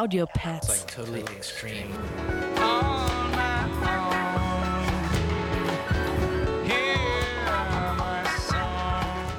Audio 0.00 0.24
Pets. 0.24 0.86
totally 0.86 1.20
extreme. 1.36 1.92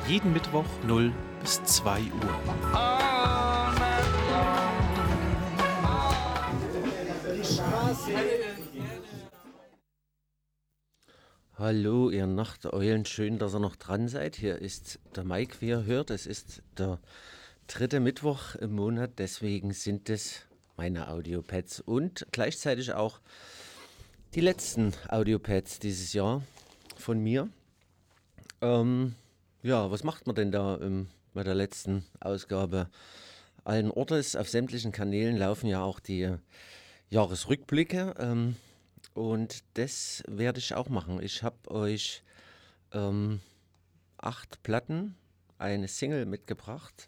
Jeden 0.08 0.34
Mittwoch 0.34 0.66
0 0.86 1.12
bis 1.40 1.64
2 1.64 2.02
Uhr. 2.02 2.10
Hallo, 11.58 12.12
ihr 12.12 12.28
Nachteulen, 12.28 13.06
schön, 13.06 13.40
dass 13.40 13.56
ihr 13.56 13.60
noch 13.60 13.78
dran 13.78 14.08
seid. 14.08 14.36
Hier 14.36 14.60
ist 14.60 15.00
der 15.16 15.24
Mike, 15.24 15.56
wie 15.62 15.70
ihr 15.70 15.86
hört. 15.86 16.12
Es 16.12 16.28
ist 16.28 16.62
der 16.78 17.00
dritte 17.66 18.00
Mittwoch 18.00 18.54
im 18.54 18.76
Monat, 18.76 19.14
deswegen 19.18 19.74
sind 19.74 20.08
es 20.12 20.46
meine 20.82 21.10
Audiopads 21.10 21.80
und 21.80 22.26
gleichzeitig 22.32 22.94
auch 22.94 23.20
die 24.34 24.42
letzten 24.42 24.94
Audiopads 25.10 25.78
dieses 25.78 26.14
Jahr 26.14 26.42
von 26.96 27.20
mir. 27.20 27.50
Ähm, 28.62 29.14
ja, 29.62 29.92
was 29.92 30.04
macht 30.04 30.26
man 30.26 30.36
denn 30.36 30.52
da 30.52 30.80
ähm, 30.82 31.08
bei 31.36 31.44
der 31.44 31.54
letzten 31.54 32.04
Ausgabe? 32.20 32.90
Allen 33.64 33.92
Ortes 33.92 34.36
auf 34.36 34.50
sämtlichen 34.50 34.92
Kanälen 34.92 35.38
laufen 35.38 35.68
ja 35.68 35.84
auch 35.84 36.00
die 36.00 36.36
Jahresrückblicke. 37.12 38.16
Ähm, 38.18 38.56
und 39.14 39.64
das 39.76 40.24
werde 40.28 40.58
ich 40.58 40.74
auch 40.74 40.90
machen. 40.90 41.22
Ich 41.22 41.44
habe 41.44 41.70
euch 41.70 42.24
ähm, 42.92 43.40
acht 44.18 44.64
Platten, 44.64 45.16
eine 45.60 45.88
Single 45.88 46.26
mitgebracht, 46.26 47.08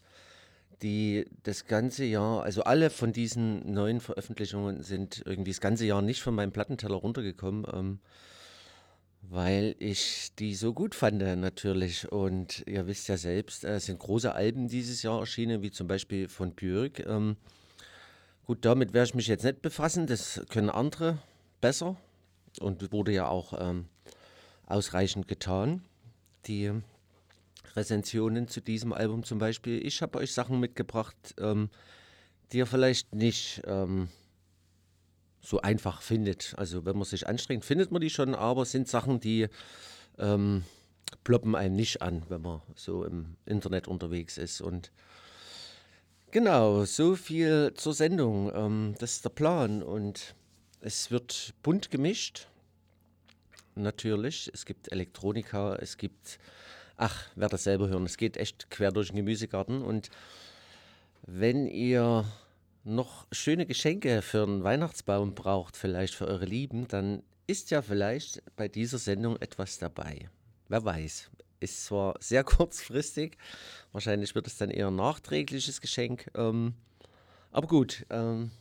die 0.83 1.25
das 1.43 1.65
ganze 1.65 2.03
Jahr, 2.03 2.43
also 2.43 2.63
alle 2.63 2.89
von 2.89 3.13
diesen 3.13 3.71
neuen 3.71 4.01
Veröffentlichungen 4.01 4.83
sind 4.83 5.23
irgendwie 5.25 5.51
das 5.51 5.61
ganze 5.61 5.85
Jahr 5.85 6.01
nicht 6.01 6.21
von 6.21 6.35
meinem 6.35 6.51
Plattenteller 6.51 6.95
runtergekommen, 6.95 7.65
ähm, 7.73 7.99
weil 9.21 9.75
ich 9.79 10.35
die 10.37 10.53
so 10.53 10.73
gut 10.73 10.93
fand 10.93 11.19
natürlich. 11.19 12.11
Und 12.11 12.63
ihr 12.67 12.85
wisst 12.85 13.07
ja 13.07 13.15
selbst, 13.15 13.63
äh, 13.63 13.75
es 13.75 13.85
sind 13.85 13.97
große 13.99 14.35
Alben 14.35 14.67
dieses 14.67 15.01
Jahr 15.01 15.21
erschienen, 15.21 15.61
wie 15.61 15.71
zum 15.71 15.87
Beispiel 15.87 16.27
von 16.27 16.51
Björk. 16.51 16.99
Ähm, 16.99 17.37
gut, 18.45 18.65
damit 18.65 18.93
werde 18.93 19.07
ich 19.07 19.15
mich 19.15 19.27
jetzt 19.27 19.45
nicht 19.45 19.61
befassen, 19.61 20.05
das 20.05 20.41
können 20.49 20.69
andere 20.69 21.17
besser 21.61 21.95
und 22.59 22.91
wurde 22.91 23.13
ja 23.13 23.29
auch 23.29 23.53
ähm, 23.57 23.87
ausreichend 24.65 25.29
getan. 25.29 25.81
Die 26.45 26.73
Rezensionen 27.75 28.47
zu 28.47 28.61
diesem 28.61 28.93
Album 28.93 29.23
zum 29.23 29.39
Beispiel. 29.39 29.85
Ich 29.85 30.01
habe 30.01 30.19
euch 30.19 30.33
Sachen 30.33 30.59
mitgebracht, 30.59 31.15
ähm, 31.39 31.69
die 32.51 32.57
ihr 32.57 32.67
vielleicht 32.67 33.13
nicht 33.15 33.61
ähm, 33.65 34.09
so 35.41 35.61
einfach 35.61 36.01
findet. 36.01 36.53
Also 36.57 36.85
wenn 36.85 36.95
man 36.97 37.05
sich 37.05 37.27
anstrengt, 37.27 37.65
findet 37.65 37.91
man 37.91 38.01
die 38.01 38.09
schon, 38.09 38.35
aber 38.35 38.65
sind 38.65 38.87
Sachen, 38.87 39.19
die 39.19 39.47
ähm, 40.17 40.63
ploppen 41.23 41.55
einem 41.55 41.75
nicht 41.75 42.01
an, 42.01 42.23
wenn 42.29 42.41
man 42.41 42.61
so 42.75 43.03
im 43.03 43.35
Internet 43.45 43.87
unterwegs 43.87 44.37
ist. 44.37 44.61
Und 44.61 44.91
genau, 46.31 46.85
so 46.85 47.15
viel 47.15 47.73
zur 47.75 47.93
Sendung. 47.93 48.51
Ähm, 48.53 48.95
das 48.99 49.13
ist 49.13 49.25
der 49.25 49.29
Plan 49.29 49.83
und 49.83 50.35
es 50.81 51.11
wird 51.11 51.53
bunt 51.63 51.91
gemischt. 51.91 52.47
Natürlich. 53.75 54.51
Es 54.53 54.65
gibt 54.65 54.91
Elektronika, 54.91 55.75
es 55.75 55.97
gibt, 55.97 56.39
ach, 57.03 57.25
wer 57.35 57.49
das 57.49 57.65
selber 57.65 57.89
hören, 57.89 58.05
es 58.05 58.15
geht 58.15 58.37
echt 58.37 58.69
quer 58.69 58.91
durch 58.93 59.07
den 59.09 59.17
Gemüsegarten. 59.17 59.81
Und 59.81 60.09
wenn 61.23 61.67
ihr 61.67 62.25
noch 62.85 63.27
schöne 63.33 63.65
Geschenke 63.65 64.21
für 64.21 64.43
einen 64.43 64.63
Weihnachtsbaum 64.63 65.35
braucht, 65.35 65.75
vielleicht 65.75 66.15
für 66.15 66.27
eure 66.27 66.45
Lieben, 66.45 66.87
dann 66.87 67.21
ist 67.45 67.71
ja 67.71 67.81
vielleicht 67.81 68.41
bei 68.55 68.69
dieser 68.69 68.97
Sendung 68.99 69.35
etwas 69.41 69.79
dabei. 69.79 70.29
Wer 70.69 70.85
weiß. 70.85 71.29
Ist 71.59 71.85
zwar 71.85 72.15
sehr 72.21 72.43
kurzfristig, 72.55 73.37
wahrscheinlich 73.91 74.33
wird 74.33 74.47
es 74.47 74.57
dann 74.57 74.71
eher 74.71 74.87
ein 74.87 74.95
nachträgliches 74.95 75.81
Geschenk. 75.81 76.31
Ähm, 76.35 76.73
aber 77.51 77.67
gut, 77.67 78.05
ähm, 78.11 78.51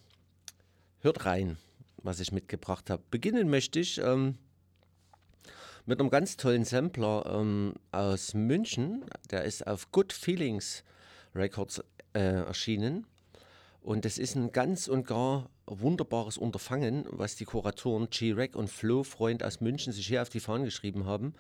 hört 1.01 1.25
rein, 1.27 1.59
was 1.99 2.19
ich 2.19 2.33
mitgebracht 2.33 2.91
habe. 2.91 3.05
Beginnen 3.09 3.49
möchte 3.49 3.79
ich 3.79 3.99
ähm, 3.99 4.37
mit 5.87 6.01
einem 6.01 6.11
ganz 6.11 6.37
tollen 6.37 6.65
Sampler 6.65 7.25
ähm, 7.27 7.75
aus 7.91 8.35
München. 8.35 9.05
Der 9.31 9.45
ist 9.45 9.67
auf 9.67 9.91
Good 9.91 10.13
Feelings 10.13 10.85
Records 11.35 11.83
äh, 12.15 12.21
erschienen. 12.21 13.07
Und 13.81 14.07
es 14.07 14.19
ist 14.19 14.37
ein 14.37 14.53
ganz 14.53 14.87
und 14.87 15.07
gar 15.07 15.51
wunderbares 15.67 16.39
Unterfangen, 16.39 17.05
was 17.11 17.35
die 17.35 17.45
Kuratoren 17.45 18.09
G-Rec 18.11 18.55
und 18.55 18.69
Flo 18.69 19.03
Freund 19.03 19.43
aus 19.43 19.61
München 19.61 19.93
sich 19.93 20.07
hier 20.07 20.23
auf 20.23 20.29
die 20.29 20.41
Fahnen 20.41 20.65
geschrieben 20.65 21.05
haben. 21.05 21.35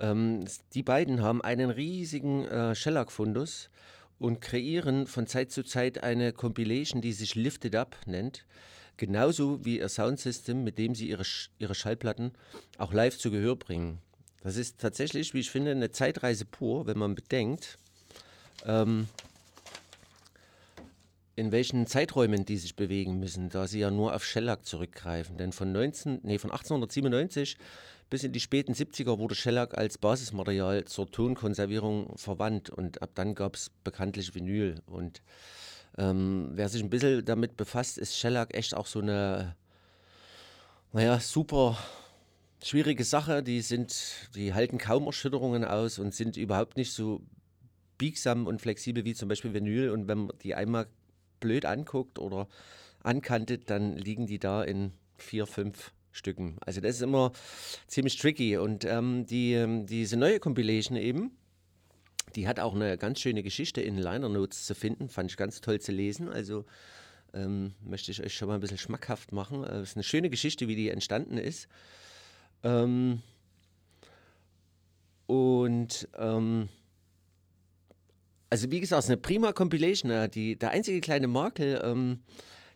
Ähm, 0.00 0.44
die 0.74 0.82
beiden 0.82 1.22
haben 1.22 1.42
einen 1.42 1.70
riesigen 1.70 2.46
äh, 2.46 2.74
Shellac-Fundus 2.74 3.70
und 4.18 4.40
kreieren 4.40 5.06
von 5.06 5.28
Zeit 5.28 5.52
zu 5.52 5.62
Zeit 5.62 6.02
eine 6.02 6.32
Compilation, 6.32 7.00
die 7.00 7.12
sich 7.12 7.36
Lifted 7.36 7.76
Up 7.76 7.96
nennt. 8.06 8.44
Genauso 8.98 9.64
wie 9.64 9.78
ihr 9.78 9.88
Soundsystem, 9.88 10.64
mit 10.64 10.76
dem 10.76 10.94
sie 10.94 11.08
ihre, 11.08 11.24
ihre 11.58 11.74
Schallplatten 11.74 12.32
auch 12.76 12.92
live 12.92 13.16
zu 13.16 13.30
Gehör 13.30 13.56
bringen. 13.56 13.98
Das 14.42 14.56
ist 14.56 14.78
tatsächlich, 14.78 15.34
wie 15.34 15.40
ich 15.40 15.50
finde, 15.50 15.70
eine 15.70 15.90
Zeitreise 15.90 16.44
pur, 16.44 16.86
wenn 16.86 16.98
man 16.98 17.14
bedenkt, 17.14 17.78
ähm, 18.66 19.06
in 21.36 21.52
welchen 21.52 21.86
Zeiträumen 21.86 22.44
die 22.44 22.56
sich 22.56 22.74
bewegen 22.74 23.20
müssen, 23.20 23.48
da 23.50 23.68
sie 23.68 23.78
ja 23.78 23.92
nur 23.92 24.16
auf 24.16 24.24
Shellac 24.24 24.66
zurückgreifen. 24.66 25.38
Denn 25.38 25.52
von, 25.52 25.70
19, 25.70 26.20
nee, 26.24 26.38
von 26.38 26.50
1897 26.50 27.56
bis 28.10 28.24
in 28.24 28.32
die 28.32 28.40
späten 28.40 28.72
70er 28.72 29.18
wurde 29.18 29.36
Shellac 29.36 29.78
als 29.78 29.98
Basismaterial 29.98 30.86
zur 30.86 31.08
Tonkonservierung 31.08 32.16
verwandt 32.16 32.70
und 32.70 33.00
ab 33.02 33.10
dann 33.14 33.36
gab 33.36 33.54
es 33.54 33.70
bekanntlich 33.84 34.34
Vinyl. 34.34 34.80
Und 34.86 35.22
ähm, 35.98 36.50
wer 36.52 36.68
sich 36.68 36.82
ein 36.82 36.90
bisschen 36.90 37.24
damit 37.24 37.56
befasst, 37.56 37.98
ist 37.98 38.16
Shellac 38.16 38.54
echt 38.54 38.74
auch 38.74 38.86
so 38.86 39.00
eine, 39.00 39.56
naja, 40.92 41.18
super 41.18 41.76
schwierige 42.62 43.04
Sache. 43.04 43.42
Die 43.42 43.60
sind, 43.60 44.30
die 44.34 44.54
halten 44.54 44.78
kaum 44.78 45.06
Erschütterungen 45.06 45.64
aus 45.64 45.98
und 45.98 46.14
sind 46.14 46.36
überhaupt 46.36 46.76
nicht 46.76 46.92
so 46.92 47.20
biegsam 47.98 48.46
und 48.46 48.62
flexibel 48.62 49.04
wie 49.04 49.14
zum 49.14 49.28
Beispiel 49.28 49.52
Vinyl. 49.52 49.90
Und 49.90 50.06
wenn 50.06 50.26
man 50.26 50.38
die 50.42 50.54
einmal 50.54 50.86
blöd 51.40 51.64
anguckt 51.64 52.18
oder 52.18 52.48
ankantet, 53.02 53.68
dann 53.68 53.96
liegen 53.96 54.26
die 54.26 54.38
da 54.38 54.62
in 54.62 54.92
vier, 55.16 55.46
fünf 55.46 55.92
Stücken. 56.12 56.56
Also 56.60 56.80
das 56.80 56.96
ist 56.96 57.02
immer 57.02 57.32
ziemlich 57.86 58.16
tricky. 58.16 58.56
Und 58.56 58.84
ähm, 58.84 59.26
die, 59.26 59.54
ähm, 59.54 59.86
diese 59.86 60.16
neue 60.16 60.38
Compilation 60.40 60.96
eben, 60.96 61.32
die 62.36 62.48
hat 62.48 62.60
auch 62.60 62.74
eine 62.74 62.98
ganz 62.98 63.20
schöne 63.20 63.42
Geschichte 63.42 63.80
in 63.80 63.96
Liner 63.96 64.28
Notes 64.28 64.66
zu 64.66 64.74
finden. 64.74 65.08
Fand 65.08 65.30
ich 65.30 65.36
ganz 65.36 65.60
toll 65.60 65.80
zu 65.80 65.92
lesen. 65.92 66.28
Also 66.28 66.64
ähm, 67.34 67.74
möchte 67.80 68.10
ich 68.10 68.22
euch 68.22 68.34
schon 68.34 68.48
mal 68.48 68.54
ein 68.54 68.60
bisschen 68.60 68.78
schmackhaft 68.78 69.32
machen. 69.32 69.64
Äh, 69.64 69.78
Es 69.78 69.90
ist 69.90 69.96
eine 69.96 70.04
schöne 70.04 70.30
Geschichte, 70.30 70.68
wie 70.68 70.76
die 70.76 70.88
entstanden 70.90 71.38
ist. 71.38 71.68
Ähm, 72.62 73.22
und 75.26 76.08
ähm, 76.16 76.68
also 78.50 78.70
wie 78.70 78.80
gesagt, 78.80 79.00
es 79.00 79.04
ist 79.06 79.10
eine 79.10 79.20
prima 79.20 79.52
Compilation. 79.52 80.10
äh, 80.10 80.28
Die, 80.28 80.56
der 80.56 80.70
einzige 80.70 81.00
kleine 81.00 81.28
Makel, 81.28 81.80
ähm, 81.84 82.20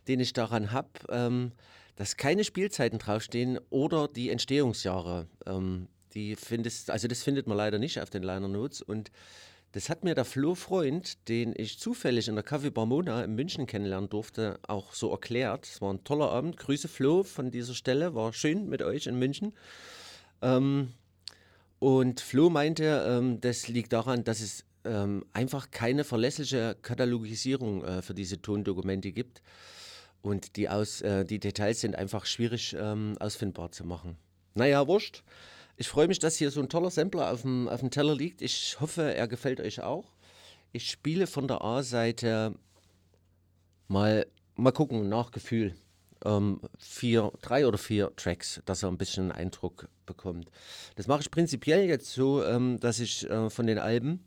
den 0.07 0.19
ich 0.19 0.33
daran 0.33 0.71
habe, 0.71 0.89
ähm, 1.09 1.51
dass 1.95 2.17
keine 2.17 2.43
Spielzeiten 2.43 2.99
draufstehen 2.99 3.59
oder 3.69 4.07
die 4.07 4.29
Entstehungsjahre. 4.29 5.27
Ähm, 5.45 5.87
die 6.13 6.35
findest, 6.35 6.89
also 6.89 7.07
das 7.07 7.23
findet 7.23 7.47
man 7.47 7.57
leider 7.57 7.79
nicht 7.79 7.99
auf 7.99 8.09
den 8.09 8.23
Liner 8.23 8.47
Notes. 8.47 8.81
Und 8.81 9.11
das 9.73 9.89
hat 9.89 10.03
mir 10.03 10.13
der 10.13 10.25
Flo 10.25 10.53
Freund, 10.53 11.27
den 11.27 11.53
ich 11.57 11.79
zufällig 11.79 12.27
in 12.27 12.35
der 12.35 12.45
Café 12.45 12.69
Barmona 12.69 13.23
in 13.23 13.33
München 13.33 13.65
kennenlernen 13.65 14.09
durfte, 14.09 14.59
auch 14.67 14.93
so 14.93 15.11
erklärt. 15.11 15.65
Es 15.65 15.81
war 15.81 15.91
ein 15.91 16.03
toller 16.03 16.29
Abend. 16.29 16.57
Grüße 16.57 16.87
Flo 16.87 17.23
von 17.23 17.49
dieser 17.49 17.73
Stelle. 17.73 18.13
War 18.13 18.33
schön 18.33 18.69
mit 18.69 18.83
euch 18.83 19.07
in 19.07 19.17
München. 19.17 19.53
Ähm, 20.41 20.93
und 21.79 22.21
Flo 22.21 22.49
meinte, 22.49 23.03
ähm, 23.07 23.41
das 23.41 23.67
liegt 23.67 23.93
daran, 23.93 24.23
dass 24.23 24.41
es 24.41 24.63
ähm, 24.85 25.25
einfach 25.33 25.71
keine 25.71 26.03
verlässliche 26.03 26.77
Katalogisierung 26.81 27.83
äh, 27.83 28.01
für 28.01 28.13
diese 28.13 28.41
Tondokumente 28.41 29.11
gibt. 29.11 29.41
Und 30.21 30.55
die, 30.55 30.69
aus, 30.69 31.01
äh, 31.01 31.25
die 31.25 31.39
Details 31.39 31.81
sind 31.81 31.95
einfach 31.95 32.25
schwierig 32.25 32.75
ähm, 32.79 33.15
ausfindbar 33.19 33.71
zu 33.71 33.85
machen. 33.85 34.17
Naja, 34.53 34.87
wurscht. 34.87 35.23
Ich 35.75 35.87
freue 35.87 36.07
mich, 36.07 36.19
dass 36.19 36.35
hier 36.35 36.51
so 36.51 36.61
ein 36.61 36.69
toller 36.69 36.91
Sampler 36.91 37.31
auf 37.31 37.41
dem, 37.41 37.67
auf 37.67 37.79
dem 37.79 37.89
Teller 37.89 38.15
liegt. 38.15 38.41
Ich 38.41 38.79
hoffe, 38.79 39.13
er 39.13 39.27
gefällt 39.27 39.59
euch 39.59 39.81
auch. 39.81 40.13
Ich 40.71 40.89
spiele 40.89 41.27
von 41.27 41.47
der 41.47 41.61
A-Seite 41.61 42.55
mal, 43.87 44.27
mal 44.55 44.71
gucken, 44.71 45.09
nach 45.09 45.31
Gefühl. 45.31 45.75
Ähm, 46.25 46.61
vier, 46.77 47.31
drei 47.41 47.67
oder 47.67 47.77
vier 47.77 48.15
Tracks, 48.15 48.61
dass 48.65 48.83
er 48.83 48.89
ein 48.89 48.97
bisschen 48.97 49.23
einen 49.23 49.31
Eindruck 49.31 49.89
bekommt. 50.05 50.49
Das 50.95 51.07
mache 51.07 51.21
ich 51.21 51.31
prinzipiell 51.31 51.85
jetzt 51.87 52.11
so, 52.13 52.43
ähm, 52.43 52.79
dass 52.79 52.99
ich 52.99 53.29
äh, 53.29 53.49
von 53.49 53.67
den 53.67 53.79
Alben 53.79 54.23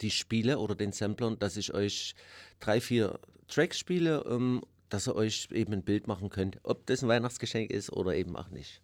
die 0.00 0.10
spiele 0.10 0.58
oder 0.58 0.74
den 0.74 0.92
Samplern, 0.92 1.38
dass 1.38 1.56
ich 1.56 1.72
euch 1.72 2.14
drei, 2.60 2.80
vier 2.80 3.18
Tracks 3.46 3.78
spiele, 3.78 4.24
ähm, 4.28 4.62
dass 4.90 5.08
ihr 5.08 5.14
euch 5.16 5.48
eben 5.52 5.72
ein 5.72 5.82
Bild 5.82 6.06
machen 6.08 6.28
könnt, 6.28 6.58
ob 6.62 6.84
das 6.86 7.02
ein 7.02 7.08
Weihnachtsgeschenk 7.08 7.70
ist 7.70 7.90
oder 7.92 8.14
eben 8.14 8.36
auch 8.36 8.50
nicht. 8.50 8.82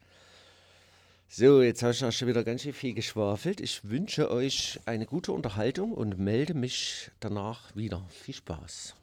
So, 1.28 1.62
jetzt 1.62 1.82
habe 1.82 1.92
ich 1.92 2.04
auch 2.04 2.12
schon 2.12 2.28
wieder 2.28 2.44
ganz 2.44 2.62
schön 2.62 2.72
viel 2.72 2.94
geschwafelt. 2.94 3.60
Ich 3.60 3.88
wünsche 3.88 4.30
euch 4.30 4.78
eine 4.86 5.06
gute 5.06 5.32
Unterhaltung 5.32 5.92
und 5.92 6.18
melde 6.18 6.54
mich 6.54 7.10
danach 7.20 7.74
wieder. 7.74 8.06
Viel 8.08 8.34
Spaß. 8.34 8.94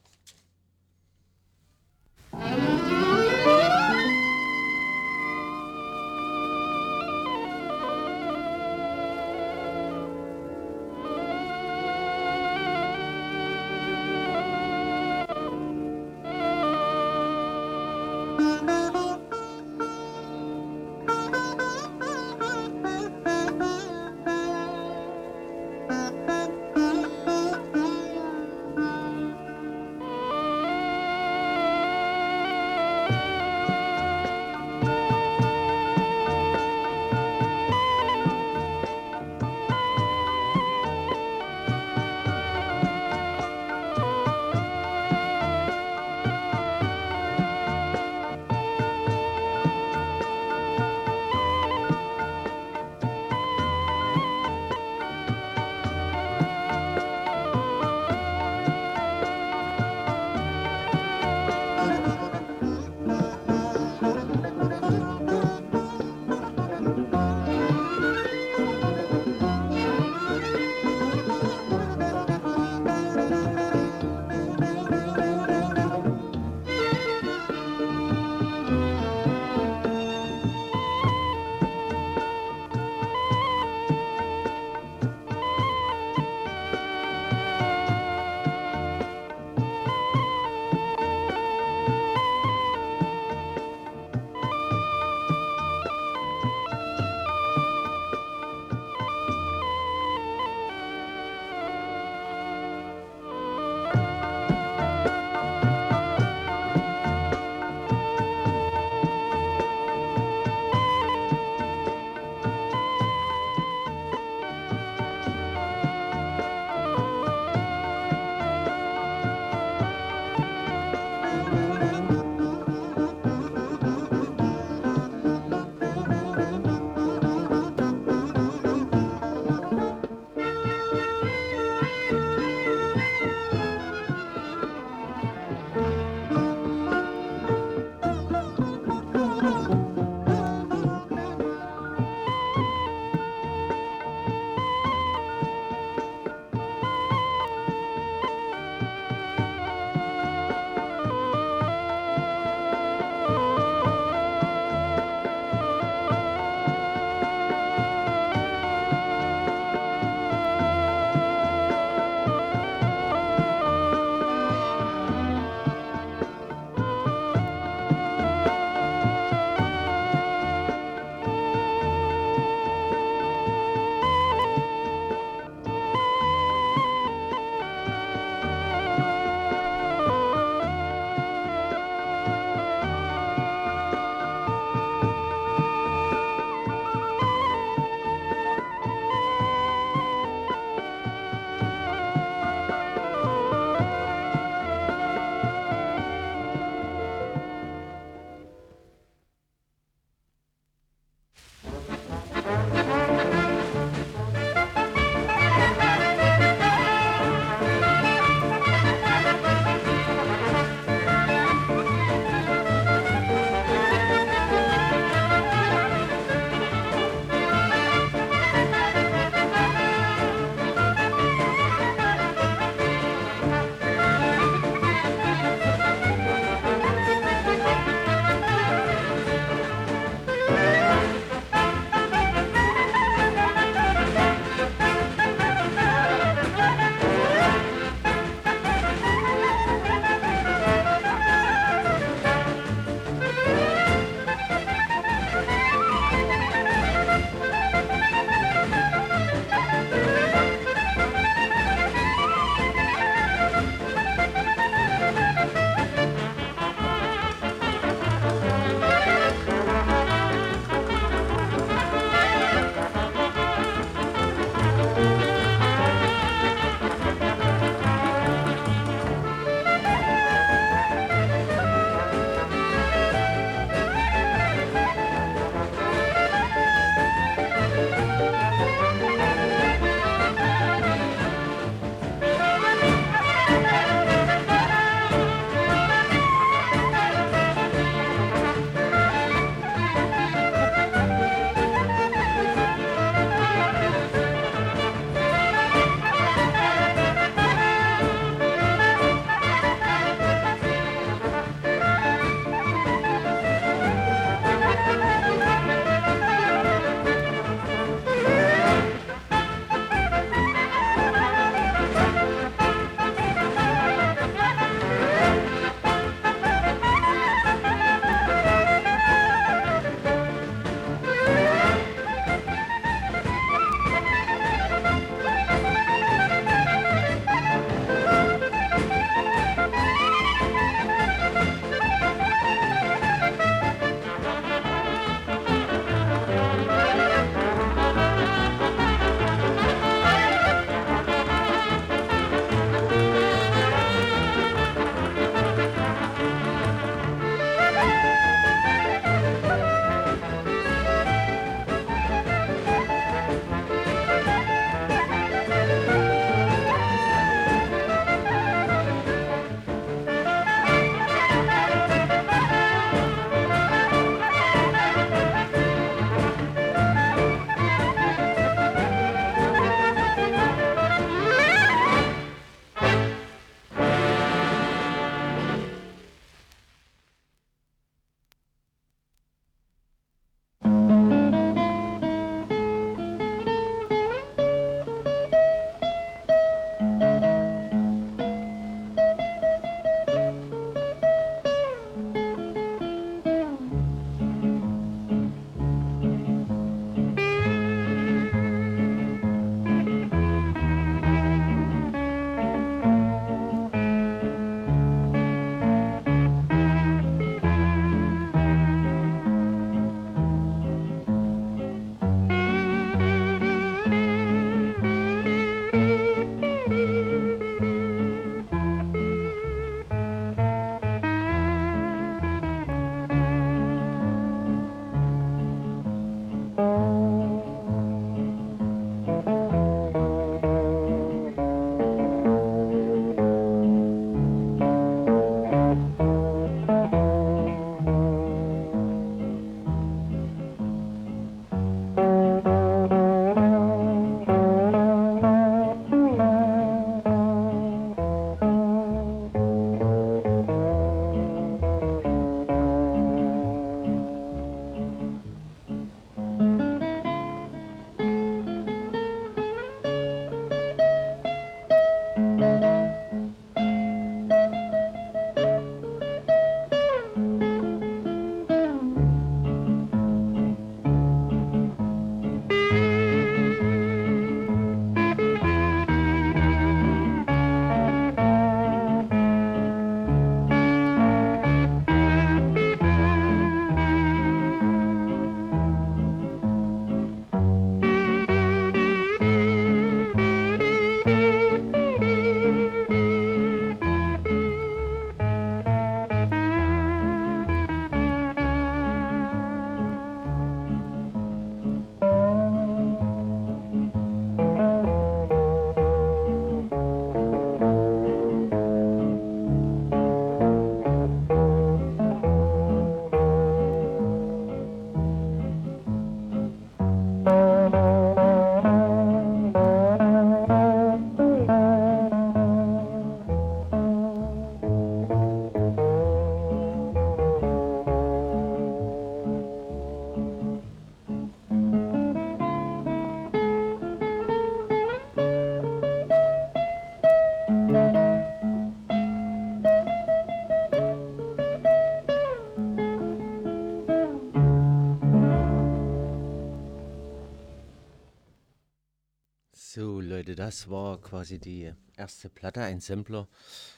So, 549.73 550.01
Leute, 550.01 550.35
das 550.35 550.69
war 550.69 550.99
quasi 550.99 551.39
die 551.39 551.71
erste 551.95 552.27
Platte, 552.27 552.59
ein 552.59 552.81
Sampler 552.81 553.29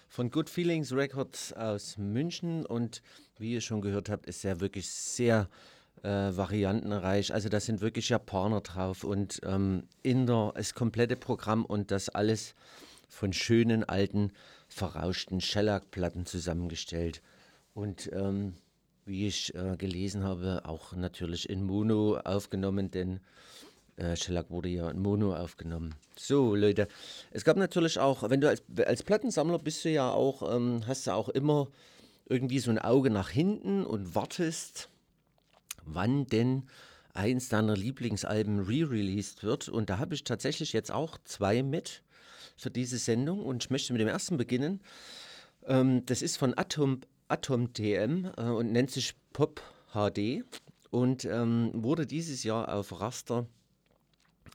von 0.10 0.32
Good 0.32 0.50
Feelings 0.50 0.92
Records 0.92 1.54
aus 1.54 2.00
München. 2.00 2.66
Und 2.66 3.04
wie 3.38 3.54
ihr 3.54 3.62
schon 3.62 3.80
gehört 3.80 4.10
habt, 4.10 4.26
ist 4.26 4.44
er 4.44 4.60
wirklich 4.60 4.90
sehr 4.90 5.48
äh, 6.02 6.08
variantenreich. 6.10 7.32
Also 7.32 7.48
da 7.48 7.60
sind 7.60 7.82
wirklich 7.82 8.10
Japaner 8.10 8.62
drauf 8.62 9.04
und 9.04 9.40
ähm, 9.44 9.84
Inder, 10.02 10.54
das 10.56 10.74
komplette 10.74 11.16
Programm 11.16 11.64
und 11.64 11.92
das 11.92 12.10
alles 12.10 12.56
von 13.08 13.32
schönen, 13.32 13.84
alten, 13.84 14.32
verrauschten 14.70 15.42
Shellac-Platten 15.42 16.26
zusammengestellt. 16.26 17.22
Und 17.76 18.10
ähm, 18.14 18.56
wie 19.06 19.28
ich 19.28 19.54
äh, 19.54 19.78
gelesen 19.78 20.24
habe, 20.24 20.64
auch 20.66 20.94
natürlich 20.96 21.52
in 21.52 21.64
Mono 21.64 22.18
aufgenommen, 22.18 22.90
denn 22.90 23.20
äh, 23.98 24.16
Shellac 24.16 24.50
wurde 24.50 24.70
ja 24.70 24.90
in 24.90 25.00
Mono 25.00 25.36
aufgenommen. 25.36 25.96
So, 26.16 26.56
Leute, 26.56 26.88
es 27.32 27.44
gab 27.44 27.58
natürlich 27.58 28.00
auch, 28.00 28.30
wenn 28.30 28.42
du 28.42 28.50
als, 28.50 28.64
als 28.86 29.04
Plattensammler 29.04 29.60
bist 29.60 29.86
du 29.86 29.90
ja 29.90 30.12
auch, 30.12 30.56
ähm, 30.56 30.84
hast 30.88 31.08
du 31.08 31.12
auch 31.12 31.30
immer 31.30 31.68
irgendwie 32.28 32.60
so 32.60 32.72
ein 32.72 32.80
Auge 32.80 33.10
nach 33.10 33.30
hinten 33.30 33.86
und 33.86 34.16
wartest, 34.16 34.90
wann 35.86 36.26
denn 36.26 36.64
eins 37.14 37.50
deiner 37.50 37.76
Lieblingsalben 37.76 38.60
re-released 38.62 39.44
wird. 39.44 39.70
Und 39.70 39.90
da 39.90 40.00
habe 40.00 40.16
ich 40.16 40.24
tatsächlich 40.24 40.74
jetzt 40.74 40.92
auch 40.92 41.18
zwei 41.26 41.62
mit 41.62 42.02
für 42.56 42.72
diese 42.72 42.98
Sendung 42.98 43.44
und 43.44 43.64
ich 43.64 43.70
möchte 43.70 43.94
mit 43.94 44.02
dem 44.02 44.08
ersten 44.08 44.38
beginnen. 44.38 44.82
Ähm, 45.66 46.06
das 46.06 46.22
ist 46.22 46.38
von 46.38 46.58
Atom, 46.58 47.02
Atom 47.28 47.74
TM 47.74 48.32
äh, 48.38 48.42
und 48.44 48.72
nennt 48.72 48.92
sich 48.92 49.16
Pop 49.32 49.62
HD 49.94 50.44
und 50.90 51.26
ähm, 51.26 51.72
wurde 51.74 52.06
dieses 52.06 52.44
Jahr 52.44 52.74
auf 52.74 53.00
Raster 53.00 53.48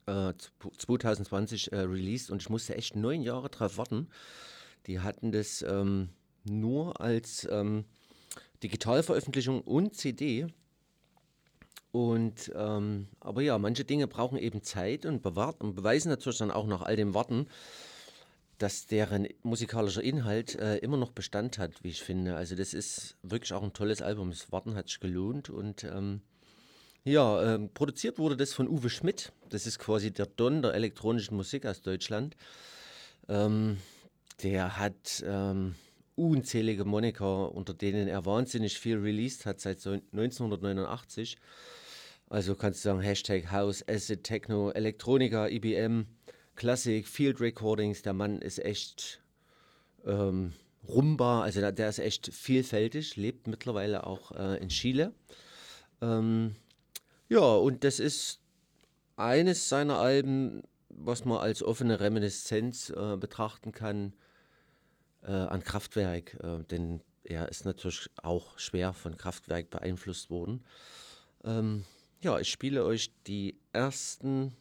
äh, 0.08 0.34
2020 0.78 1.72
äh, 1.72 1.80
released 1.80 2.30
und 2.30 2.42
ich 2.42 2.48
musste 2.48 2.74
echt 2.76 2.96
neun 2.96 3.22
Jahre 3.22 3.48
drauf 3.48 3.78
warten. 3.78 4.08
Die 4.86 5.00
hatten 5.00 5.32
das 5.32 5.62
ähm, 5.62 6.08
nur 6.44 7.00
als 7.00 7.46
ähm, 7.50 7.84
Digitalveröffentlichung 8.62 9.60
und 9.62 9.94
CD. 9.94 10.46
Und 11.90 12.52
ähm, 12.54 13.08
aber 13.20 13.42
ja, 13.42 13.58
manche 13.58 13.84
Dinge 13.84 14.06
brauchen 14.06 14.38
eben 14.38 14.62
Zeit 14.62 15.06
und, 15.06 15.22
bewahrt, 15.22 15.62
und 15.62 15.74
beweisen 15.74 16.10
natürlich 16.10 16.38
dann 16.38 16.50
auch 16.50 16.66
nach 16.66 16.82
all 16.82 16.96
dem 16.96 17.14
Warten, 17.14 17.46
dass 18.58 18.86
deren 18.86 19.28
musikalischer 19.42 20.02
Inhalt 20.02 20.56
äh, 20.56 20.78
immer 20.78 20.96
noch 20.96 21.12
Bestand 21.12 21.58
hat, 21.58 21.82
wie 21.82 21.88
ich 21.88 22.02
finde. 22.02 22.36
Also 22.36 22.56
das 22.56 22.74
ist 22.74 23.16
wirklich 23.22 23.52
auch 23.52 23.62
ein 23.62 23.72
tolles 23.72 24.02
Album. 24.02 24.30
Das 24.30 24.52
Warten 24.52 24.74
hat 24.74 24.88
sich 24.88 25.00
gelohnt 25.00 25.48
und 25.48 25.84
ähm, 25.84 26.20
ja, 27.04 27.54
ähm, 27.54 27.70
produziert 27.72 28.18
wurde 28.18 28.36
das 28.36 28.52
von 28.52 28.68
Uwe 28.68 28.90
Schmidt. 28.90 29.32
Das 29.48 29.66
ist 29.66 29.78
quasi 29.78 30.10
der 30.10 30.26
Don 30.26 30.62
der 30.62 30.74
elektronischen 30.74 31.36
Musik 31.36 31.64
aus 31.66 31.80
Deutschland. 31.80 32.36
Ähm, 33.28 33.78
der 34.42 34.78
hat 34.78 35.22
ähm, 35.26 35.74
unzählige 36.16 36.84
Moniker, 36.84 37.54
unter 37.54 37.74
denen 37.74 38.08
er 38.08 38.26
wahnsinnig 38.26 38.78
viel 38.78 38.98
released 38.98 39.46
hat 39.46 39.60
seit 39.60 39.80
so 39.80 39.90
1989. 39.90 41.38
Also 42.28 42.54
kannst 42.54 42.84
du 42.84 42.88
sagen 42.88 43.00
Hashtag 43.00 43.50
House, 43.50 43.82
Acid, 43.88 44.22
Techno, 44.22 44.70
Elektronika, 44.70 45.48
IBM, 45.48 46.06
Klassik, 46.56 47.08
Field 47.08 47.40
Recordings. 47.40 48.02
Der 48.02 48.12
Mann 48.12 48.42
ist 48.42 48.58
echt 48.58 49.22
ähm, 50.04 50.52
Rumba, 50.86 51.42
also 51.42 51.60
der, 51.60 51.72
der, 51.72 51.88
ist 51.88 51.98
echt 51.98 52.32
vielfältig, 52.32 53.16
lebt 53.16 53.46
mittlerweile 53.46 54.06
auch 54.06 54.32
äh, 54.32 54.58
in 54.58 54.68
Chile. 54.68 55.12
Ähm, 56.02 56.56
ja, 57.28 57.40
und 57.40 57.84
das 57.84 58.00
ist 58.00 58.40
eines 59.16 59.68
seiner 59.68 59.98
Alben, 59.98 60.62
was 60.88 61.24
man 61.24 61.38
als 61.38 61.62
offene 61.62 62.00
Reminiszenz 62.00 62.90
äh, 62.90 63.16
betrachten 63.16 63.72
kann 63.72 64.14
äh, 65.22 65.32
an 65.32 65.62
Kraftwerk, 65.62 66.34
äh, 66.42 66.64
denn 66.64 67.00
er 67.24 67.48
ist 67.48 67.64
natürlich 67.64 68.08
auch 68.22 68.58
schwer 68.58 68.94
von 68.94 69.16
Kraftwerk 69.16 69.70
beeinflusst 69.70 70.30
worden. 70.30 70.64
Ähm, 71.44 71.84
ja, 72.22 72.38
ich 72.38 72.50
spiele 72.50 72.84
euch 72.84 73.12
die 73.26 73.58
ersten 73.72 74.56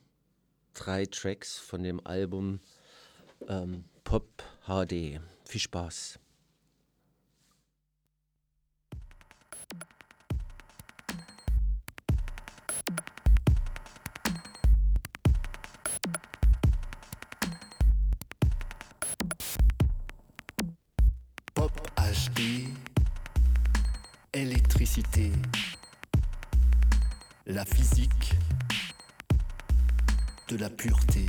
drei 0.74 1.06
Tracks 1.06 1.58
von 1.58 1.82
dem 1.82 2.06
Album 2.06 2.60
ähm, 3.48 3.86
Pop 4.04 4.44
HD. 4.68 5.20
Viel 5.46 5.62
Spaß. 5.62 6.20
La 27.46 27.66
physique 27.66 28.34
de 30.48 30.58
la 30.58 30.70
pureté. 30.70 31.28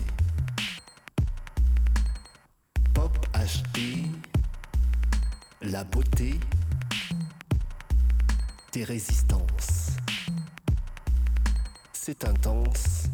Pop 2.95 3.27
HD, 3.35 4.07
la 5.61 5.85
beauté 5.85 6.41
des 8.73 8.85
résistances. 8.85 9.91
C'est 11.93 12.25
intense 12.25 13.09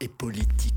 et 0.00 0.08
politique. 0.08 0.75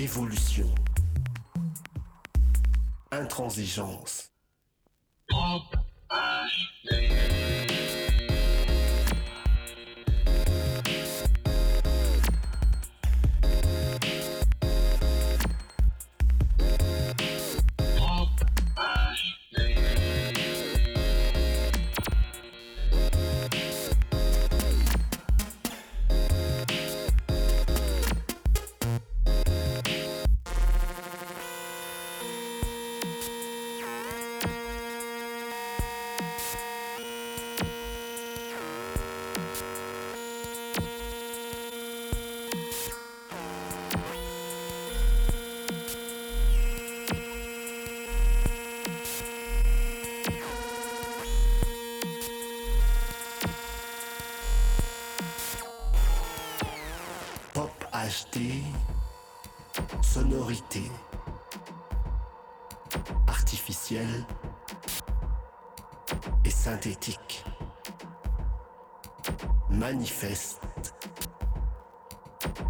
Évolution. 0.00 0.74
Intransigeance. 3.12 4.29
Manifeste, 70.00 70.58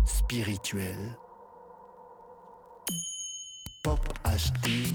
spirituel 0.04 0.96
HD, 4.24 4.92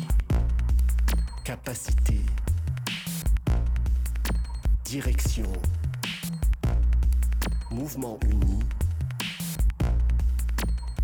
capacité, 1.46 2.20
direction, 4.84 5.50
mouvement 7.72 8.20
uni, 8.26 8.60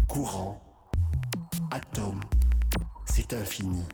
courant, 0.10 0.62
atome, 1.72 2.20
c'est 3.06 3.32
infini. 3.32 3.86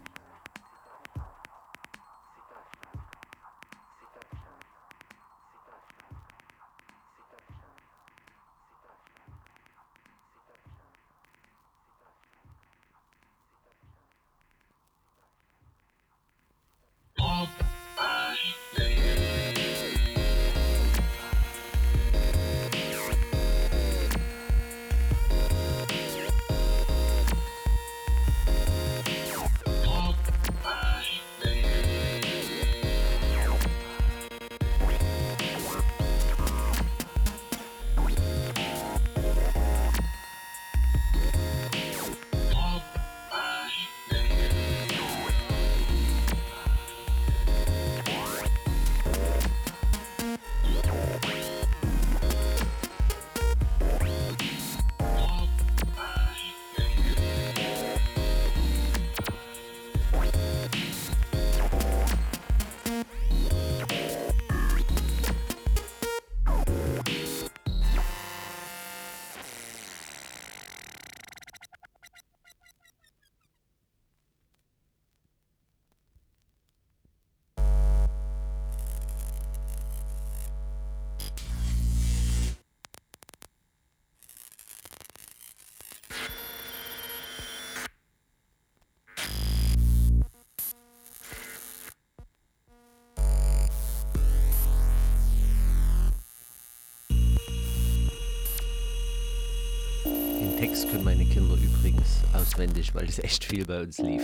Auswendig, 102.87 102.95
weil 102.95 103.05
es 103.05 103.19
echt 103.19 103.45
viel 103.45 103.65
bei 103.65 103.81
uns 103.81 103.97
lief. 103.99 104.23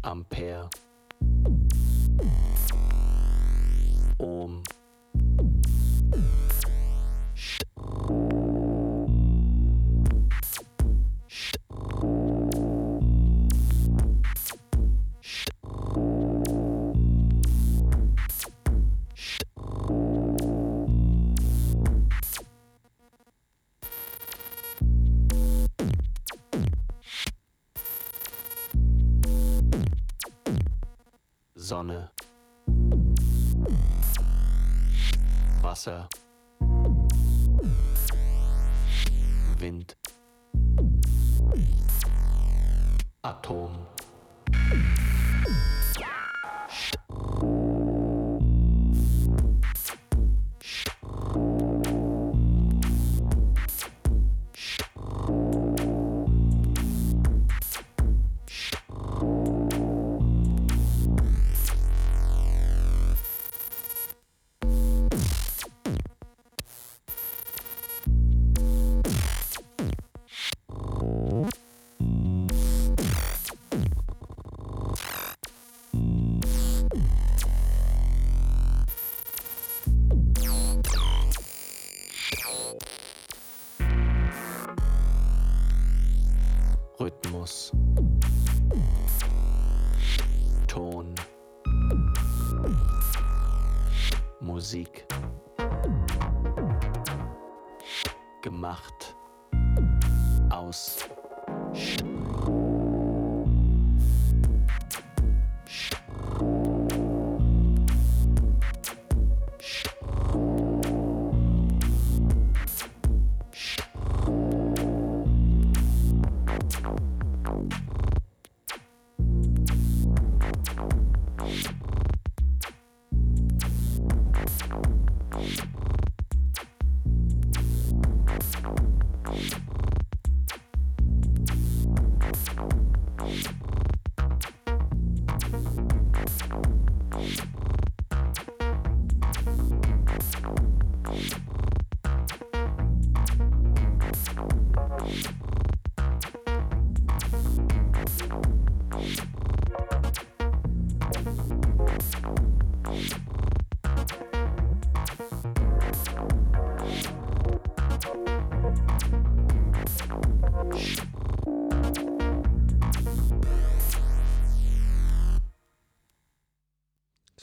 Ampere. 0.00 0.70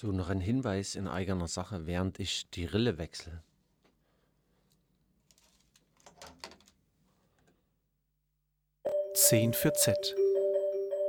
So, 0.06 0.12
noch 0.12 0.30
ein 0.30 0.40
Hinweis 0.40 0.94
in 0.94 1.08
eigener 1.08 1.48
Sache, 1.48 1.88
während 1.88 2.20
ich 2.20 2.48
die 2.52 2.66
Rille 2.66 3.00
wechsle. 3.00 3.42
Zehn 9.16 9.56
für 9.56 9.74
Z. 9.74 10.16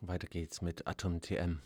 Weiter 0.00 0.28
geht's 0.28 0.62
mit 0.62 0.86
Atom 0.86 1.20
TM. 1.20 1.60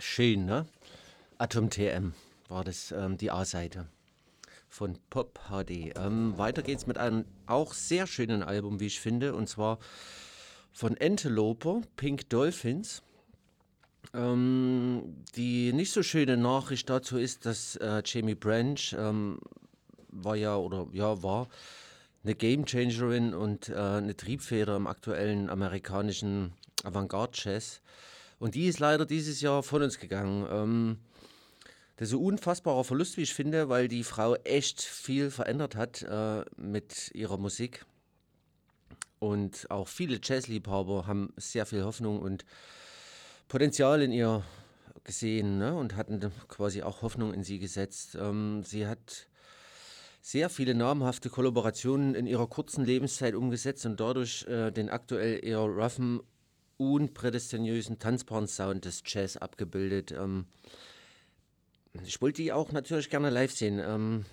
Schön, 0.00 0.46
ne? 0.46 0.66
Atom 1.36 1.68
TM 1.68 2.14
war 2.48 2.64
das 2.64 2.90
ähm, 2.90 3.18
die 3.18 3.30
A-Seite 3.30 3.86
von 4.66 4.98
Pop 5.10 5.38
HD. 5.50 5.94
Ähm, 5.94 6.38
weiter 6.38 6.62
geht's 6.62 6.86
mit 6.86 6.96
einem 6.96 7.26
auch 7.46 7.74
sehr 7.74 8.06
schönen 8.06 8.42
Album, 8.42 8.80
wie 8.80 8.86
ich 8.86 8.98
finde, 8.98 9.34
und 9.34 9.46
zwar 9.46 9.78
von 10.72 10.96
Antelope, 10.98 11.82
Pink 11.96 12.30
Dolphins. 12.30 13.02
Ähm, 14.14 15.22
die 15.36 15.74
nicht 15.74 15.92
so 15.92 16.02
schöne 16.02 16.38
Nachricht 16.38 16.88
dazu 16.88 17.18
ist, 17.18 17.44
dass 17.44 17.76
äh, 17.76 18.02
Jamie 18.02 18.34
Branch 18.34 18.94
ähm, 18.96 19.38
war 20.08 20.34
ja 20.34 20.56
oder 20.56 20.86
ja 20.92 21.22
war 21.22 21.48
eine 22.24 22.34
Gamechangerin 22.34 23.34
und 23.34 23.68
äh, 23.68 23.74
eine 23.74 24.16
Triebfeder 24.16 24.76
im 24.76 24.86
aktuellen 24.86 25.50
amerikanischen 25.50 26.54
Avantgarde-Jazz. 26.84 27.82
Und 28.40 28.54
die 28.54 28.66
ist 28.66 28.80
leider 28.80 29.04
dieses 29.04 29.42
Jahr 29.42 29.62
von 29.62 29.82
uns 29.82 29.98
gegangen. 29.98 30.46
Ähm, 30.50 30.98
das 31.96 32.08
ist 32.08 32.14
ein 32.14 32.24
unfassbarer 32.24 32.84
Verlust, 32.84 33.18
wie 33.18 33.22
ich 33.22 33.34
finde, 33.34 33.68
weil 33.68 33.86
die 33.86 34.02
Frau 34.02 34.34
echt 34.36 34.80
viel 34.80 35.30
verändert 35.30 35.76
hat 35.76 36.02
äh, 36.02 36.44
mit 36.56 37.10
ihrer 37.14 37.36
Musik. 37.36 37.84
Und 39.18 39.70
auch 39.70 39.86
viele 39.86 40.18
Jazzliebhaber 40.22 41.06
haben 41.06 41.34
sehr 41.36 41.66
viel 41.66 41.84
Hoffnung 41.84 42.20
und 42.20 42.46
Potenzial 43.48 44.00
in 44.00 44.10
ihr 44.10 44.42
gesehen 45.04 45.58
ne? 45.58 45.74
und 45.74 45.94
hatten 45.94 46.32
quasi 46.48 46.82
auch 46.82 47.02
Hoffnung 47.02 47.34
in 47.34 47.44
sie 47.44 47.58
gesetzt. 47.58 48.16
Ähm, 48.18 48.62
sie 48.64 48.86
hat 48.86 49.28
sehr 50.22 50.48
viele 50.48 50.74
namhafte 50.74 51.28
Kollaborationen 51.28 52.14
in 52.14 52.26
ihrer 52.26 52.46
kurzen 52.46 52.86
Lebenszeit 52.86 53.34
umgesetzt 53.34 53.84
und 53.84 54.00
dadurch 54.00 54.46
äh, 54.46 54.70
den 54.70 54.88
aktuell 54.88 55.44
eher 55.44 55.58
roughen, 55.58 56.20
unprädestinösen, 56.80 57.98
tanzbaren 57.98 58.48
Sound 58.48 58.86
des 58.86 59.02
Jazz 59.04 59.36
abgebildet. 59.36 60.12
Ähm, 60.12 60.46
ich 62.06 62.22
wollte 62.22 62.42
die 62.42 62.52
auch 62.52 62.72
natürlich 62.72 63.10
gerne 63.10 63.28
live 63.28 63.52
sehen. 63.52 63.78
Ähm, 63.78 64.24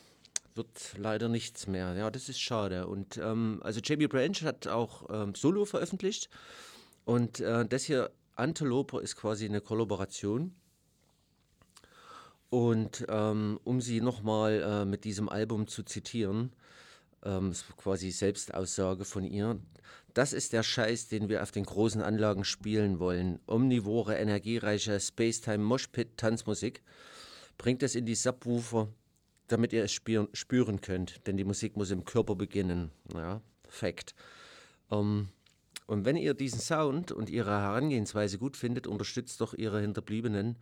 wird 0.55 0.95
leider 0.97 1.27
nichts 1.27 1.67
mehr. 1.67 1.93
Ja, 1.95 2.09
das 2.09 2.29
ist 2.29 2.39
schade. 2.39 2.87
Und 2.87 3.17
ähm, 3.17 3.59
also 3.63 3.81
JB 3.81 4.09
Branch 4.09 4.41
hat 4.43 4.67
auch 4.67 5.07
ähm, 5.09 5.35
Solo 5.35 5.65
veröffentlicht. 5.65 6.29
Und 7.03 7.41
äh, 7.41 7.65
das 7.65 7.83
hier, 7.83 8.11
Antelope, 8.35 9.01
ist 9.01 9.17
quasi 9.17 9.45
eine 9.45 9.61
Kollaboration. 9.61 10.55
Und 12.49 13.05
ähm, 13.09 13.59
um 13.65 13.81
sie 13.81 13.99
nochmal 13.99 14.61
äh, 14.61 14.85
mit 14.85 15.03
diesem 15.03 15.27
Album 15.27 15.67
zu 15.67 15.83
zitieren, 15.83 16.53
ähm, 17.23 17.53
quasi 17.75 18.11
Selbstaussage 18.11 19.03
von 19.03 19.25
ihr. 19.25 19.59
Das 20.17 20.33
ist 20.33 20.51
der 20.51 20.63
Scheiß, 20.63 21.09
den 21.09 21.29
wir 21.29 21.43
auf 21.43 21.51
den 21.51 21.63
großen 21.63 22.01
Anlagen 22.01 22.43
spielen 22.43 22.97
wollen. 22.97 23.39
Omnivore, 23.45 24.15
energiereiche 24.15 24.99
Spacetime 24.99 25.63
Moshpit 25.63 26.17
Tanzmusik. 26.17 26.81
Bringt 27.59 27.83
es 27.83 27.93
in 27.93 28.07
die 28.07 28.15
Subwoofer, 28.15 28.87
damit 29.45 29.73
ihr 29.73 29.83
es 29.83 29.91
spüren, 29.91 30.27
spüren 30.33 30.81
könnt. 30.81 31.27
Denn 31.27 31.37
die 31.37 31.43
Musik 31.43 31.77
muss 31.77 31.91
im 31.91 32.03
Körper 32.03 32.33
beginnen. 32.33 32.89
Ja, 33.13 33.41
Fact. 33.69 34.15
Ähm, 34.89 35.27
und 35.85 36.03
wenn 36.03 36.15
ihr 36.15 36.33
diesen 36.33 36.61
Sound 36.61 37.11
und 37.11 37.29
ihre 37.29 37.51
Herangehensweise 37.51 38.39
gut 38.39 38.57
findet, 38.57 38.87
unterstützt 38.87 39.39
doch 39.39 39.53
ihre 39.53 39.81
Hinterbliebenen, 39.81 40.57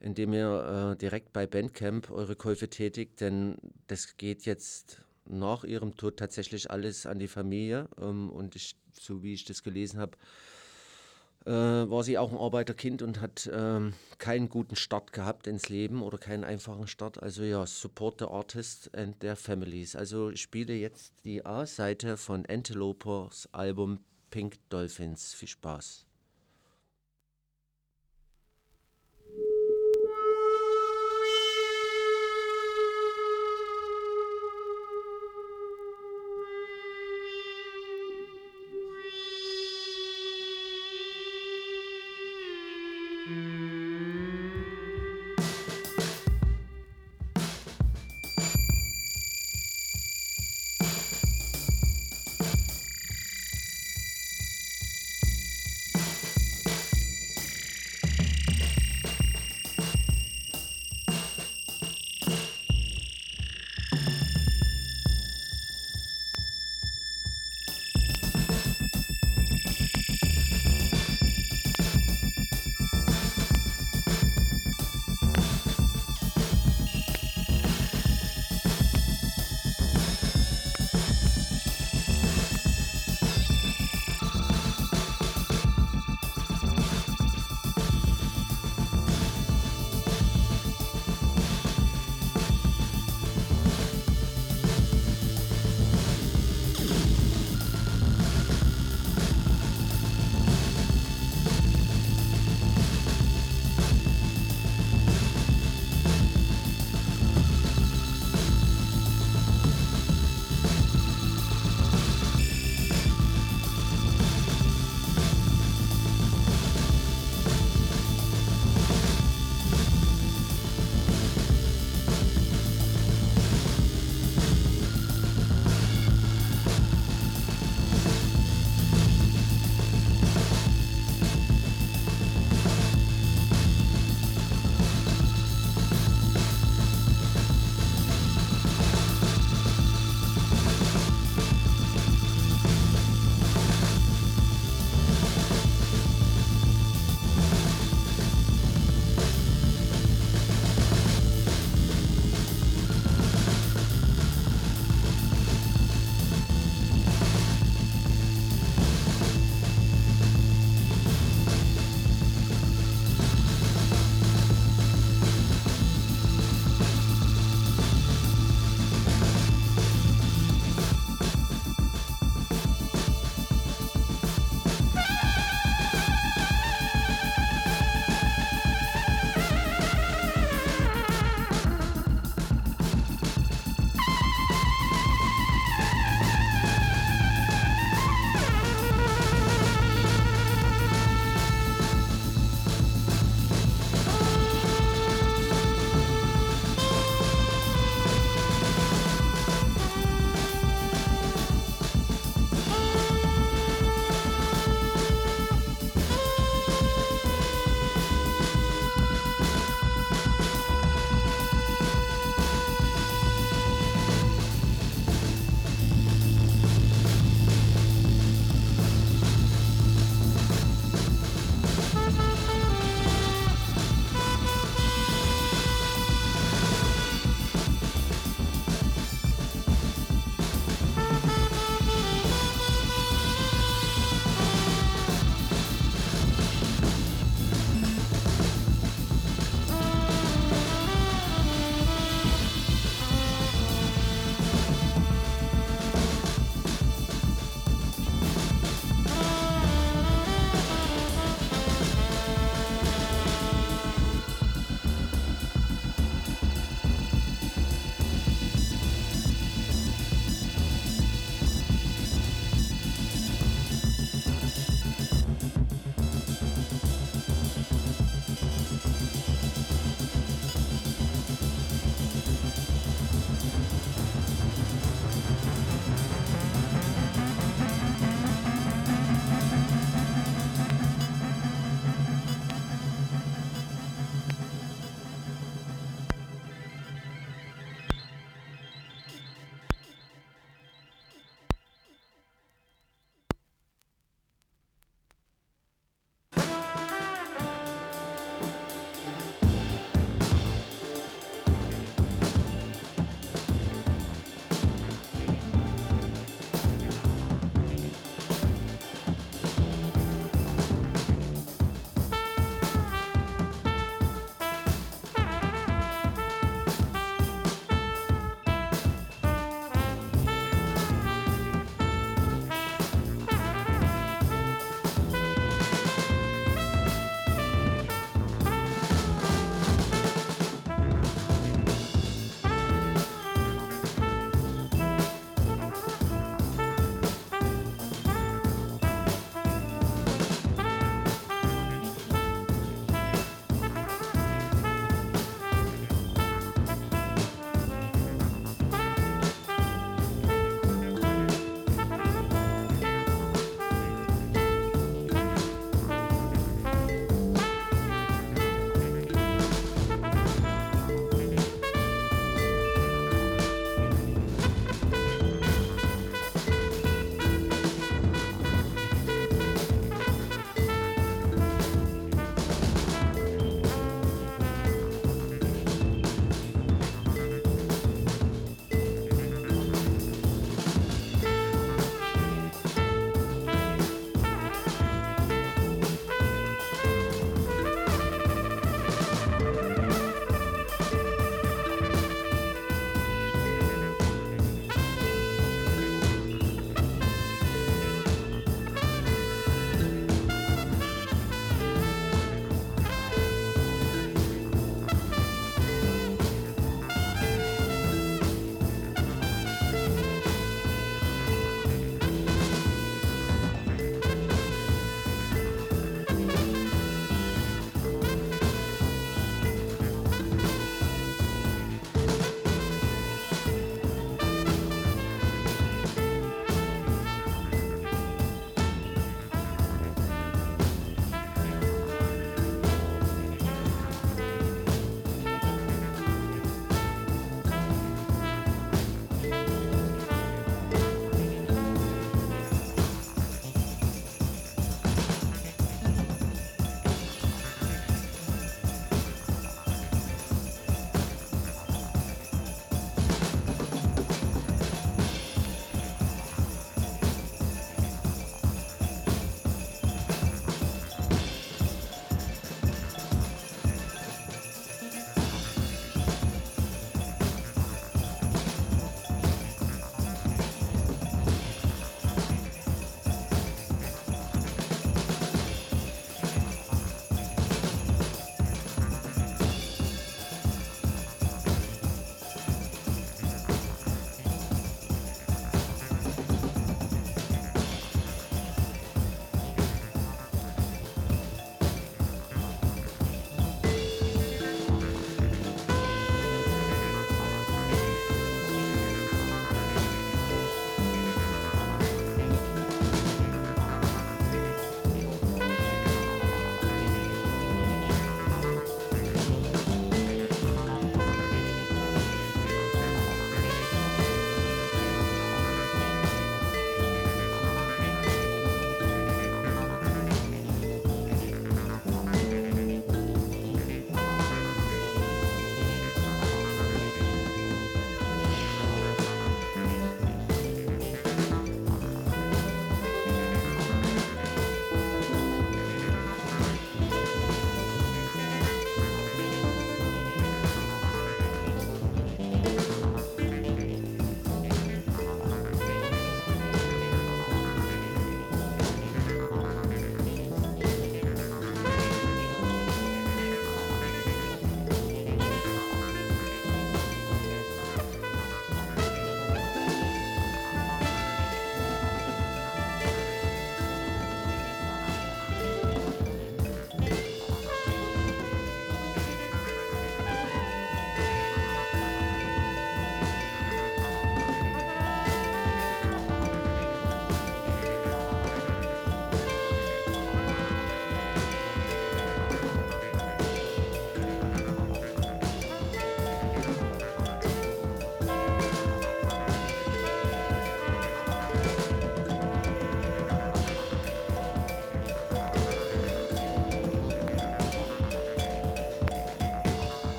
indem 0.00 0.34
ihr 0.34 0.92
äh, 0.92 0.98
direkt 0.98 1.32
bei 1.32 1.46
Bandcamp 1.46 2.10
eure 2.10 2.36
Käufe 2.36 2.68
tätigt, 2.68 3.22
denn 3.22 3.56
das 3.86 4.18
geht 4.18 4.44
jetzt 4.44 5.00
nach 5.24 5.64
ihrem 5.64 5.96
Tod 5.96 6.16
tatsächlich 6.16 6.70
alles 6.70 7.06
an 7.06 7.18
die 7.18 7.28
Familie. 7.28 7.88
Ähm, 8.00 8.30
und 8.30 8.56
ich, 8.56 8.76
so 8.92 9.22
wie 9.22 9.34
ich 9.34 9.44
das 9.44 9.62
gelesen 9.62 9.98
habe, 9.98 10.16
äh, 11.44 11.50
war 11.50 12.04
sie 12.04 12.18
auch 12.18 12.30
ein 12.30 12.38
Arbeiterkind 12.38 13.02
und 13.02 13.20
hat 13.20 13.50
ähm, 13.52 13.94
keinen 14.18 14.48
guten 14.48 14.76
Start 14.76 15.12
gehabt 15.12 15.46
ins 15.46 15.68
Leben 15.68 16.02
oder 16.02 16.18
keinen 16.18 16.44
einfachen 16.44 16.86
Start. 16.86 17.22
Also 17.22 17.42
ja, 17.42 17.66
support 17.66 18.20
the 18.20 18.26
artist 18.26 18.94
and 18.94 19.18
their 19.20 19.36
families. 19.36 19.96
Also 19.96 20.30
ich 20.30 20.42
spiele 20.42 20.74
jetzt 20.74 21.12
die 21.24 21.44
A-Seite 21.44 22.16
von 22.16 22.46
Antelopers 22.46 23.48
Album 23.52 24.00
Pink 24.30 24.56
Dolphins. 24.70 25.34
Viel 25.34 25.48
Spaß. 25.48 26.06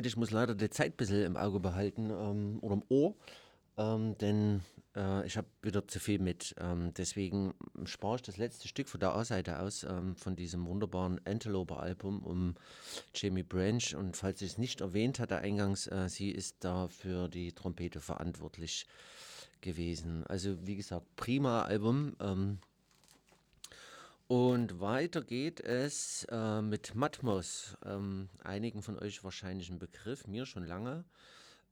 Leute, 0.00 0.08
ich 0.08 0.16
muss 0.16 0.30
leider 0.30 0.54
die 0.54 0.70
Zeit 0.70 0.94
ein 0.94 0.96
bisschen 0.96 1.26
im 1.26 1.36
Auge 1.36 1.60
behalten 1.60 2.08
ähm, 2.08 2.58
oder 2.62 2.72
im 2.76 2.82
Ohr, 2.88 3.14
ähm, 3.76 4.16
denn 4.16 4.62
äh, 4.96 5.26
ich 5.26 5.36
habe 5.36 5.46
wieder 5.60 5.86
zu 5.86 6.00
viel 6.00 6.18
mit. 6.18 6.54
Ähm, 6.58 6.94
deswegen 6.96 7.52
spare 7.84 8.16
ich 8.16 8.22
das 8.22 8.38
letzte 8.38 8.66
Stück 8.66 8.88
von 8.88 8.98
der 8.98 9.14
A-Seite 9.14 9.60
aus, 9.60 9.84
ähm, 9.84 10.16
von 10.16 10.36
diesem 10.36 10.66
wunderbaren 10.66 11.20
Antelope-Album 11.26 12.22
um 12.22 12.54
Jamie 13.14 13.42
Branch. 13.42 13.94
Und 13.94 14.16
falls 14.16 14.40
ich 14.40 14.52
es 14.52 14.56
nicht 14.56 14.80
erwähnt 14.80 15.18
hatte 15.18 15.36
eingangs, 15.36 15.86
äh, 15.88 16.08
sie 16.08 16.30
ist 16.30 16.64
da 16.64 16.88
für 16.88 17.28
die 17.28 17.52
Trompete 17.52 18.00
verantwortlich 18.00 18.86
gewesen. 19.60 20.24
Also 20.28 20.66
wie 20.66 20.76
gesagt, 20.76 21.14
prima 21.16 21.60
Album. 21.64 22.16
Und 24.30 24.78
weiter 24.78 25.22
geht 25.22 25.58
es 25.58 26.24
äh, 26.30 26.62
mit 26.62 26.94
Matmos. 26.94 27.76
Ähm, 27.84 28.28
einigen 28.44 28.80
von 28.80 28.96
euch 28.96 29.24
wahrscheinlich 29.24 29.70
ein 29.70 29.80
Begriff, 29.80 30.28
mir 30.28 30.46
schon 30.46 30.64
lange. 30.64 31.04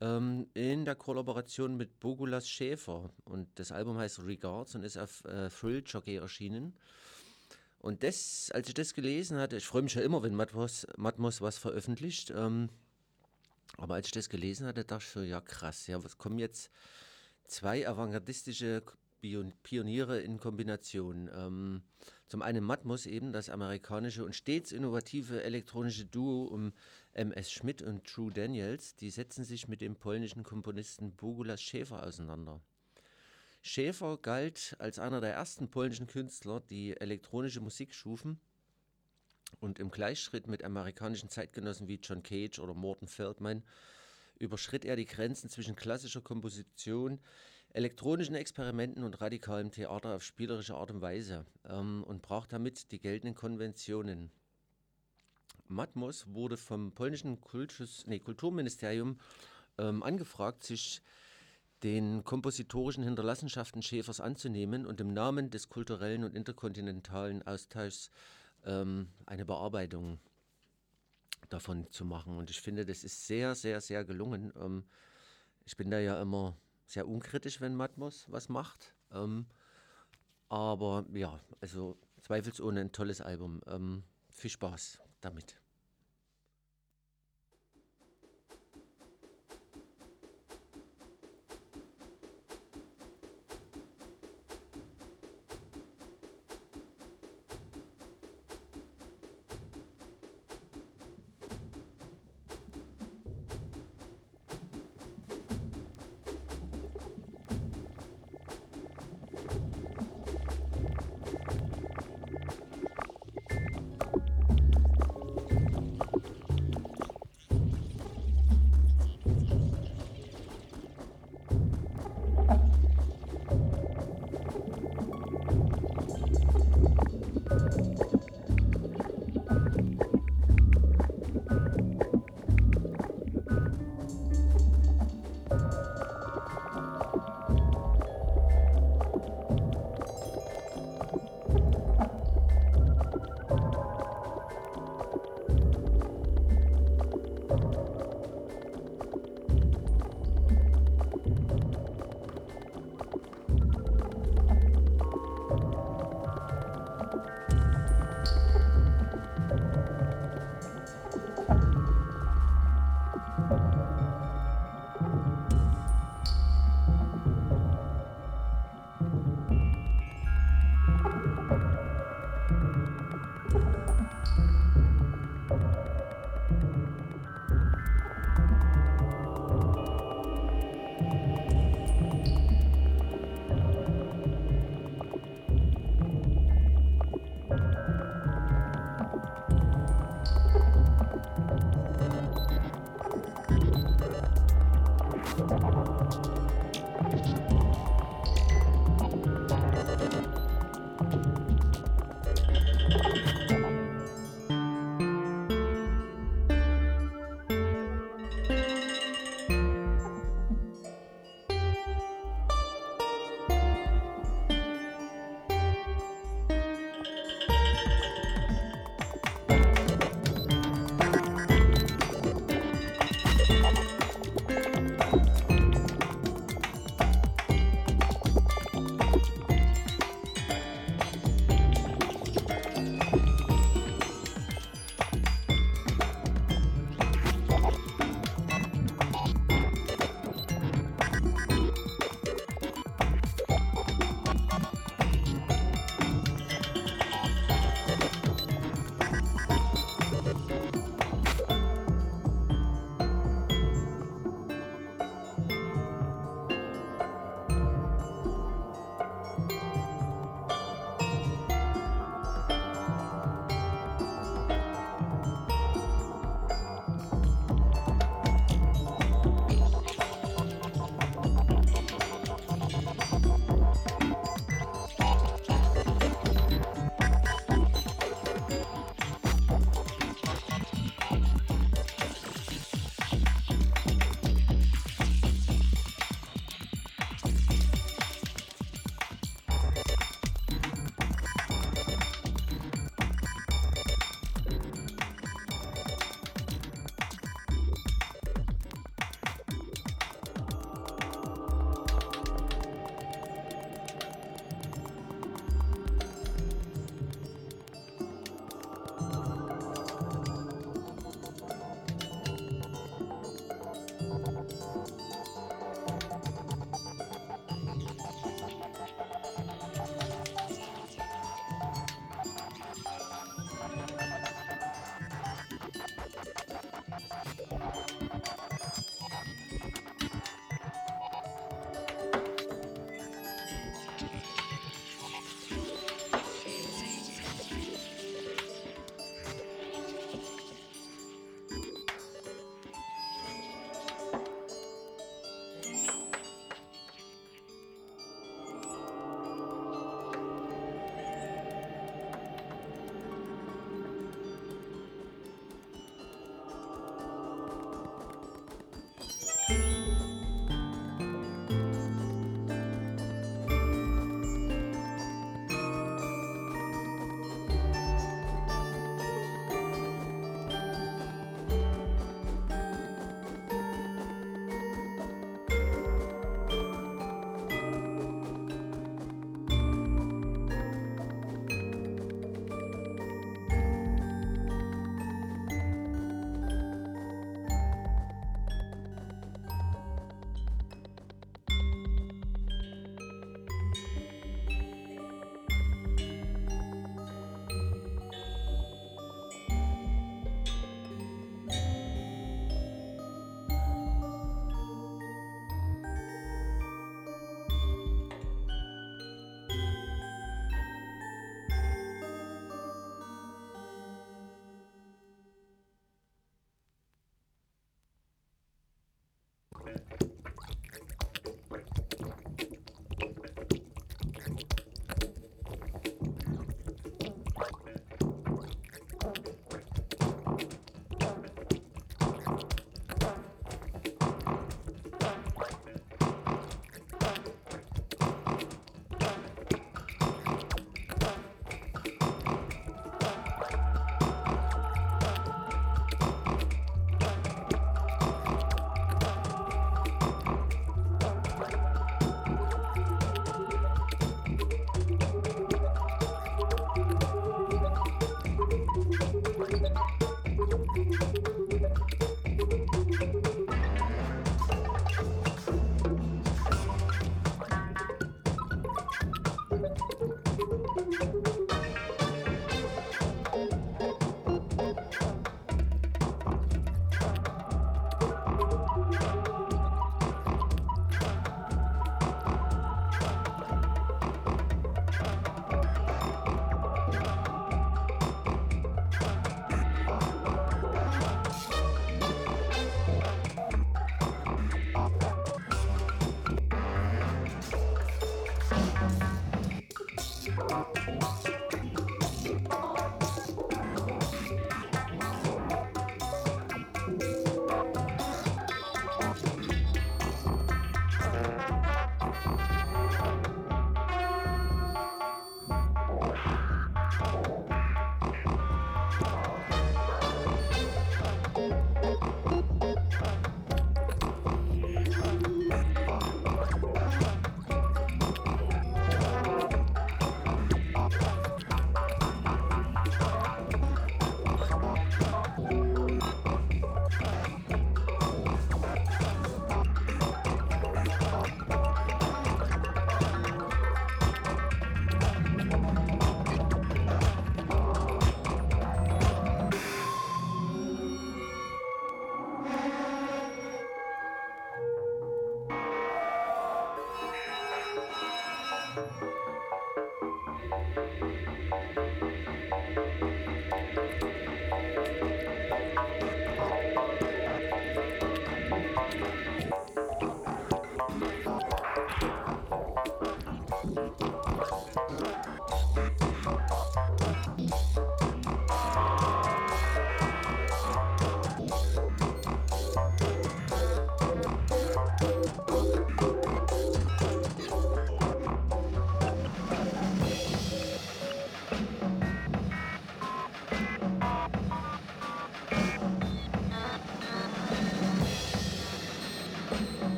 Ähm, 0.00 0.48
in 0.54 0.84
der 0.84 0.96
Kollaboration 0.96 1.76
mit 1.76 2.00
Bogulas 2.00 2.48
Schäfer. 2.48 3.10
Und 3.24 3.46
das 3.60 3.70
Album 3.70 3.96
heißt 3.96 4.24
Regards 4.26 4.74
und 4.74 4.82
ist 4.82 4.98
auf 4.98 5.24
äh, 5.26 5.50
Thrill 5.50 5.84
Jockey 5.86 6.16
erschienen. 6.16 6.74
Und 7.78 8.02
das, 8.02 8.50
als 8.52 8.66
ich 8.66 8.74
das 8.74 8.92
gelesen 8.92 9.38
hatte, 9.38 9.58
ich 9.58 9.64
freue 9.64 9.82
mich 9.82 9.94
ja 9.94 10.02
immer, 10.02 10.24
wenn 10.24 10.34
Matmos, 10.34 10.84
Matmos 10.96 11.40
was 11.40 11.58
veröffentlicht. 11.58 12.32
Ähm, 12.34 12.70
aber 13.76 13.94
als 13.94 14.08
ich 14.08 14.12
das 14.14 14.28
gelesen 14.28 14.66
hatte, 14.66 14.84
dachte 14.84 15.04
ich 15.06 15.12
so, 15.12 15.20
ja 15.20 15.40
krass, 15.40 15.86
ja, 15.86 16.02
was 16.02 16.18
kommen 16.18 16.40
jetzt 16.40 16.72
zwei 17.46 17.88
avantgardistische 17.88 18.82
Pioniere 19.20 20.20
in 20.20 20.38
Kombination. 20.38 21.30
Ähm, 21.34 21.82
zum 22.28 22.42
einen 22.42 22.64
Matmos 22.64 23.06
eben, 23.06 23.32
das 23.32 23.50
amerikanische 23.50 24.24
und 24.24 24.34
stets 24.34 24.72
innovative 24.72 25.42
elektronische 25.42 26.04
Duo 26.04 26.44
um 26.44 26.72
MS 27.12 27.50
Schmidt 27.50 27.82
und 27.82 28.04
True 28.06 28.32
Daniels, 28.32 28.94
die 28.96 29.10
setzen 29.10 29.44
sich 29.44 29.68
mit 29.68 29.80
dem 29.80 29.96
polnischen 29.96 30.42
Komponisten 30.42 31.12
Bogulas 31.16 31.62
Schäfer 31.62 32.06
auseinander. 32.06 32.60
Schäfer 33.62 34.18
galt 34.18 34.76
als 34.78 34.98
einer 34.98 35.20
der 35.20 35.34
ersten 35.34 35.68
polnischen 35.68 36.06
Künstler, 36.06 36.60
die 36.60 36.96
elektronische 36.96 37.60
Musik 37.60 37.92
schufen 37.92 38.38
und 39.60 39.78
im 39.78 39.90
Gleichschritt 39.90 40.46
mit 40.46 40.62
amerikanischen 40.62 41.28
Zeitgenossen 41.28 41.88
wie 41.88 41.98
John 42.02 42.22
Cage 42.22 42.60
oder 42.60 42.74
Morton 42.74 43.08
Feldman 43.08 43.64
überschritt 44.38 44.84
er 44.84 44.96
die 44.96 45.06
Grenzen 45.06 45.50
zwischen 45.50 45.74
klassischer 45.74 46.20
Komposition, 46.20 47.18
elektronischen 47.78 48.34
Experimenten 48.34 49.04
und 49.04 49.20
radikalem 49.20 49.70
Theater 49.70 50.16
auf 50.16 50.24
spielerische 50.24 50.74
Art 50.74 50.90
und 50.90 51.00
Weise 51.00 51.46
ähm, 51.64 52.02
und 52.02 52.22
brach 52.22 52.48
damit 52.48 52.90
die 52.90 52.98
geltenden 52.98 53.36
Konventionen. 53.36 54.32
Matmos 55.68 56.26
wurde 56.34 56.56
vom 56.56 56.90
polnischen 56.90 57.40
Kultus, 57.40 58.04
nee, 58.08 58.18
Kulturministerium 58.18 59.20
ähm, 59.78 60.02
angefragt, 60.02 60.64
sich 60.64 61.02
den 61.84 62.24
kompositorischen 62.24 63.04
Hinterlassenschaften 63.04 63.80
Schäfers 63.80 64.18
anzunehmen 64.18 64.84
und 64.84 65.00
im 65.00 65.14
Namen 65.14 65.50
des 65.50 65.68
kulturellen 65.68 66.24
und 66.24 66.34
interkontinentalen 66.34 67.46
Austauschs 67.46 68.10
ähm, 68.64 69.06
eine 69.24 69.44
Bearbeitung 69.44 70.18
davon 71.48 71.86
zu 71.92 72.04
machen. 72.04 72.38
Und 72.38 72.50
ich 72.50 72.60
finde, 72.60 72.84
das 72.84 73.04
ist 73.04 73.28
sehr, 73.28 73.54
sehr, 73.54 73.80
sehr 73.80 74.04
gelungen. 74.04 74.52
Ähm, 74.60 74.82
ich 75.64 75.76
bin 75.76 75.92
da 75.92 76.00
ja 76.00 76.20
immer 76.20 76.56
sehr 76.88 77.06
unkritisch, 77.06 77.60
wenn 77.60 77.76
Matmos 77.76 78.24
was 78.30 78.48
macht. 78.48 78.94
Ähm, 79.12 79.46
aber 80.48 81.04
ja, 81.12 81.38
also 81.60 81.98
zweifelsohne 82.22 82.80
ein 82.80 82.92
tolles 82.92 83.20
Album. 83.20 83.60
Ähm, 83.66 84.02
viel 84.30 84.50
Spaß 84.50 84.98
damit. 85.20 85.60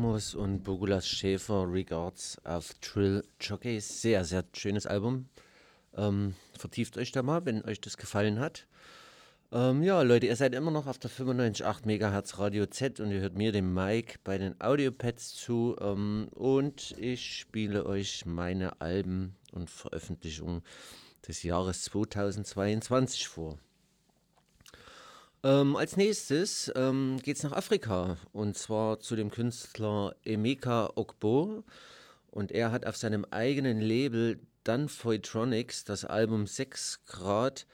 Matmos 0.00 0.34
und 0.34 0.62
Bogulas 0.62 1.06
Schäfer 1.06 1.70
Regards 1.70 2.38
auf 2.44 2.72
Trill 2.80 3.22
Jockeys. 3.38 4.00
Sehr, 4.00 4.24
sehr 4.24 4.44
schönes 4.54 4.86
Album. 4.86 5.28
Ähm, 5.94 6.34
vertieft 6.58 6.96
euch 6.96 7.12
da 7.12 7.22
mal, 7.22 7.44
wenn 7.44 7.62
euch 7.66 7.82
das 7.82 7.98
gefallen 7.98 8.40
hat. 8.40 8.66
Ähm, 9.52 9.82
ja, 9.82 10.00
Leute, 10.00 10.26
ihr 10.26 10.36
seid 10.36 10.54
immer 10.54 10.70
noch 10.70 10.86
auf 10.86 10.98
der 10.98 11.10
95.8 11.10 11.84
MHz 11.84 12.38
Radio 12.38 12.64
Z 12.64 13.00
und 13.00 13.10
ihr 13.10 13.20
hört 13.20 13.36
mir, 13.36 13.52
dem 13.52 13.74
Mike, 13.74 14.20
bei 14.24 14.38
den 14.38 14.58
Audiopads 14.58 15.34
zu. 15.34 15.76
Ähm, 15.78 16.28
und 16.30 16.92
ich 16.96 17.36
spiele 17.36 17.84
euch 17.84 18.24
meine 18.24 18.80
Alben 18.80 19.36
und 19.52 19.68
Veröffentlichungen 19.68 20.62
des 21.28 21.42
Jahres 21.42 21.82
2022 21.82 23.28
vor. 23.28 23.58
Ähm, 25.42 25.76
als 25.76 25.96
nächstes 25.96 26.70
ähm, 26.76 27.18
geht 27.22 27.36
es 27.36 27.42
nach 27.42 27.52
Afrika 27.52 28.18
und 28.32 28.58
zwar 28.58 29.00
zu 29.00 29.16
dem 29.16 29.30
Künstler 29.30 30.14
Emeka 30.24 30.90
Okbo. 30.96 31.64
Und 32.30 32.52
er 32.52 32.70
hat 32.72 32.86
auf 32.86 32.96
seinem 32.96 33.24
eigenen 33.30 33.80
Label 33.80 34.38
Dunfoytronics 34.64 35.84
das 35.84 36.04
Album 36.04 36.46
6 36.46 37.04
Grad 37.06 37.66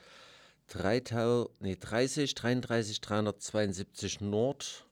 3000, 0.68 1.60
nee, 1.60 1.76
30, 1.78 2.34
33, 2.34 3.00
372 3.00 4.20
Nord 4.20 4.86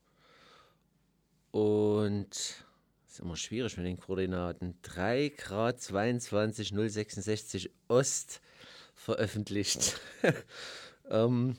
und 1.52 2.28
ist 3.08 3.20
immer 3.20 3.36
schwierig 3.36 3.76
mit 3.76 3.86
den 3.86 3.98
Koordinaten 4.00 4.76
3 4.82 5.32
Grad 5.36 5.80
22 5.80 6.70
066 6.70 7.70
Ost 7.86 8.40
veröffentlicht. 8.94 10.00
ähm, 11.10 11.56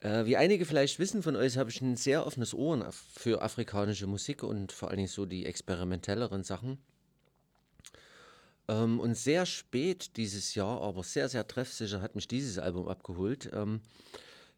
Äh, 0.00 0.26
wie 0.26 0.36
einige 0.36 0.64
vielleicht 0.64 0.98
wissen 0.98 1.22
von 1.22 1.34
euch, 1.34 1.56
habe 1.56 1.70
ich 1.70 1.80
ein 1.80 1.96
sehr 1.96 2.24
offenes 2.26 2.54
Ohr 2.54 2.92
für 2.92 3.42
afrikanische 3.42 4.06
Musik 4.06 4.42
und 4.42 4.70
vor 4.70 4.88
allen 4.88 4.98
Dingen 4.98 5.08
so 5.08 5.26
die 5.26 5.44
experimentelleren 5.46 6.44
Sachen. 6.44 6.78
Ähm, 8.68 9.00
und 9.00 9.16
sehr 9.16 9.44
spät 9.46 10.16
dieses 10.16 10.54
Jahr, 10.54 10.82
aber 10.82 11.02
sehr, 11.02 11.28
sehr 11.28 11.46
treffsicher, 11.46 12.00
hat 12.00 12.14
mich 12.14 12.28
dieses 12.28 12.58
Album 12.58 12.86
abgeholt. 12.86 13.50
Ähm, 13.52 13.80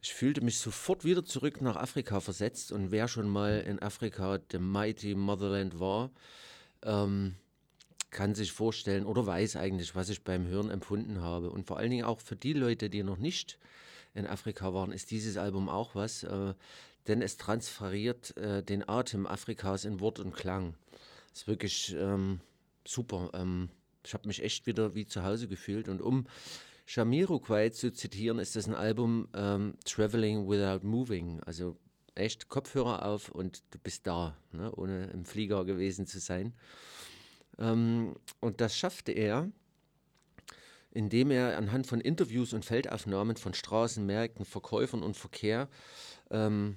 ich 0.02 0.12
fühlte 0.12 0.42
mich 0.42 0.58
sofort 0.58 1.04
wieder 1.04 1.24
zurück 1.24 1.60
nach 1.60 1.76
Afrika 1.76 2.20
versetzt 2.20 2.72
und 2.72 2.90
wer 2.90 3.08
schon 3.08 3.28
mal 3.28 3.60
in 3.60 3.80
Afrika, 3.80 4.38
the 4.50 4.58
mighty 4.58 5.14
Motherland 5.14 5.78
war, 5.78 6.10
ähm, 6.82 7.36
kann 8.10 8.34
sich 8.34 8.52
vorstellen 8.52 9.06
oder 9.06 9.26
weiß 9.26 9.56
eigentlich, 9.56 9.94
was 9.94 10.08
ich 10.08 10.24
beim 10.24 10.46
Hören 10.46 10.70
empfunden 10.70 11.20
habe. 11.20 11.50
Und 11.50 11.66
vor 11.66 11.78
allen 11.78 11.90
Dingen 11.90 12.04
auch 12.04 12.20
für 12.20 12.36
die 12.36 12.54
Leute, 12.54 12.90
die 12.90 13.02
noch 13.02 13.18
nicht 13.18 13.58
in 14.14 14.26
Afrika 14.26 14.72
waren, 14.74 14.92
ist 14.92 15.10
dieses 15.10 15.36
Album 15.36 15.68
auch 15.68 15.94
was, 15.94 16.22
äh, 16.24 16.54
denn 17.08 17.22
es 17.22 17.36
transferiert 17.36 18.36
äh, 18.36 18.62
den 18.62 18.88
Atem 18.88 19.26
Afrikas 19.26 19.84
in 19.84 20.00
Wort 20.00 20.18
und 20.18 20.32
Klang. 20.32 20.74
Ist 21.32 21.46
wirklich 21.46 21.94
ähm, 21.98 22.40
super. 22.86 23.30
Ähm, 23.34 23.70
ich 24.04 24.14
habe 24.14 24.28
mich 24.28 24.42
echt 24.42 24.66
wieder 24.66 24.94
wie 24.94 25.06
zu 25.06 25.22
Hause 25.22 25.48
gefühlt. 25.48 25.88
Und 25.88 26.00
um 26.00 26.26
Jamiroquai 26.86 27.70
zu 27.70 27.92
zitieren, 27.92 28.38
ist 28.38 28.56
das 28.56 28.66
ein 28.66 28.74
Album 28.74 29.28
ähm, 29.34 29.74
Traveling 29.84 30.48
Without 30.48 30.86
Moving. 30.86 31.40
Also 31.44 31.76
echt 32.14 32.48
Kopfhörer 32.48 33.04
auf 33.04 33.30
und 33.30 33.62
du 33.70 33.78
bist 33.78 34.06
da, 34.06 34.36
ne, 34.52 34.72
ohne 34.74 35.06
im 35.10 35.24
Flieger 35.24 35.64
gewesen 35.64 36.06
zu 36.06 36.18
sein. 36.18 36.54
Ähm, 37.58 38.16
und 38.40 38.60
das 38.60 38.76
schaffte 38.76 39.12
er, 39.12 39.50
indem 40.92 41.30
er 41.30 41.56
anhand 41.56 41.86
von 41.86 42.00
Interviews 42.00 42.52
und 42.52 42.64
Feldaufnahmen 42.64 43.36
von 43.36 43.54
Straßen, 43.54 44.04
Märkten, 44.04 44.44
Verkäufern 44.44 45.02
und 45.02 45.16
Verkehr 45.16 45.68
ähm, 46.30 46.76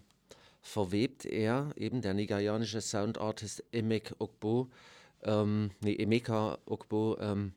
verwebt 0.61 1.25
er, 1.25 1.71
eben 1.75 2.01
der 2.01 2.13
nigerianische 2.13 2.81
Soundartist 2.81 3.63
Emek 3.71 4.15
Ogbo, 4.19 4.69
ähm, 5.23 5.71
nee, 5.81 5.95
Emeka 5.95 6.57
Ogbo, 6.65 7.17
ähm, 7.19 7.53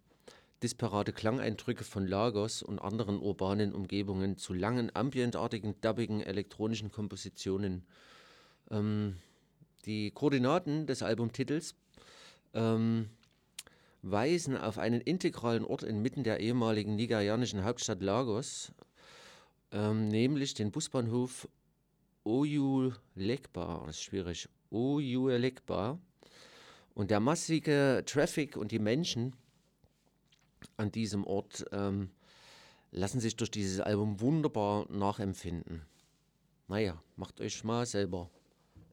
disparate 0.63 1.13
Klangeindrücke 1.13 1.85
von 1.85 2.07
Lagos 2.07 2.63
und 2.63 2.79
anderen 2.79 3.21
urbanen 3.21 3.75
Umgebungen 3.75 4.37
zu 4.39 4.55
langen, 4.55 4.91
ambientartigen, 4.95 5.75
dubbigen 5.81 6.21
elektronischen 6.21 6.91
Kompositionen. 6.91 7.85
Ähm, 8.71 9.17
die 9.85 10.11
Koordinaten 10.11 10.87
des 10.87 11.03
Albumtitels 11.03 11.77
ähm, 12.55 13.11
weisen 14.11 14.57
auf 14.57 14.79
einen 14.79 15.01
integralen 15.01 15.65
Ort 15.65 15.83
inmitten 15.83 16.23
der 16.23 16.41
ehemaligen 16.41 16.95
nigerianischen 16.95 17.65
Hauptstadt 17.65 18.03
Lagos, 18.03 18.73
ähm, 19.73 20.09
nämlich 20.09 20.55
den 20.55 20.71
Busbahnhof 20.71 21.49
Oyulekba, 22.25 23.83
das 23.87 23.97
ist 23.97 24.03
schwierig, 24.03 24.49
Oyulekba. 24.71 25.99
Und 26.95 27.11
der 27.11 27.21
massige 27.21 28.03
Traffic 28.07 28.57
und 28.57 28.73
die 28.73 28.79
Menschen 28.79 29.35
an 30.77 30.91
diesem 30.91 31.25
Ort 31.25 31.65
ähm, 31.73 32.11
lassen 32.91 33.21
sich 33.21 33.37
durch 33.37 33.51
dieses 33.51 33.81
Album 33.81 34.21
wunderbar 34.21 34.91
nachempfinden. 34.91 35.83
Naja, 36.69 37.01
macht 37.17 37.41
euch 37.41 37.63
mal 37.65 37.87
selber 37.87 38.31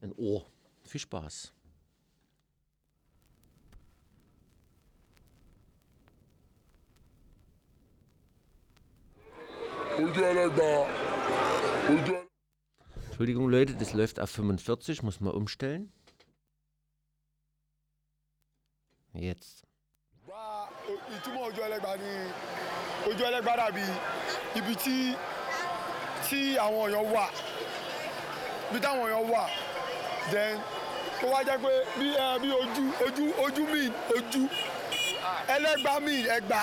ein 0.02 0.12
Ohr. 0.12 0.44
Viel 0.84 1.00
Spaß. 1.00 1.53
Entschuldigung, 13.06 13.48
Leute, 13.48 13.74
das 13.74 13.92
läuft 13.92 14.18
auf 14.20 14.30
45, 14.30 15.02
muss 15.02 15.20
man 15.20 15.32
umstellen. 15.34 15.92
Jetzt. 19.14 19.62
ìtumọ̀ 21.16 21.42
ojú 21.48 21.60
ẹlẹ́gba 21.66 21.92
ni 22.02 22.12
ojú 23.08 23.22
ẹlẹ́gba 23.28 23.52
dàbí 23.60 23.84
ibi 24.58 24.74
tí 24.84 24.96
tí 26.26 26.40
àwọn 26.64 26.82
èèyàn 26.90 27.06
wà 27.14 27.26
ibi 28.70 28.78
táwọn 28.84 29.06
ẹgba 36.36 36.60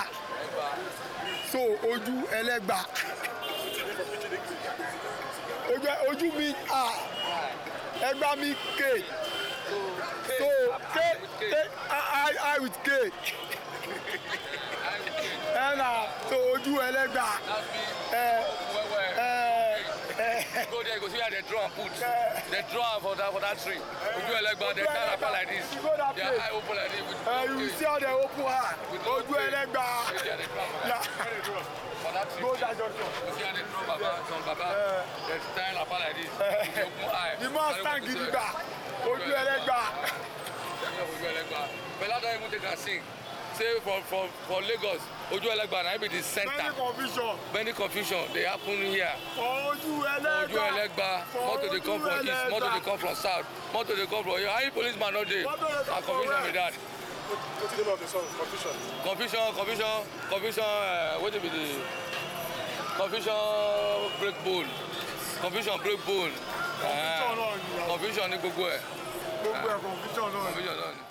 so 1.52 1.60
ojú 1.92 2.14
ẹlẹ́gba 2.40 2.80
ojú 5.82 6.10
ojú 6.10 6.28
mean 6.38 6.56
a 6.70 6.84
ẹgba 8.10 8.36
mean 8.38 8.56
k. 8.78 9.04
So 10.28 10.48
k 10.94 11.00
k 11.40 11.54
i 11.90 12.34
i 12.56 12.60
with 12.60 12.78
k. 12.84 12.90
Ẹ 15.56 15.76
na 15.78 16.06
so 16.30 16.36
ojú 16.54 16.74
ẹlẹ́gba. 16.80 17.28
Ẹ 18.14 18.44
ẹ 19.18 19.30
ẹ. 20.18 20.68
Go 20.72 20.84
there, 20.84 21.00
go 21.00 21.08
see 21.08 21.18
where 21.18 21.30
they 21.32 21.42
draw 21.50 21.64
and 21.66 21.74
put. 21.76 21.92
They 22.52 22.64
draw 22.72 23.00
for 23.00 23.16
that 23.16 23.32
for 23.34 23.40
that 23.42 23.58
tree. 23.64 23.82
Ojú 24.18 24.32
ẹlẹ́gbà, 24.40 24.76
they 24.76 24.86
tie 24.86 25.06
wrapper 25.10 25.32
like 25.32 25.50
this. 25.50 25.66
Their 26.16 26.42
eye 26.42 26.52
open 26.54 26.76
like 26.78 26.92
this. 26.92 27.02
With 27.08 27.28
Uh, 27.28 27.60
you 27.60 27.70
see 27.70 27.86
how 27.86 28.00
they 28.00 28.06
open 28.08 28.46
her 28.46 28.76
ojú 29.06 29.34
ẹlẹ́gba 29.46 29.86
That 32.14 32.28
go 32.42 32.56
that 32.56 32.76
junction. 32.78 33.08
You 33.28 33.34
see 33.38 33.44
how 33.44 33.56
they 33.56 33.64
draw 33.72 33.84
baba, 33.88 34.20
some 34.28 34.44
baba. 34.44 34.68
They 35.28 35.40
tie 35.56 35.74
wrapper 35.76 36.00
like 36.04 36.16
this. 36.20 36.32
They 36.36 36.84
open 36.84 37.08
eye. 37.08 37.36
the 37.40 37.50
man 37.50 37.72
stand 37.80 38.04
gidigba 38.04 38.46
ojú 39.08 39.32
ẹlẹ́gba. 39.42 39.80
Ojú 41.02 41.24
ẹlẹ́gbà. 41.32 41.62
Fela 42.00 42.18
don 42.22 42.30
even 42.36 42.52
take 42.52 42.66
am 42.72 42.78
sing. 42.78 43.02
Say 43.58 43.80
for 43.84 44.02
for 44.10 44.28
for 44.48 44.62
Lagos, 44.62 45.02
Ojú 45.32 45.48
ẹlẹ́gbà 45.50 45.84
na 45.84 45.98
be 45.98 46.08
the 46.10 46.22
center. 46.22 46.52
many 46.58 46.76
confusion 46.76 47.36
Many 47.54 47.72
confusion 47.74 48.24
dey 48.34 48.44
happen 48.44 48.78
here. 48.92 49.16
ojú 49.38 50.04
ẹlẹ́gba. 50.04 50.52
Ojú 50.52 50.58
ẹlẹ́gbà, 50.68 51.24
For 51.32 51.46
motor 51.48 51.70
dey 51.70 51.80
come 51.80 52.02
from 52.02 52.28
east, 52.28 52.50
motor 52.52 52.60
dey 52.60 52.80
ẹlẹ́gba. 52.80 52.84
come 52.84 52.98
from 52.98 53.16
south, 53.16 53.46
motor 53.74 53.96
dey 53.96 54.06
come 54.06 54.24
from 54.24 54.38
here. 54.38 54.50
How 54.50 54.70
policeman 54.70 55.14
no 55.14 55.24
dey? 55.24 55.44
Na 55.44 56.02
confusion 56.02 56.44
be 56.44 56.60
where? 56.60 56.72
That. 57.32 57.42
wetin 57.62 57.78
dey 57.86 57.92
of 57.94 58.00
the 58.00 58.08
song 58.08 58.28
confusion. 58.40 58.74
confusion 59.04 59.46
confusion 59.60 59.94
confusion 60.30 60.64
uh, 60.66 61.24
wetin 61.24 61.42
be 61.42 61.50
the 61.50 61.66
confusion 63.00 63.40
break 64.20 64.36
bone 64.46 64.70
confusion 65.42 65.76
break 65.84 66.00
bone 66.06 66.34
Confusion 66.82 67.38
náà 67.40 67.56
ni 67.56 67.88
confusion 67.92 68.28
ní 68.32 68.38
gbogbo 68.42 68.64
ẹ 68.76 68.78
gbogbo 69.42 69.68
ẹ̀ 69.74 69.80
confusion 69.86 70.28
náà 70.34 70.40
ni. 70.40 70.46
confusion 70.48 70.76
náà 70.82 70.92
ni. 70.96 71.02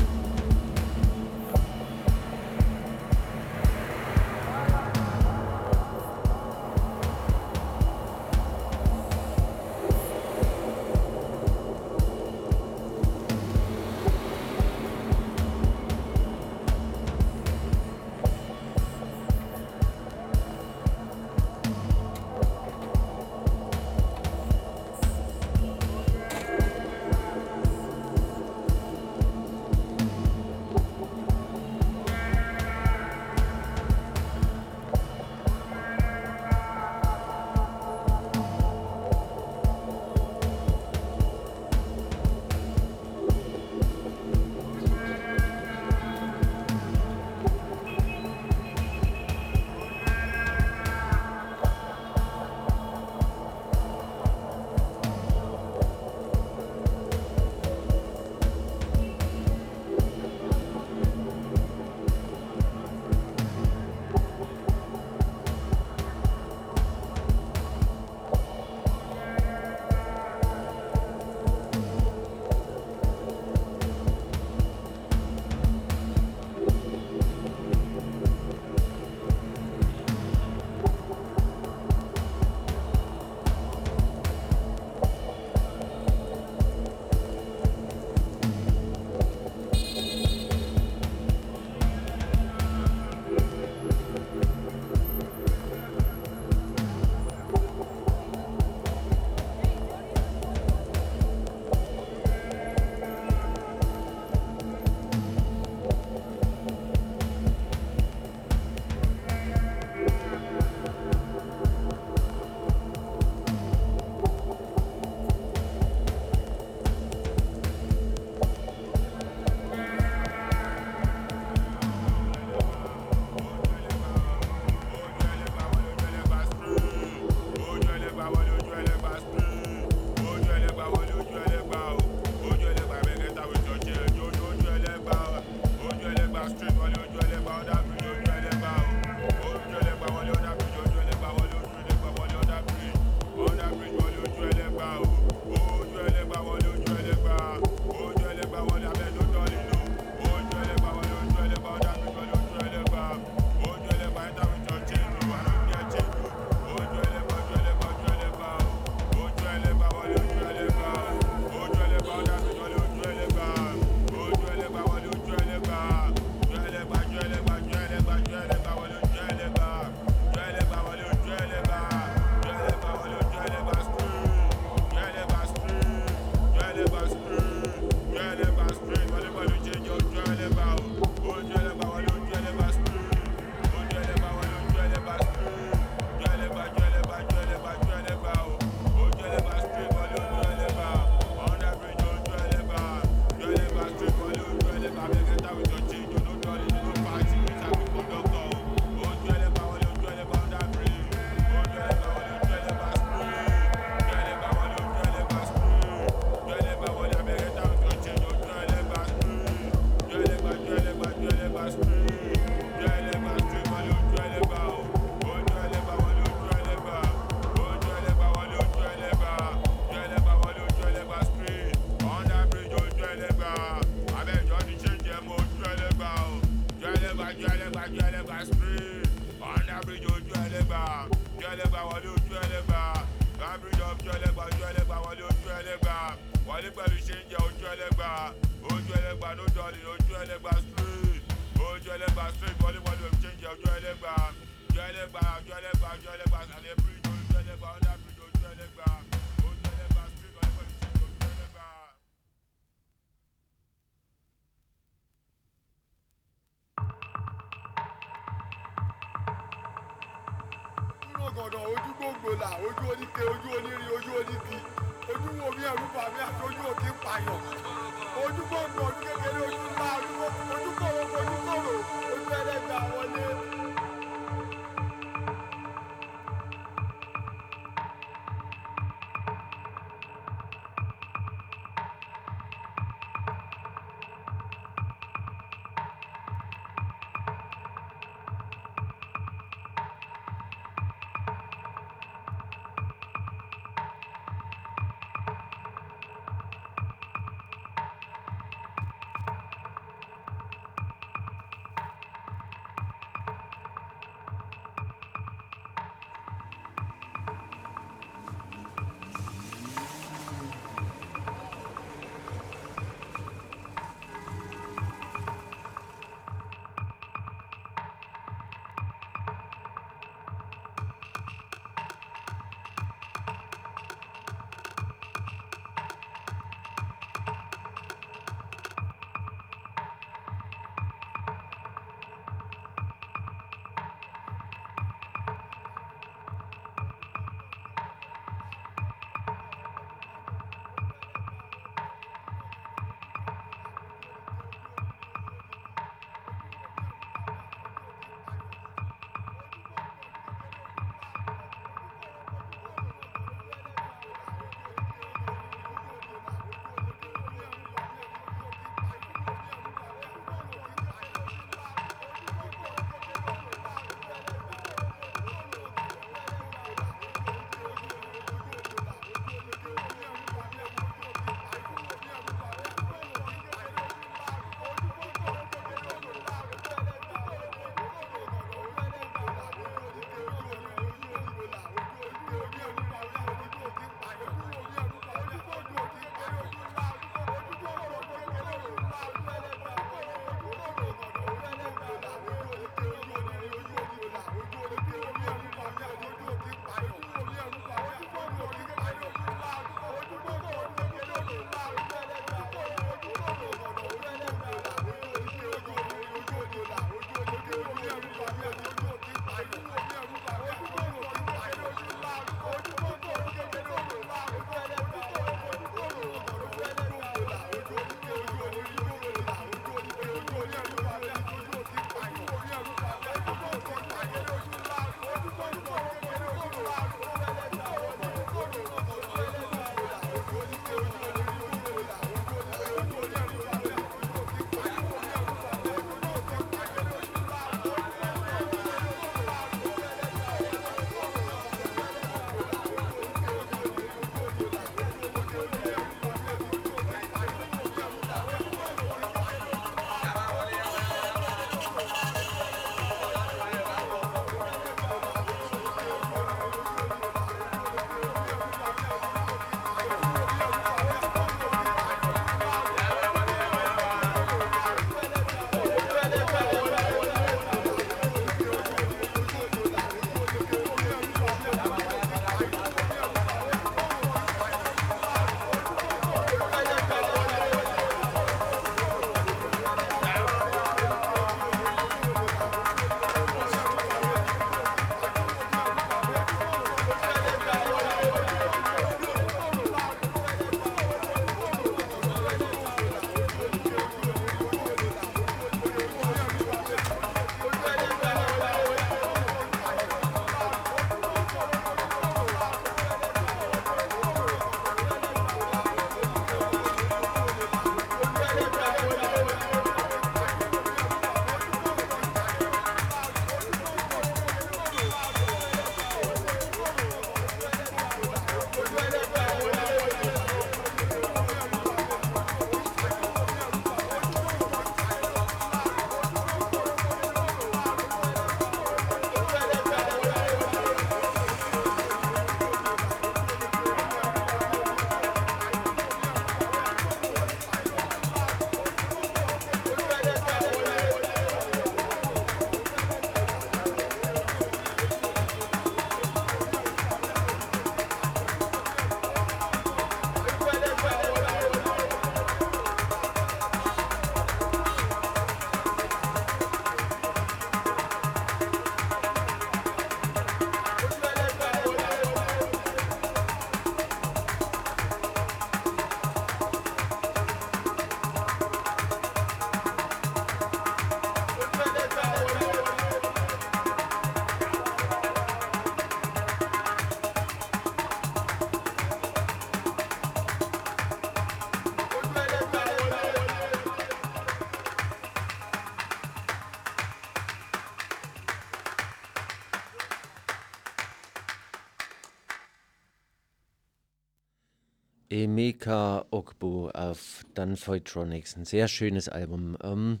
Emeka 595.16 596.04
Okbo 596.10 596.68
auf 596.74 597.24
Danfoitronics. 597.32 598.36
Ein 598.36 598.44
sehr 598.44 598.68
schönes 598.68 599.08
Album. 599.08 599.56
Ähm, 599.62 600.00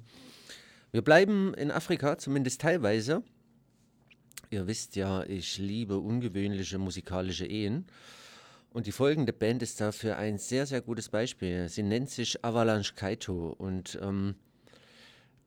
wir 0.92 1.00
bleiben 1.00 1.54
in 1.54 1.70
Afrika, 1.70 2.18
zumindest 2.18 2.60
teilweise. 2.60 3.22
Ihr 4.50 4.66
wisst 4.66 4.94
ja, 4.94 5.24
ich 5.24 5.56
liebe 5.56 5.96
ungewöhnliche 5.96 6.76
musikalische 6.76 7.46
Ehen. 7.46 7.86
Und 8.74 8.86
die 8.86 8.92
folgende 8.92 9.32
Band 9.32 9.62
ist 9.62 9.80
dafür 9.80 10.18
ein 10.18 10.36
sehr, 10.36 10.66
sehr 10.66 10.82
gutes 10.82 11.08
Beispiel. 11.08 11.70
Sie 11.70 11.82
nennt 11.82 12.10
sich 12.10 12.44
Avalanche 12.44 12.92
Kaito 12.94 13.54
und 13.56 13.98
ähm, 14.02 14.34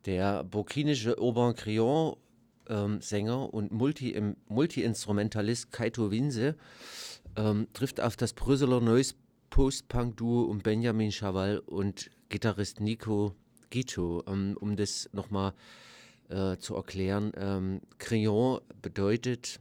der 0.08 0.46
burkinische 0.46 1.22
Urban 1.22 1.54
Crion 1.54 2.16
ähm, 2.70 3.02
Sänger 3.02 3.54
und 3.54 3.72
Multi-Instrumentalist 3.72 5.72
Kaito 5.72 6.10
Winse 6.10 6.56
ähm, 7.36 7.68
trifft 7.74 8.02
auf 8.02 8.18
das 8.18 8.34
Brüsseler 8.34 8.82
neues 8.82 9.16
Post-Punk-Duo 9.50 10.44
um 10.44 10.60
Benjamin 10.60 11.12
Chaval 11.12 11.60
und 11.60 12.10
Gitarrist 12.30 12.80
Nico 12.80 13.36
Gito. 13.70 14.24
Ähm, 14.28 14.58
um 14.60 14.76
das 14.76 15.10
nochmal 15.14 15.54
äh, 16.30 16.58
zu 16.58 16.76
erklären, 16.76 17.32
ähm, 17.36 17.82
Crayon 17.98 18.62
bedeutet 18.82 19.60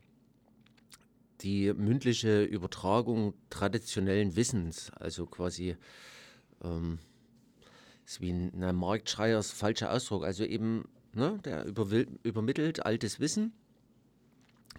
die 1.40 1.72
mündliche 1.72 2.42
Übertragung 2.44 3.34
traditionellen 3.50 4.36
Wissens, 4.36 4.90
also 4.96 5.26
quasi 5.26 5.76
ähm, 6.62 6.98
ist 8.04 8.20
wie 8.20 8.32
ein 8.32 8.52
na, 8.54 8.72
Marktschreiers 8.72 9.52
falscher 9.52 9.92
Ausdruck, 9.92 10.24
also 10.24 10.44
eben, 10.44 10.88
ne, 11.12 11.38
der 11.44 11.66
übermittelt 11.66 12.84
altes 12.84 13.20
Wissen 13.20 13.52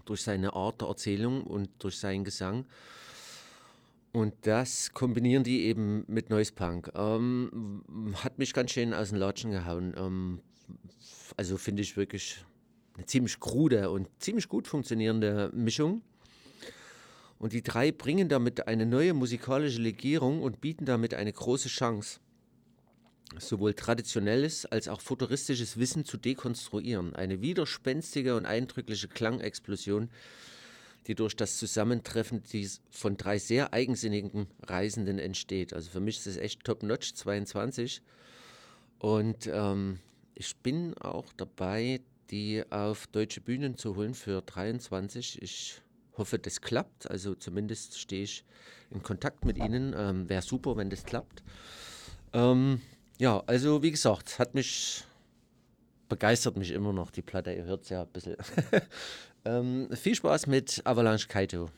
durch 0.05 0.23
seine 0.23 0.53
Art 0.53 0.81
der 0.81 0.87
Erzählung 0.87 1.43
und 1.43 1.69
durch 1.79 1.97
seinen 1.99 2.23
Gesang. 2.23 2.65
Und 4.11 4.33
das 4.41 4.91
kombinieren 4.93 5.43
die 5.43 5.65
eben 5.65 6.03
mit 6.07 6.29
Noise 6.29 6.53
Punk. 6.53 6.91
Ähm, 6.95 7.83
hat 8.23 8.39
mich 8.39 8.53
ganz 8.53 8.71
schön 8.71 8.93
aus 8.93 9.09
den 9.09 9.19
Latschen 9.19 9.51
gehauen. 9.51 9.93
Ähm, 9.97 10.41
also 11.37 11.57
finde 11.57 11.83
ich 11.83 11.95
wirklich 11.95 12.43
eine 12.95 13.05
ziemlich 13.05 13.39
krude 13.39 13.91
und 13.91 14.07
ziemlich 14.19 14.49
gut 14.49 14.67
funktionierende 14.67 15.51
Mischung. 15.53 16.01
Und 17.37 17.53
die 17.53 17.61
drei 17.61 17.91
bringen 17.91 18.27
damit 18.27 18.67
eine 18.67 18.85
neue 18.85 19.13
musikalische 19.13 19.81
Legierung 19.81 20.41
und 20.41 20.59
bieten 20.59 20.85
damit 20.85 21.13
eine 21.13 21.31
große 21.31 21.69
Chance, 21.69 22.19
sowohl 23.37 23.73
traditionelles 23.73 24.65
als 24.65 24.89
auch 24.89 24.99
futuristisches 24.99 25.77
Wissen 25.77 26.03
zu 26.03 26.17
dekonstruieren. 26.17 27.15
Eine 27.15 27.41
widerspenstige 27.41 28.35
und 28.35 28.45
eindrückliche 28.45 29.07
Klangexplosion, 29.07 30.09
die 31.07 31.15
durch 31.15 31.35
das 31.35 31.57
Zusammentreffen 31.57 32.43
von 32.91 33.17
drei 33.17 33.39
sehr 33.39 33.73
eigensinnigen 33.73 34.47
Reisenden 34.61 35.19
entsteht. 35.19 35.73
Also 35.73 35.89
für 35.89 35.99
mich 35.99 36.17
ist 36.17 36.27
das 36.27 36.37
echt 36.37 36.63
top-notch 36.63 37.13
22. 37.13 38.01
Und 38.99 39.47
ähm, 39.51 39.99
ich 40.35 40.55
bin 40.57 40.93
auch 40.97 41.31
dabei, 41.37 42.01
die 42.31 42.63
auf 42.69 43.07
deutsche 43.07 43.41
Bühnen 43.41 43.77
zu 43.77 43.95
holen 43.95 44.13
für 44.13 44.41
23. 44.41 45.41
Ich 45.41 45.81
hoffe, 46.17 46.37
das 46.37 46.61
klappt. 46.61 47.09
Also 47.09 47.33
zumindest 47.33 47.99
stehe 47.99 48.23
ich 48.23 48.43
in 48.91 49.01
Kontakt 49.01 49.45
mit 49.45 49.57
ihnen. 49.57 49.95
Ähm, 49.97 50.29
Wäre 50.29 50.41
super, 50.41 50.77
wenn 50.77 50.89
das 50.89 51.03
klappt. 51.03 51.43
Ähm, 52.33 52.81
ja, 53.17 53.41
also 53.47 53.81
wie 53.81 53.91
gesagt, 53.91 54.37
hat 54.37 54.53
mich 54.53 55.03
begeistert 56.09 56.57
mich 56.57 56.71
immer 56.71 56.91
noch 56.91 57.11
die 57.11 57.21
Platte. 57.21 57.53
Ihr 57.53 57.63
hört 57.63 57.83
es 57.83 57.89
ja 57.89 58.01
ein 58.01 58.09
bisschen. 58.09 58.35
ähm, 59.45 59.89
viel 59.93 60.15
Spaß 60.15 60.47
mit 60.47 60.81
Avalanche 60.85 61.27
Kaito. 61.27 61.69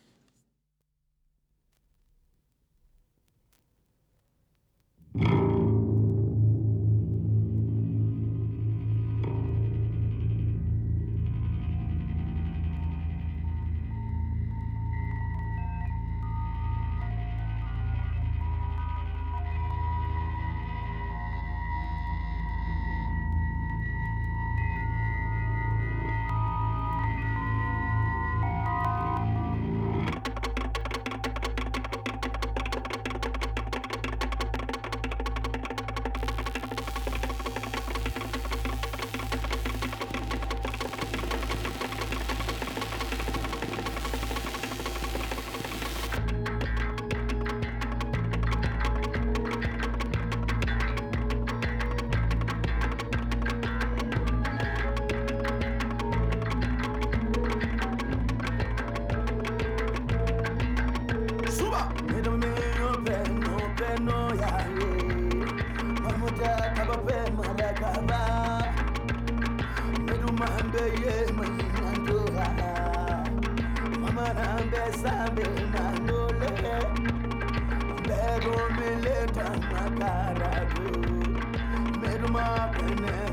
happiness. 82.42 83.31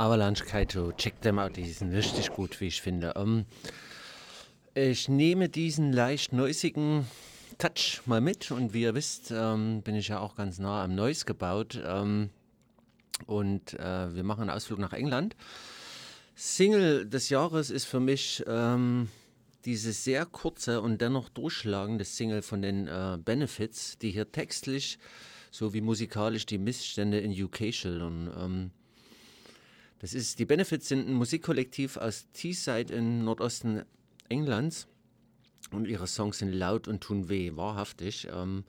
Avalanche 0.00 0.44
Kaito, 0.44 0.92
check 0.92 1.20
them 1.22 1.40
out, 1.40 1.56
die 1.56 1.68
sind 1.68 1.92
richtig 1.92 2.30
gut, 2.30 2.60
wie 2.60 2.68
ich 2.68 2.80
finde. 2.80 3.14
Ähm, 3.16 3.46
ich 4.72 5.08
nehme 5.08 5.48
diesen 5.48 5.92
leicht 5.92 6.32
neusigen 6.32 7.04
Touch 7.58 8.02
mal 8.06 8.20
mit 8.20 8.52
und 8.52 8.72
wie 8.72 8.82
ihr 8.82 8.94
wisst, 8.94 9.32
ähm, 9.32 9.82
bin 9.82 9.96
ich 9.96 10.06
ja 10.06 10.20
auch 10.20 10.36
ganz 10.36 10.60
nah 10.60 10.84
am 10.84 10.94
Neuss 10.94 11.26
gebaut 11.26 11.82
ähm, 11.84 12.30
und 13.26 13.74
äh, 13.74 14.14
wir 14.14 14.22
machen 14.22 14.42
einen 14.42 14.50
Ausflug 14.50 14.78
nach 14.78 14.92
England. 14.92 15.34
Single 16.36 17.04
des 17.04 17.28
Jahres 17.28 17.70
ist 17.70 17.86
für 17.86 17.98
mich 17.98 18.44
ähm, 18.46 19.08
diese 19.64 19.92
sehr 19.92 20.26
kurze 20.26 20.80
und 20.80 21.00
dennoch 21.00 21.28
durchschlagende 21.28 22.04
Single 22.04 22.42
von 22.42 22.62
den 22.62 22.86
äh, 22.86 23.18
Benefits, 23.18 23.98
die 23.98 24.12
hier 24.12 24.30
textlich 24.30 25.00
sowie 25.50 25.80
musikalisch 25.80 26.46
die 26.46 26.58
Missstände 26.58 27.18
in 27.18 27.32
UK 27.32 27.74
schildern. 27.74 28.70
Das 30.00 30.14
ist, 30.14 30.38
die 30.38 30.44
Benefits 30.44 30.88
sind 30.88 31.08
ein 31.08 31.14
Musikkollektiv 31.14 31.96
aus 31.96 32.26
Teesside 32.32 32.94
im 32.94 33.24
Nordosten 33.24 33.82
Englands 34.28 34.86
und 35.72 35.88
ihre 35.88 36.06
Songs 36.06 36.38
sind 36.38 36.52
laut 36.52 36.88
und 36.88 37.00
tun 37.00 37.28
weh, 37.28 37.52
wahrhaftig. 37.54 38.28
Ähm, 38.32 38.64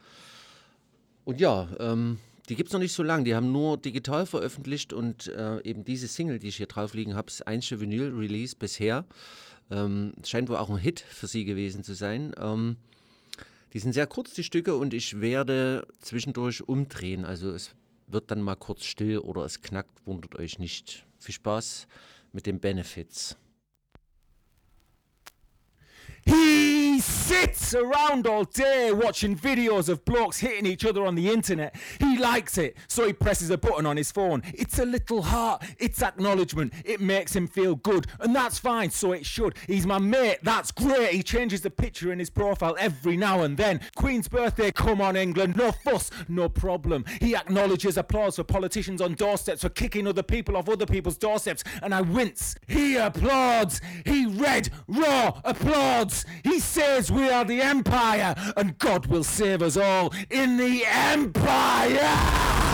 und 1.26 1.40
ja, 1.40 1.70
ähm, 1.80 2.18
die 2.50 2.56
gibt 2.56 2.70
es 2.70 2.74
noch 2.74 2.80
nicht 2.80 2.94
so 2.94 3.04
lange, 3.04 3.26
die 3.26 3.36
haben 3.36 3.52
nur 3.52 3.78
digital 3.78 4.26
veröffentlicht 4.26 4.92
und 4.92 5.28
äh, 5.28 5.62
eben 5.62 5.86
diese 5.86 6.08
Single, 6.08 6.40
die 6.40 6.48
ich 6.48 6.58
hier 6.58 6.66
drauf 6.66 6.96
liegen 6.96 7.16
habe, 7.16 7.28
ist 7.28 7.46
einzige 7.46 7.80
Vinyl-Release 7.82 8.56
bisher. 8.58 9.06
Ähm, 9.70 10.14
scheint 10.26 10.50
wohl 10.50 10.58
auch 10.58 10.72
ein 10.72 10.78
Hit 10.78 11.00
für 11.02 11.28
sie 11.28 11.46
gewesen 11.46 11.84
zu 11.84 11.94
sein. 11.94 12.34
Ähm, 12.40 12.78
die 13.74 13.80
sind 13.80 13.94
sehr 13.94 14.08
kurz, 14.08 14.34
die 14.34 14.44
Stücke, 14.44 14.76
und 14.76 14.96
ich 14.96 15.22
werde 15.22 15.86
zwischendurch 16.00 16.68
umdrehen. 16.68 17.24
Also 17.24 17.52
es 17.52 17.76
wird 18.12 18.32
dann 18.32 18.42
mal 18.42 18.56
kurz 18.56 18.86
still 18.86 19.20
oder 19.20 19.44
es 19.46 19.62
knackt, 19.62 20.06
wundert 20.06 20.36
euch 20.36 20.60
nicht. 20.60 21.06
Viel 21.20 21.34
Spaß 21.36 21.88
mit 22.32 22.46
den 22.46 22.60
Benefits. 22.60 23.38
He 26.26 26.79
sits 27.02 27.74
around 27.74 28.28
all 28.28 28.44
day 28.44 28.92
watching 28.92 29.36
videos 29.36 29.90
of 29.90 30.04
blokes 30.06 30.40
hitting 30.40 30.66
each 30.66 30.86
other 30.86 31.06
on 31.06 31.16
the 31.16 31.30
internet. 31.30 31.76
He 32.00 32.18
likes 32.18 32.58
it, 32.58 32.76
so 32.88 33.06
he 33.06 33.14
presses 33.14 33.50
a 33.50 33.58
button 33.58 33.86
on 33.86 33.96
his 33.96 34.12
phone. 34.12 34.42
It's 34.54 34.80
a 34.80 34.86
little 34.86 35.22
heart, 35.22 35.64
it's 35.78 36.02
acknowledgement. 36.02 36.74
It 36.84 37.00
makes 37.00 37.36
him 37.36 37.48
feel 37.48 37.76
good, 37.76 38.08
and 38.20 38.36
that's 38.36 38.60
fine, 38.60 38.90
so 38.90 39.12
it 39.12 39.26
should. 39.26 39.56
He's 39.68 39.86
my 39.86 40.00
mate, 40.00 40.40
that's 40.44 40.72
great. 40.72 41.14
He 41.14 41.24
changes 41.24 41.62
the 41.62 41.70
picture 41.70 42.12
in 42.12 42.20
his 42.20 42.30
profile 42.30 42.76
every 42.80 43.16
now 43.16 43.44
and 43.44 43.56
then. 43.56 43.80
Queen's 43.96 44.28
birthday, 44.28 44.72
come 44.72 45.00
on, 45.00 45.16
England, 45.16 45.56
no 45.56 45.72
fuss, 45.72 46.10
no 46.28 46.50
problem. 46.50 47.06
He 47.22 47.36
acknowledges 47.36 47.98
applause 47.98 48.36
for 48.36 48.44
politicians 48.44 49.02
on 49.02 49.14
doorsteps 49.14 49.62
for 49.62 49.70
kicking 49.70 50.08
other 50.08 50.24
people 50.24 50.58
off 50.58 50.68
other 50.68 50.86
people's 50.86 51.18
doorsteps, 51.18 51.64
and 51.82 51.94
I 51.94 52.02
wince. 52.02 52.56
He 52.68 52.96
applauds, 52.96 53.80
he 54.06 54.26
red, 54.26 54.70
raw 54.88 55.40
applauds. 55.46 56.26
He 56.44 56.60
says 56.60 56.89
we 57.12 57.30
are 57.30 57.46
the 57.46 57.62
empire, 57.62 58.36
and 58.58 58.78
God 58.80 59.06
will 59.06 59.24
save 59.24 59.62
us 59.62 59.78
all 59.78 60.12
in 60.30 60.58
the 60.58 60.84
empire. 60.86 62.69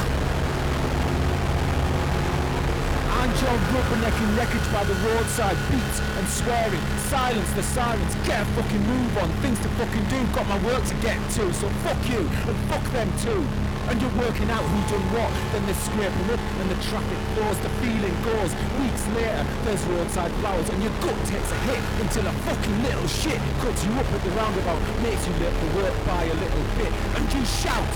And 3.46 3.62
John 3.62 3.78
rubbernecking 3.78 4.38
wreckage 4.38 4.74
by 4.74 4.84
the 4.86 4.96
roadside, 5.06 5.58
beats 5.70 6.00
and 6.02 6.28
swearing, 6.28 6.82
silence 7.14 7.52
the 7.54 7.62
sirens, 7.62 8.16
get 8.26 8.42
a 8.42 8.46
fucking 8.58 8.82
move 8.82 9.18
on, 9.22 9.30
things 9.46 9.60
to 9.62 9.70
fucking 9.78 10.06
do, 10.10 10.18
got 10.34 10.48
my 10.50 10.58
work 10.66 10.84
to 10.84 10.96
get 11.06 11.22
to, 11.38 11.54
so 11.54 11.70
fuck 11.86 11.98
you, 12.10 12.26
and 12.26 12.58
fuck 12.74 12.82
them 12.90 13.06
too. 13.22 13.46
And 13.86 14.02
you're 14.02 14.18
working 14.18 14.50
out 14.50 14.66
who 14.66 14.80
done 14.90 15.06
what, 15.14 15.30
then 15.54 15.62
they're 15.70 15.78
scraping 15.78 16.30
up, 16.34 16.42
and 16.42 16.74
the 16.74 16.80
traffic 16.90 17.22
flows, 17.38 17.60
the 17.62 17.70
feeling 17.86 18.18
goes. 18.26 18.50
Weeks 18.82 19.06
later, 19.14 19.46
there's 19.62 19.84
roadside 19.94 20.34
flowers, 20.42 20.70
and 20.74 20.82
your 20.82 20.96
gut 21.06 21.18
takes 21.30 21.52
a 21.54 21.60
hit 21.70 21.84
until 22.02 22.26
a 22.26 22.34
fucking 22.50 22.78
little 22.82 23.08
shit 23.08 23.38
cuts 23.62 23.86
you 23.86 23.94
up 23.94 24.10
at 24.10 24.22
the 24.26 24.34
roundabout, 24.34 24.82
makes 25.06 25.22
you 25.22 25.34
let 25.38 25.54
the 25.54 25.70
work 25.86 25.96
by 26.10 26.26
a 26.26 26.34
little 26.34 26.66
bit, 26.82 26.90
and 27.14 27.24
you 27.30 27.46
shout, 27.46 27.94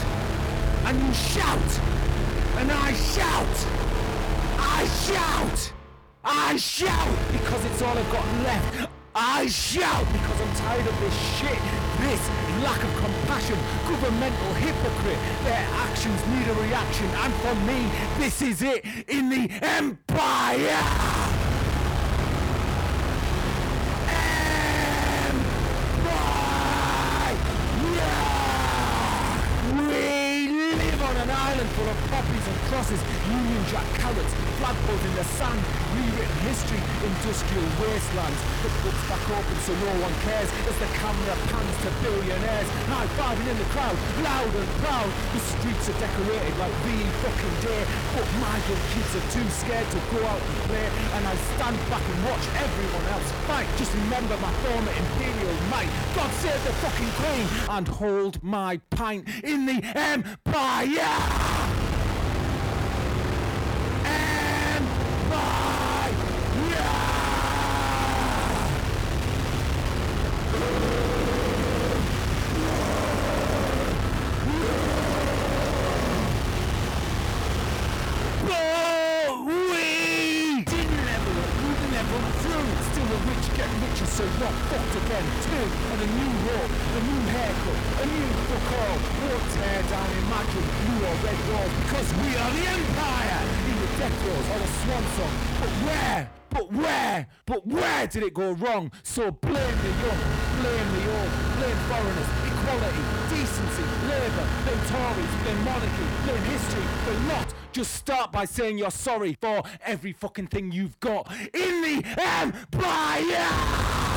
and 0.85 0.93
you 1.01 1.11
shout, 1.13 1.69
and 2.61 2.69
I 2.69 2.93
shout. 2.93 3.88
I 4.59 4.85
shout! 5.07 5.73
I 6.23 6.57
shout 6.57 7.17
because 7.31 7.63
it's 7.65 7.81
all 7.81 7.97
I've 7.97 8.11
got 8.11 8.25
left. 8.43 8.89
I 9.15 9.47
shout 9.47 10.05
because 10.11 10.41
I'm 10.41 10.55
tired 10.55 10.85
of 10.85 10.99
this 10.99 11.13
shit. 11.37 11.59
This 11.99 12.29
lack 12.63 12.83
of 12.83 12.95
compassion, 12.97 13.57
governmental 13.87 14.53
hypocrite. 14.55 15.17
Their 15.43 15.67
actions 15.73 16.19
need 16.27 16.47
a 16.47 16.53
reaction, 16.61 17.07
and 17.07 17.33
for 17.35 17.55
me, 17.65 17.89
this 18.17 18.41
is 18.41 18.61
it 18.61 18.85
in 19.07 19.29
the 19.29 19.49
empire. 19.61 21.28
Of 31.89 31.97
poppies 32.13 32.45
and 32.45 32.59
crosses, 32.69 33.01
Union 33.25 33.63
Jack 33.73 33.87
carrots, 33.97 34.33
flagpoles 34.61 35.03
in 35.09 35.13
the 35.17 35.25
sand, 35.41 35.57
rewritten 35.97 36.39
history, 36.45 36.81
industrial 37.01 37.65
wastelands. 37.81 38.39
The 38.61 38.69
books 38.85 39.03
back 39.09 39.25
open 39.25 39.57
so 39.65 39.73
no 39.73 39.93
one 40.05 40.13
cares 40.21 40.49
as 40.69 40.77
the 40.77 40.89
camera 41.01 41.35
pans 41.49 41.75
to 41.81 41.89
billionaires. 42.05 42.69
High 42.93 43.09
fiving 43.17 43.49
in 43.49 43.57
the 43.57 43.69
crowd, 43.73 43.97
loud 44.21 44.53
and 44.53 44.69
proud. 44.85 45.09
The 45.33 45.41
streets 45.41 45.85
are 45.89 45.97
decorated 45.97 46.53
like 46.61 46.75
the 46.85 46.97
fucking 47.25 47.57
day, 47.65 47.81
but 48.13 48.27
my 48.37 48.55
young 48.69 48.83
kids 48.93 49.11
are 49.17 49.27
too 49.33 49.47
scared 49.49 49.89
to 49.89 49.99
go 50.13 50.19
out 50.29 50.41
and 50.45 50.57
play. 50.69 50.87
And 51.17 51.23
I 51.25 51.35
stand 51.57 51.77
back 51.89 52.05
and 52.05 52.19
watch 52.29 52.45
everyone 52.53 53.05
else 53.17 53.29
fight. 53.49 53.67
Just 53.81 53.93
remember 53.97 54.37
my 54.37 54.53
former 54.61 54.93
imperial 54.93 55.57
might. 55.73 55.89
God 56.13 56.29
save 56.37 56.61
the 56.69 56.73
fucking 56.85 57.13
queen 57.17 57.45
and 57.73 57.87
hold 57.87 58.37
my 58.43 58.77
pint 58.93 59.25
in 59.41 59.65
the 59.65 59.81
empire. 59.97 61.58
Did 98.19 98.27
it 98.27 98.33
go 98.33 98.51
wrong? 98.51 98.91
So 99.03 99.31
blame 99.31 99.53
the 99.53 99.89
young, 100.03 100.19
blame 100.59 100.89
the 100.93 101.03
old, 101.15 101.31
blame 101.55 101.79
foreigners, 101.87 102.27
equality, 102.47 103.03
decency, 103.29 103.83
labour, 104.09 104.47
blame 104.65 104.83
Tories, 104.89 105.33
blame 105.43 105.63
monarchy, 105.63 106.07
blame 106.25 106.43
history, 106.43 106.83
but 107.05 107.21
not. 107.27 107.53
Just 107.71 107.93
start 107.93 108.31
by 108.31 108.43
saying 108.45 108.77
you're 108.77 108.91
sorry 108.91 109.37
for 109.39 109.63
every 109.85 110.11
fucking 110.11 110.47
thing 110.47 110.71
you've 110.71 110.99
got 110.99 111.31
in 111.53 111.81
the 111.81 112.03
empire! 112.17 114.08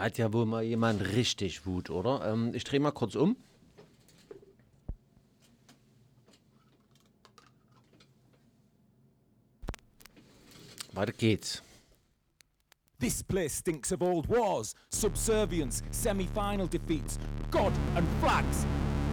Da 0.00 0.06
hat 0.06 0.16
ja 0.16 0.32
wohl 0.32 0.46
mal 0.46 0.62
jemand 0.62 1.02
richtig 1.12 1.66
Wut, 1.66 1.90
oder? 1.90 2.26
Ähm, 2.26 2.54
ich 2.54 2.64
drehe 2.64 2.80
mal 2.80 2.90
kurz 2.90 3.16
um. 3.16 3.36
Weiter 10.94 11.12
geht's. 11.12 11.62
This 12.98 13.22
place 13.22 13.58
stinks 13.58 13.92
of 13.92 14.00
old 14.00 14.26
wars, 14.30 14.74
subservience, 14.88 15.82
semi 15.90 16.26
final 16.28 16.66
defeats, 16.66 17.18
God 17.50 17.74
and 17.94 18.08
flags. 18.22 18.64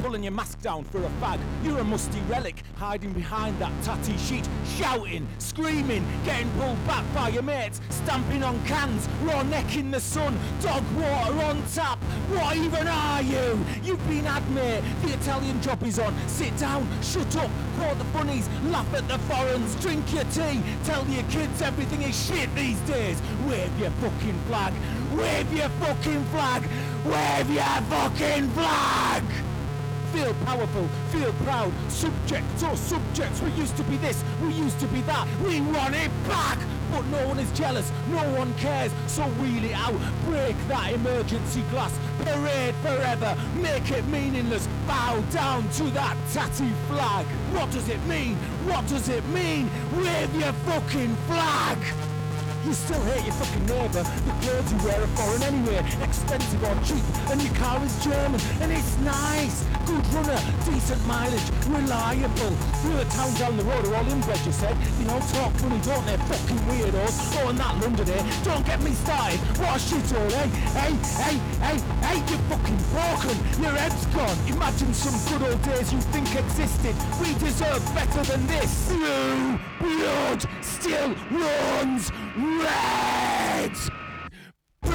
Pulling 0.02 0.24
your 0.24 0.32
mask 0.32 0.62
down 0.62 0.84
for 0.86 1.00
a 1.04 1.10
fag. 1.22 1.40
You're 1.64 1.80
a 1.80 1.84
musty 1.84 2.20
relic, 2.30 2.64
hiding 2.76 3.14
behind 3.14 3.60
that 3.60 3.72
tatty 3.84 4.18
sheet, 4.18 4.48
shouting, 4.78 5.28
screaming, 5.40 6.06
getting 6.24 6.50
pulled 6.52 6.86
back 6.88 7.04
by 7.14 7.30
your 7.30 7.44
mates, 7.44 7.82
stamping 7.90 8.44
on 8.44 8.64
cans, 8.66 9.08
raw 9.24 9.44
neck 9.44 9.76
in 9.76 9.92
the 9.92 10.00
sun, 10.00 10.38
dog 10.62 10.84
water 10.96 11.34
on 11.44 11.64
tap. 11.74 11.98
What 12.30 12.56
even 12.56 12.88
are 12.88 13.22
you? 13.22 13.60
You've 13.84 14.08
been 14.08 14.26
had, 14.26 14.50
mate. 14.52 14.84
The 15.04 15.14
Italian 15.14 15.62
job 15.62 15.82
is 15.84 16.00
on. 16.00 16.14
Sit 16.28 16.56
down, 16.58 16.88
shut 17.02 17.36
up, 17.38 17.50
quote 17.78 17.98
the 17.98 18.06
funnies, 18.06 18.48
laugh 18.66 18.94
at 18.94 19.08
the 19.08 19.18
foreigns, 19.20 19.76
drink 19.76 20.14
your 20.14 20.26
tea, 20.26 20.62
tell 20.84 21.06
your 21.08 21.24
kids 21.24 21.62
everything 21.62 22.04
is 22.04 22.28
shit 22.28 22.54
these 22.56 22.80
days. 22.82 23.22
Wave 23.48 23.80
your 23.80 23.92
fucking 23.92 24.40
flag. 24.48 24.74
Wave 25.16 25.52
your 25.54 25.70
fucking 25.70 26.24
flag. 26.26 26.64
Wave 27.06 27.50
your 27.50 27.82
fucking 27.90 28.50
flag. 28.52 29.24
Feel 30.14 30.34
powerful, 30.46 30.88
feel 31.10 31.34
proud. 31.44 31.72
Subjects 31.90 32.64
or 32.64 32.76
subjects. 32.76 33.42
We 33.42 33.52
used 33.52 33.76
to 33.78 33.84
be 33.84 33.98
this, 33.98 34.24
we 34.42 34.54
used 34.54 34.80
to 34.80 34.88
be 34.88 35.02
that. 35.02 35.28
We 35.44 35.62
want 35.62 35.96
it 35.96 36.12
back. 36.28 36.60
But 36.92 37.06
no 37.08 37.28
one 37.28 37.40
is 37.40 37.52
jealous, 37.52 37.92
no 38.10 38.24
one 38.38 38.54
cares. 38.56 38.92
So 39.08 39.24
wheel 39.24 39.64
it 39.64 39.74
out, 39.74 40.00
break 40.26 40.56
that 40.70 40.94
emergency 40.94 41.62
glass. 41.70 41.94
Parade 42.24 42.76
forever, 42.76 43.38
make 43.56 43.92
it 43.92 44.06
meaningless. 44.08 44.68
Bow 44.88 45.20
down 45.32 45.68
to 45.72 45.84
that 45.92 46.16
tatty 46.32 46.72
flag. 46.88 47.26
What 47.54 47.70
does 47.72 47.90
it 47.90 48.02
mean? 48.06 48.36
What 48.66 48.88
does 48.88 49.10
it 49.10 49.26
mean? 49.28 49.70
Wave 49.98 50.34
your 50.36 50.54
fucking 50.54 51.16
flag. 51.28 51.78
You 52.68 52.74
still 52.74 53.02
hate 53.04 53.24
your 53.24 53.34
fucking 53.36 53.66
neighbour. 53.66 54.04
The 54.04 54.34
clothes 54.44 54.68
you 54.74 54.78
wear 54.84 55.00
are 55.00 55.08
foreign 55.16 55.42
anyway, 55.44 55.80
expensive 56.04 56.62
or 56.68 56.76
cheap, 56.84 57.00
and 57.32 57.42
your 57.42 57.56
car 57.56 57.80
is 57.80 57.96
German, 58.04 58.42
and 58.60 58.74
it's 58.74 58.98
nice. 59.08 59.64
Good 59.88 60.04
runner, 60.12 60.36
decent 60.68 61.00
mileage, 61.08 61.48
reliable. 61.64 62.52
The 62.84 62.92
other 62.92 63.10
towns 63.16 63.40
down 63.40 63.56
the 63.56 63.64
road 63.64 63.88
are 63.88 63.96
all 63.96 64.12
inbred, 64.12 64.46
you 64.46 64.52
said. 64.52 64.76
They 65.00 65.08
all 65.08 65.24
talk 65.32 65.54
funny, 65.64 65.80
don't 65.80 66.06
they? 66.08 66.18
Fucking 66.28 66.60
weirdos. 66.68 67.40
Oh, 67.40 67.48
and 67.48 67.58
that 67.58 67.80
London, 67.80 68.10
eh? 68.10 68.44
Don't 68.44 68.66
get 68.66 68.84
me 68.84 68.92
started. 68.92 69.40
What 69.64 69.72
a 69.72 69.80
shithole, 69.80 70.28
eh? 70.28 70.48
Hey, 70.76 70.92
hey, 71.24 71.38
hey, 71.64 71.78
hey, 72.04 72.20
you're 72.28 72.44
fucking 72.52 72.80
broken. 72.92 73.64
Your 73.64 73.80
head's 73.80 74.06
gone. 74.08 74.36
Imagine 74.52 74.94
some 74.94 75.16
good 75.32 75.48
old 75.48 75.62
days 75.64 75.94
you 75.94 76.02
think 76.12 76.36
existed. 76.36 76.96
We 77.24 77.32
deserve 77.40 77.80
better 77.96 78.24
than 78.28 78.46
this. 78.48 78.92
Blue 78.92 79.58
blood 79.80 80.46
still 80.62 81.16
runs 81.32 82.12
Reds! 82.38 83.90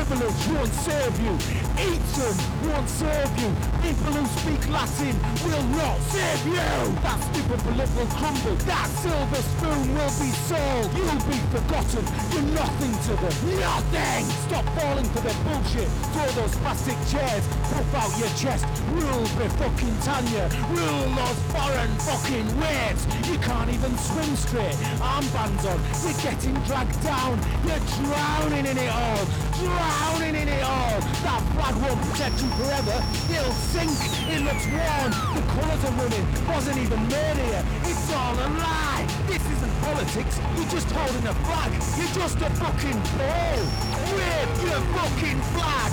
Privilege 0.02 0.46
won't 0.50 0.74
serve 0.82 1.14
you. 1.22 1.30
Eton 1.78 2.34
won't 2.66 2.90
serve 2.90 3.30
you. 3.38 3.54
People 3.86 4.10
who 4.18 4.26
speak 4.42 4.62
Latin 4.68 5.14
will 5.46 5.62
not 5.78 5.94
serve 6.10 6.42
you. 6.42 6.66
That 7.06 7.22
stupid 7.30 7.62
bullet 7.62 7.90
will 7.94 8.10
crumble. 8.18 8.56
That 8.66 8.90
silver 8.98 9.42
spoon 9.54 9.94
will 9.94 10.14
be 10.18 10.30
sold. 10.50 10.90
You'll 10.98 11.22
be 11.30 11.38
forgotten. 11.54 12.02
You're 12.34 12.50
nothing 12.50 12.94
to 12.98 13.12
them. 13.14 13.34
Nothing. 13.62 14.24
Stop 14.50 14.66
falling 14.74 15.06
for 15.14 15.22
their 15.22 15.38
bullshit. 15.46 15.86
Throw 16.10 16.26
those 16.34 16.54
plastic 16.66 16.98
chairs. 17.06 17.46
Puff 17.70 17.94
out 17.94 18.12
your 18.18 18.32
chest. 18.34 18.66
Rule 18.90 19.22
be 19.38 19.46
fucking 19.54 19.96
Tanya. 20.02 20.50
Rule 20.74 21.14
those 21.14 21.40
foreign 21.54 21.94
fucking 22.02 22.48
weights. 22.58 23.06
You 23.30 23.38
can't 23.38 23.70
even 23.70 23.94
swim 24.02 24.34
straight. 24.34 24.74
Armbands 24.98 25.62
on. 25.62 25.78
You're 26.02 26.18
getting 26.26 26.58
dragged 26.66 26.98
down. 27.06 27.38
You're 27.62 27.86
drowning 28.02 28.66
in 28.66 28.76
it 28.82 28.90
all. 28.90 29.22
Drowning 29.92 30.34
in 30.34 30.48
it 30.48 30.62
all. 30.62 31.00
That 31.22 31.42
flag 31.52 31.74
won't 31.82 32.00
protect 32.08 32.40
you 32.42 32.48
forever. 32.56 32.96
It'll 33.28 33.52
sink. 33.52 33.92
It 34.32 34.40
looks 34.42 34.66
worn. 34.72 35.10
The 35.36 35.42
colours 35.52 35.84
are 35.84 35.94
running. 36.00 36.24
Wasn't 36.48 36.78
even 36.78 37.00
made 37.08 37.38
here. 37.44 37.64
It's 37.84 38.12
all 38.12 38.34
a 38.34 38.48
lie. 38.56 39.06
This 39.26 39.44
isn't 39.44 39.74
politics. 39.82 40.40
You're 40.56 40.72
just 40.72 40.90
holding 40.90 41.26
a 41.28 41.34
flag. 41.44 41.72
You're 41.98 42.14
just 42.16 42.38
a 42.40 42.50
fucking 42.60 43.00
ball. 43.18 43.60
Wave 44.16 44.52
your 44.64 44.80
fucking 44.96 45.40
flag. 45.52 45.92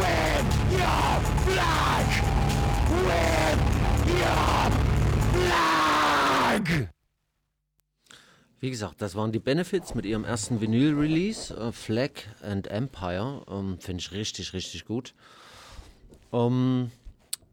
Wave 0.00 0.48
your 0.76 1.12
flag. 1.48 2.08
Wave 3.08 3.60
your 4.20 4.70
flag. 5.32 6.99
Wie 8.62 8.68
gesagt, 8.70 9.00
das 9.00 9.14
waren 9.14 9.32
die 9.32 9.38
Benefits 9.38 9.94
mit 9.94 10.04
ihrem 10.04 10.24
ersten 10.24 10.60
Vinyl-Release, 10.60 11.54
äh, 11.56 11.72
Flag 11.72 12.10
and 12.42 12.66
Empire. 12.66 13.42
Ähm, 13.50 13.78
Finde 13.80 14.02
ich 14.02 14.12
richtig, 14.12 14.52
richtig 14.52 14.84
gut. 14.84 15.14
Ähm, 16.30 16.90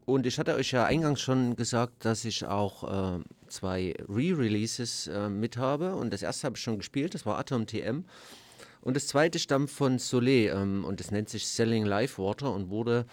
und 0.04 0.26
ich 0.26 0.38
hatte 0.38 0.54
euch 0.54 0.70
ja 0.72 0.84
eingangs 0.84 1.22
schon 1.22 1.56
gesagt, 1.56 2.04
dass 2.04 2.26
ich 2.26 2.44
auch 2.44 3.16
äh, 3.16 3.22
zwei 3.48 3.94
Re-Releases 4.06 5.06
äh, 5.06 5.30
mit 5.30 5.56
habe. 5.56 5.94
Und 5.94 6.12
das 6.12 6.20
erste 6.20 6.46
habe 6.46 6.58
ich 6.58 6.62
schon 6.62 6.76
gespielt, 6.76 7.14
das 7.14 7.24
war 7.24 7.38
Atom 7.38 7.66
TM. 7.66 8.04
Und 8.82 8.94
das 8.94 9.06
zweite 9.06 9.38
stammt 9.38 9.70
von 9.70 9.98
Soleil 9.98 10.52
ähm, 10.54 10.84
und 10.84 11.00
das 11.00 11.10
nennt 11.10 11.30
sich 11.30 11.46
Selling 11.46 11.86
Life 11.86 12.22
Water 12.22 12.52
und 12.52 12.68
wurde 12.68 13.06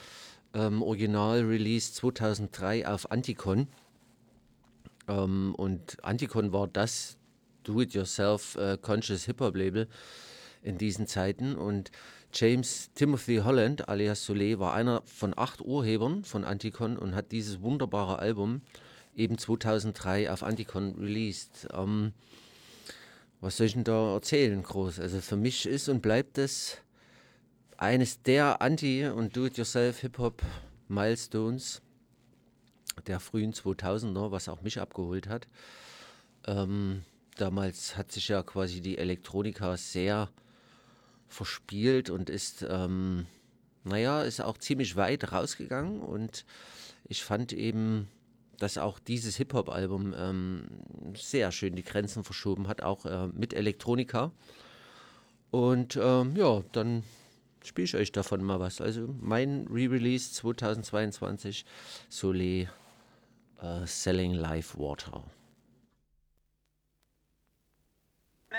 ähm, 0.54 0.82
original 0.82 1.46
released 1.46 1.96
2003 1.96 2.88
auf 2.90 3.10
Anticon. 3.10 3.70
Ähm, 5.08 5.56
und 5.56 6.04
Anticon 6.04 6.52
war 6.52 6.68
das 6.68 7.18
Do-it-yourself 7.68 8.56
äh, 8.56 8.78
Conscious 8.82 9.26
Hip-Hop-Label 9.26 9.88
in 10.62 10.78
diesen 10.78 11.08
Zeiten. 11.08 11.56
Und 11.56 11.92
James 12.34 12.92
Timothy 12.96 13.38
Holland 13.38 13.88
alias 13.88 14.26
Soleil 14.26 14.60
war 14.60 14.74
einer 14.74 15.02
von 15.06 15.34
acht 15.38 15.62
Urhebern 15.62 16.24
von 16.24 16.44
Anticon 16.44 16.98
und 16.98 17.16
hat 17.16 17.32
dieses 17.32 17.62
wunderbare 17.62 18.20
Album 18.20 18.62
eben 19.16 19.38
2003 19.38 20.32
auf 20.32 20.44
Anticon 20.44 20.96
released. 20.96 21.68
Ähm, 21.74 22.14
was 23.42 23.58
soll 23.58 23.68
ich 23.68 23.74
denn 23.74 23.84
da 23.84 24.14
erzählen, 24.14 24.64
groß? 24.64 25.00
Also 25.00 25.20
für 25.22 25.36
mich 25.36 25.66
ist 25.66 25.90
und 25.90 26.02
bleibt 26.02 26.38
es 26.38 26.78
eines 27.78 28.22
der 28.22 28.62
Anti- 28.62 29.08
und 29.08 29.36
Do-it-yourself-Hip-Hop-Milestones 29.36 31.82
der 33.08 33.20
frühen 33.20 33.52
2000er, 33.54 34.32
was 34.32 34.48
auch 34.50 34.62
mich 34.62 34.80
abgeholt 34.80 35.28
hat. 35.28 35.48
Ähm, 36.48 37.04
damals 37.36 37.98
hat 37.98 38.12
sich 38.12 38.30
ja 38.30 38.44
quasi 38.44 38.82
die 38.82 38.98
Elektronika 38.98 39.78
sehr 39.78 40.30
verspielt 41.28 42.10
und 42.10 42.30
ist, 42.30 42.66
ähm, 42.68 43.26
naja, 43.84 44.24
ist 44.24 44.42
auch 44.42 44.58
ziemlich 44.58 44.96
weit 44.96 45.32
rausgegangen 45.32 46.02
und 46.02 46.46
ich 47.08 47.24
fand 47.24 47.54
eben, 47.54 48.08
dass 48.58 48.78
auch 48.78 49.00
dieses 49.00 49.36
Hip-Hop-Album 49.36 50.14
ähm, 50.18 50.68
sehr 51.16 51.52
schön 51.52 51.76
die 51.76 51.84
Grenzen 51.84 52.24
verschoben 52.24 52.68
hat, 52.68 52.82
auch 52.82 53.06
äh, 53.06 53.28
mit 53.28 53.54
Elektronika. 53.54 54.32
Und 55.52 55.98
ähm, 56.02 56.36
ja, 56.36 56.64
dann 56.72 57.04
spiele 57.64 57.86
ich 57.86 57.96
euch 57.96 58.12
davon 58.12 58.44
mal 58.44 58.60
was. 58.60 58.82
Also 58.82 59.14
mein 59.20 59.68
Re-Release 59.68 60.32
2022, 60.34 61.66
Soleil 62.10 62.70
uh, 63.62 63.86
Selling 63.86 64.34
Live 64.34 64.78
Water. 64.78 65.24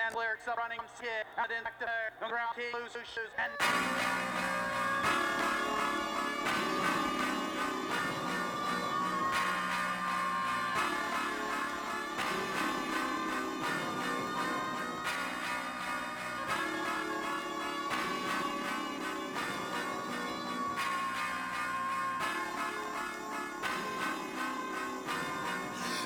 and 0.07 0.15
lyrics 0.15 0.47
of 0.47 0.57
running 0.57 0.79
and 0.79 2.31
ground 2.31 2.55
shoes, 2.57 3.31
and... 3.39 3.51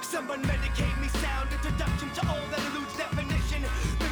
Someone 0.02 0.42
medicate 0.42 1.00
me 1.00 1.08
sound 1.08 1.52
introduction 1.52 2.10
to 2.10 2.28
all 2.28 2.36
that 2.50 2.60
mine. 3.60 4.09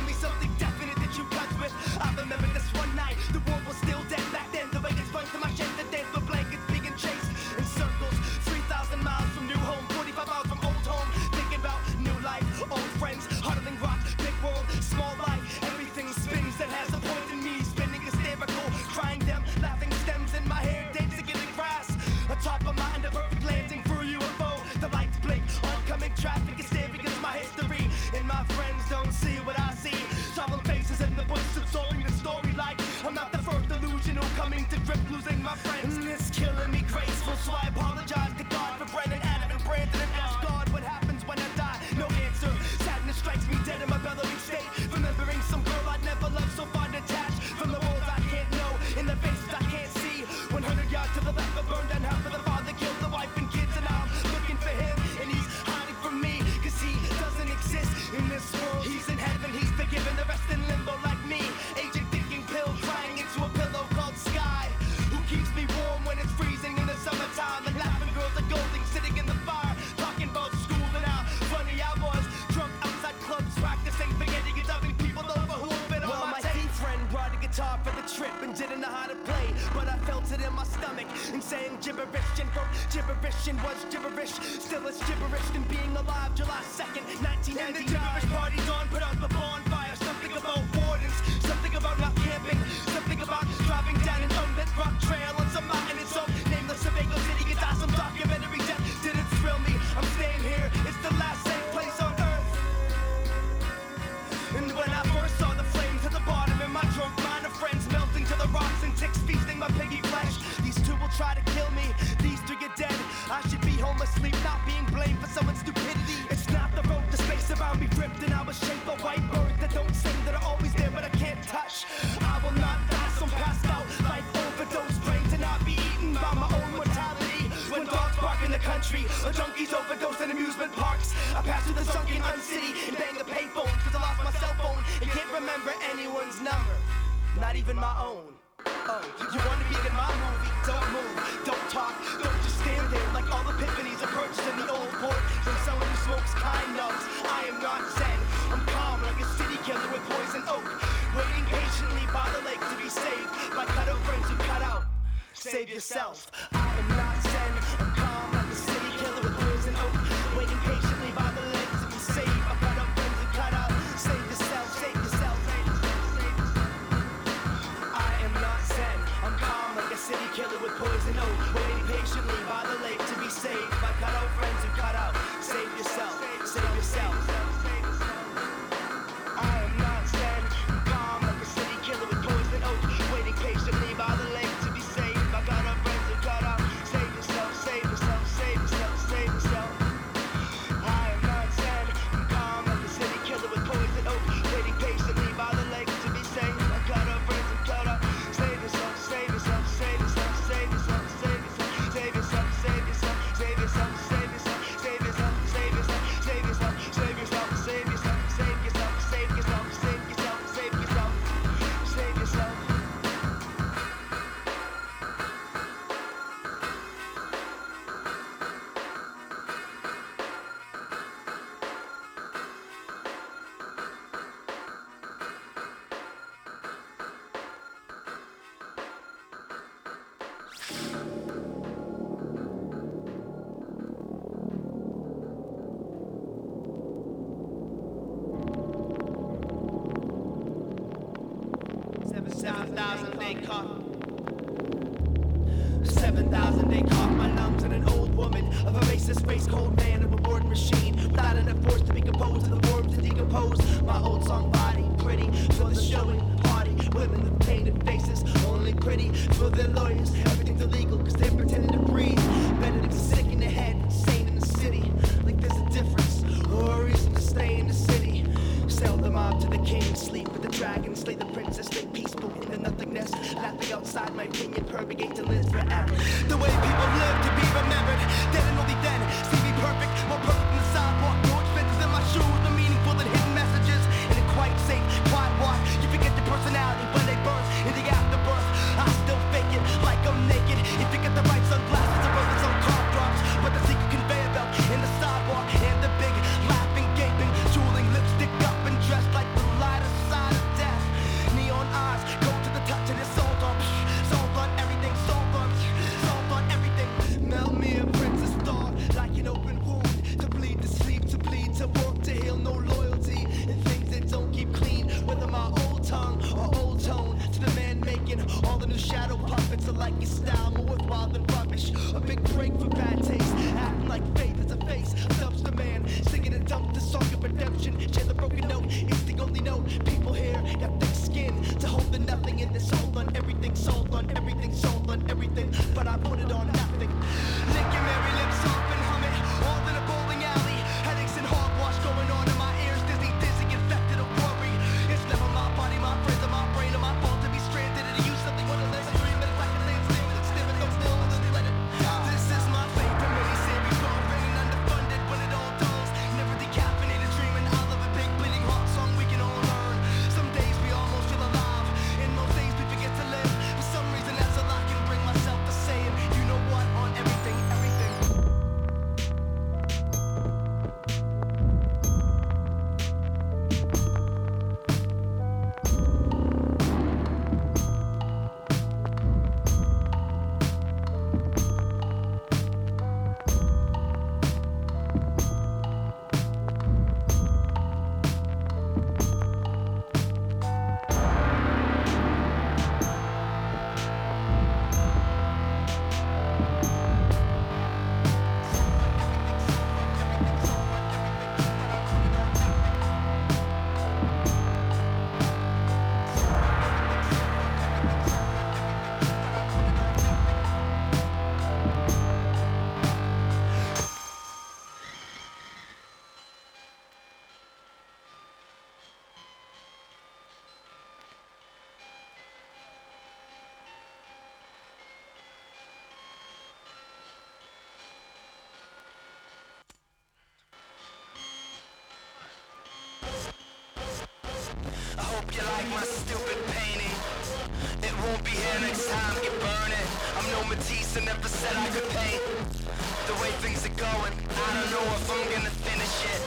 going. 443.79 444.15
I 444.35 444.49
don't 444.59 444.71
know 444.75 444.87
if 444.99 445.07
I'm 445.07 445.25
gonna 445.31 445.55
finish 445.63 445.97
it. 446.11 446.23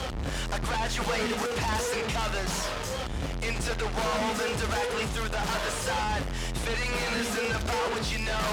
I 0.52 0.58
graduated 0.64 1.36
with 1.36 1.54
passing 1.60 2.04
covers. 2.08 2.54
Into 3.44 3.76
the 3.76 3.88
world 3.92 4.36
and 4.40 4.54
directly 4.56 5.04
through 5.12 5.28
the 5.28 5.44
other 5.56 5.74
side. 5.84 6.24
Fitting 6.64 6.92
in 7.04 7.12
isn't 7.20 7.52
about 7.60 7.86
what 7.92 8.04
you 8.08 8.24
know. 8.24 8.48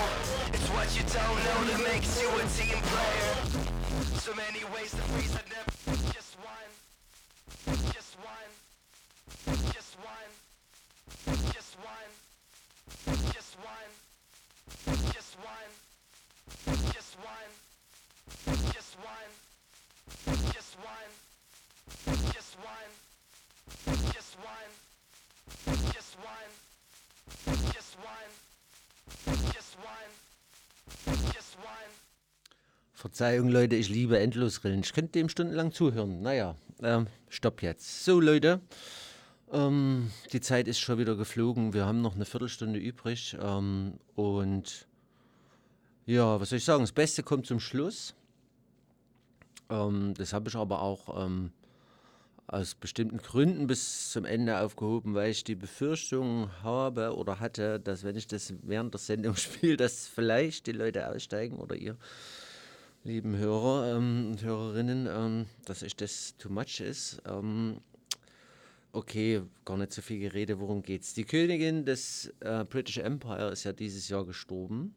It's 0.52 0.68
what 0.76 0.88
you 0.98 1.04
don't 1.16 1.40
know 1.48 1.60
that 1.72 1.80
makes 1.88 2.20
you 2.20 2.28
a 2.28 2.44
team 2.60 2.80
player. 2.92 3.36
So 4.20 4.36
many 4.36 4.68
ways 4.76 4.92
to 4.92 5.04
freeze 5.16 5.49
Verzeihung, 32.94 33.48
Leute, 33.50 33.78
ich 33.78 33.88
liebe 33.90 34.20
Endlosrillen. 34.20 34.82
Ich 34.82 34.94
könnte 34.94 35.14
dem 35.14 35.30
stundenlang 35.30 35.72
zuhören. 35.72 36.22
Naja, 36.22 36.56
ähm, 36.82 37.08
stopp 37.30 37.62
jetzt. 37.62 38.04
So, 38.04 38.20
Leute, 38.20 38.60
ähm, 39.52 40.12
die 40.34 40.42
Zeit 40.42 40.68
ist 40.68 40.80
schon 40.80 41.00
wieder 41.00 41.16
geflogen. 41.16 41.74
Wir 41.74 41.86
haben 41.86 42.02
noch 42.02 42.16
eine 42.16 42.26
Viertelstunde 42.26 42.78
übrig. 42.78 43.38
Ähm, 43.42 43.94
und 44.16 44.88
ja, 46.06 46.40
was 46.42 46.50
soll 46.50 46.58
ich 46.58 46.66
sagen? 46.66 46.84
Das 46.84 46.92
Beste 46.92 47.24
kommt 47.24 47.46
zum 47.46 47.60
Schluss. 47.60 48.16
Ähm, 49.70 50.14
das 50.18 50.34
habe 50.34 50.50
ich 50.50 50.56
aber 50.56 50.82
auch 50.82 51.26
ähm, 51.26 51.52
aus 52.52 52.74
bestimmten 52.74 53.18
Gründen 53.18 53.68
bis 53.68 54.12
zum 54.12 54.26
Ende 54.26 54.60
aufgehoben, 54.60 55.14
weil 55.14 55.30
ich 55.30 55.44
die 55.44 55.56
Befürchtung 55.56 56.50
habe 56.64 57.16
oder 57.16 57.40
hatte, 57.40 57.80
dass 57.80 58.04
wenn 58.04 58.16
ich 58.16 58.28
das 58.28 58.54
während 58.64 58.94
der 58.94 59.00
Sendung 59.00 59.36
spiele, 59.38 59.78
dass 59.78 60.08
vielleicht 60.08 60.68
die 60.68 60.72
Leute 60.72 61.10
aussteigen 61.10 61.58
oder 61.58 61.76
ihr 61.76 61.96
lieben 63.04 63.38
Hörer 63.38 63.96
ähm, 63.96 64.32
und 64.32 64.44
Hörerinnen, 64.44 65.08
ähm, 65.10 65.46
dass 65.66 65.84
ich 65.84 65.96
das 65.96 66.36
too 66.38 66.50
much 66.50 66.80
ist. 66.80 67.22
Ähm, 67.26 67.82
okay, 68.92 69.42
gar 69.64 69.78
nicht 69.78 69.94
so 69.94 70.02
viel 70.02 70.20
Gerede, 70.20 70.60
worum 70.60 70.82
geht's? 70.82 71.14
Die 71.14 71.26
Königin 71.26 71.86
des 71.86 72.34
äh, 72.40 72.66
British 72.66 72.98
Empire 72.98 73.52
ist 73.52 73.64
ja 73.64 73.74
dieses 73.74 74.10
Jahr 74.10 74.26
gestorben. 74.26 74.96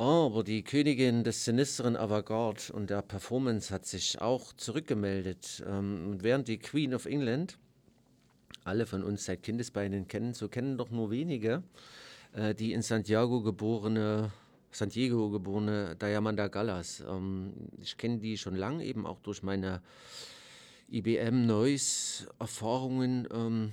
Ah, 0.00 0.26
Aber 0.26 0.44
die 0.44 0.62
Königin 0.62 1.24
des 1.24 1.44
sinisteren 1.44 1.96
Avantgarde 1.96 2.72
und 2.72 2.88
der 2.88 3.02
Performance 3.02 3.74
hat 3.74 3.84
sich 3.84 4.20
auch 4.20 4.52
zurückgemeldet. 4.52 5.64
Ähm, 5.66 6.10
und 6.10 6.22
während 6.22 6.46
die 6.46 6.58
Queen 6.58 6.94
of 6.94 7.04
England, 7.04 7.58
alle 8.62 8.86
von 8.86 9.02
uns 9.02 9.24
seit 9.24 9.42
Kindesbeinen 9.42 10.06
kennen, 10.06 10.34
so 10.34 10.46
kennen 10.48 10.78
doch 10.78 10.90
nur 10.90 11.10
wenige, 11.10 11.64
äh, 12.32 12.54
die 12.54 12.74
in 12.74 12.82
Santiago 12.82 13.42
geborene, 13.42 14.30
San 14.70 14.88
Diego 14.88 15.30
geborene 15.30 15.96
Diamanda 15.96 16.46
Gallas. 16.46 17.00
Ähm, 17.00 17.54
ich 17.82 17.96
kenne 17.96 18.18
die 18.18 18.38
schon 18.38 18.54
lange, 18.54 18.84
eben 18.84 19.04
auch 19.04 19.18
durch 19.18 19.42
meine 19.42 19.82
IBM 20.92 21.44
Noise 21.44 22.28
Erfahrungen 22.38 23.26
ähm, 23.34 23.72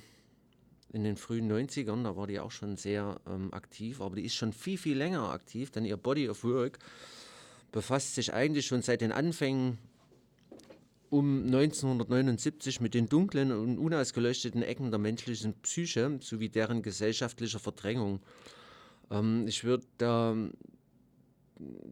in 0.95 1.03
den 1.03 1.17
frühen 1.17 1.51
90ern, 1.51 2.03
da 2.03 2.15
war 2.15 2.25
die 2.25 2.39
auch 2.39 2.51
schon 2.51 2.77
sehr 2.77 3.19
ähm, 3.27 3.53
aktiv, 3.53 3.99
aber 3.99 4.15
die 4.15 4.25
ist 4.25 4.35
schon 4.35 4.53
viel, 4.53 4.77
viel 4.77 4.97
länger 4.97 5.29
aktiv, 5.29 5.69
denn 5.69 5.83
ihr 5.83 5.97
Body 5.97 6.29
of 6.29 6.43
Work 6.45 6.79
befasst 7.73 8.15
sich 8.15 8.33
eigentlich 8.33 8.65
schon 8.65 8.81
seit 8.81 9.01
den 9.01 9.11
Anfängen 9.11 9.77
um 11.09 11.43
1979 11.43 12.79
mit 12.79 12.93
den 12.93 13.09
dunklen 13.09 13.51
und 13.51 13.77
unausgeleuchteten 13.77 14.63
Ecken 14.63 14.89
der 14.89 14.99
menschlichen 14.99 15.53
Psyche 15.61 16.17
sowie 16.21 16.47
deren 16.47 16.81
gesellschaftlicher 16.81 17.59
Verdrängung. 17.59 18.21
Ähm, 19.11 19.45
ich 19.47 19.65
würde 19.65 19.85
da 19.97 20.31
ähm, 20.31 20.53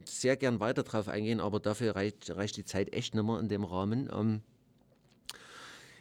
sehr 0.06 0.38
gern 0.38 0.62
weiter 0.62 0.84
drauf 0.84 1.10
eingehen, 1.10 1.42
aber 1.42 1.60
dafür 1.60 1.98
reicht, 1.98 2.34
reicht, 2.36 2.56
die 2.56 2.66
Zeit 2.66 2.94
echt 2.94 3.16
nicht 3.16 3.26
mehr 3.26 3.40
in 3.40 3.50
dem 3.50 3.66
Rahmen. 3.66 4.10
Ähm, 4.14 4.42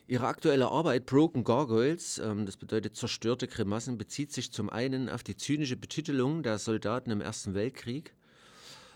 ihre 0.06 0.26
aktuelle 0.26 0.68
Arbeit 0.68 1.06
Broken 1.06 1.44
Gargoyles, 1.44 2.18
ähm, 2.18 2.46
das 2.46 2.56
bedeutet 2.56 2.96
zerstörte 2.96 3.48
Grimassen, 3.48 3.98
bezieht 3.98 4.32
sich 4.32 4.52
zum 4.52 4.70
einen 4.70 5.08
auf 5.08 5.22
die 5.22 5.36
zynische 5.36 5.76
Betitelung 5.76 6.42
der 6.42 6.58
Soldaten 6.58 7.10
im 7.10 7.20
Ersten 7.20 7.54
Weltkrieg 7.54 8.14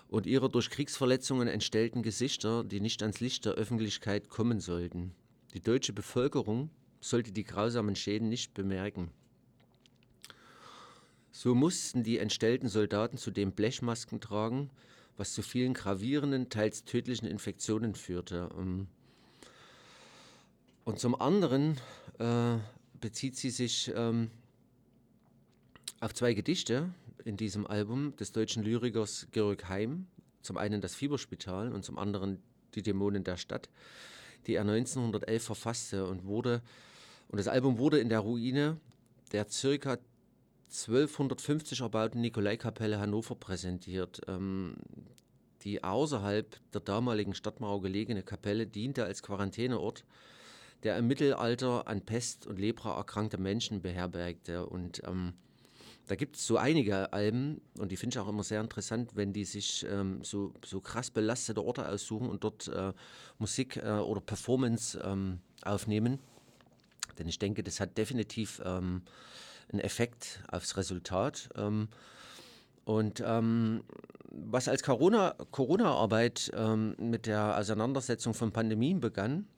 und 0.09 0.27
ihrer 0.27 0.49
durch 0.49 0.71
Kriegsverletzungen 0.71 1.49
entstellten 1.49 2.03
Gesichter, 2.03 2.65
die 2.65 2.81
nicht 2.81 3.03
ans 3.03 3.21
Licht 3.21 3.45
der 3.45 3.55
Öffentlichkeit 3.55 4.29
kommen 4.29 4.61
sollten. 4.61 5.15
Die 5.55 5.63
deutsche 5.63 5.93
Bevölkerung 5.93 6.71
sollte 7.01 7.33
die 7.33 7.45
grausamen 7.45 7.97
Schäden 7.97 8.29
nicht 8.29 8.55
bemerken. 8.55 9.11
So 11.31 11.55
mussten 11.55 12.03
die 12.03 12.19
entstellten 12.19 12.69
Soldaten 12.69 13.19
zudem 13.19 13.53
Blechmasken 13.53 14.21
tragen, 14.21 14.71
was 15.17 15.33
zu 15.33 15.43
vielen 15.43 15.75
gravierenden, 15.75 16.49
teils 16.49 16.85
tödlichen 16.85 17.27
Infektionen 17.27 17.95
führte. 17.95 18.49
Ähm, 18.59 18.87
Und 20.87 21.01
zum 21.01 21.21
anderen 21.21 21.79
äh, 22.21 22.59
bezieht 23.01 23.37
sie 23.37 23.51
sich 23.51 23.93
ähm, 23.97 24.31
auf 25.99 26.15
zwei 26.15 26.33
Gedichte 26.33 26.95
in 27.25 27.37
diesem 27.37 27.67
Album 27.67 28.15
des 28.15 28.31
deutschen 28.31 28.63
Lyrikers 28.63 29.27
Georg 29.33 29.69
Heim. 29.69 30.07
Zum 30.43 30.57
einen 30.57 30.81
das 30.81 30.95
Fieberspital 30.95 31.73
und 31.73 31.85
zum 31.85 31.99
anderen 31.99 32.39
die 32.77 32.83
Dämonen 32.83 33.25
der 33.25 33.37
Stadt, 33.37 33.69
die 34.47 34.55
er 34.55 34.61
1911 34.61 35.43
verfasste 35.43 36.07
und 36.07 36.25
wurde 36.25 36.63
und 37.27 37.39
das 37.39 37.49
Album 37.49 37.79
wurde 37.79 37.99
in 37.99 38.09
der 38.09 38.21
Ruine 38.21 38.79
der 39.33 39.49
circa 39.49 39.99
1250 40.69 41.81
erbauten 41.81 42.21
Nikolaikapelle 42.21 43.01
Hannover 43.01 43.35
präsentiert. 43.35 44.21
Ähm, 44.29 44.77
die 45.63 45.83
außerhalb 45.83 46.61
der 46.71 46.81
damaligen 46.81 47.35
Stadtmauer 47.35 47.83
gelegene 47.83 48.23
Kapelle 48.23 48.69
diente 48.69 49.05
als 49.05 49.25
Quarantäneort, 49.25 50.05
der 50.87 50.97
im 50.99 51.09
Mittelalter 51.09 51.89
an 51.89 52.01
Pest 52.01 52.47
und 52.47 52.61
Lepra 52.61 52.97
erkrankte 52.97 53.39
Menschen 53.39 53.83
beherbergte. 53.83 54.67
Und 54.67 55.03
ähm, 55.05 55.33
da 56.07 56.15
gibt 56.15 56.37
es 56.37 56.47
so 56.47 56.59
einige 56.59 57.13
Alben, 57.13 57.61
und 57.77 57.91
die 57.91 57.97
finde 57.97 58.15
ich 58.15 58.21
auch 58.21 58.29
immer 58.29 58.45
sehr 58.45 58.61
interessant, 58.61 59.17
wenn 59.17 59.33
die 59.33 59.45
sich 59.45 59.85
ähm, 59.91 60.23
so, 60.23 60.55
so 60.65 60.81
krass 60.81 61.11
belastete 61.11 61.65
Orte 61.65 61.89
aussuchen 61.89 62.29
und 62.29 62.45
dort 62.45 62.69
äh, 62.69 62.93
Musik 63.39 63.79
äh, 63.79 63.99
oder 63.99 64.21
Performance 64.21 65.03
ähm, 65.05 65.41
aufnehmen. 65.65 66.21
Denn 67.19 67.27
ich 67.27 67.41
denke, 67.41 67.65
das 67.65 67.81
hat 67.81 67.99
definitiv 67.99 68.63
ähm, 68.65 69.03
einen 69.73 69.81
Effekt 69.81 70.45
aufs 70.53 70.77
Resultat. 70.77 71.49
Ähm, 71.57 71.89
und 72.85 73.21
ähm, 73.27 73.83
was 74.31 74.69
als 74.69 74.85
Corona- 74.85 75.35
Corona-Arbeit 75.51 76.53
ähm, 76.55 76.95
mit 77.01 77.27
der 77.27 77.59
Auseinandersetzung 77.59 78.35
von 78.35 78.53
Pandemien 78.53 79.01
begann, 79.01 79.49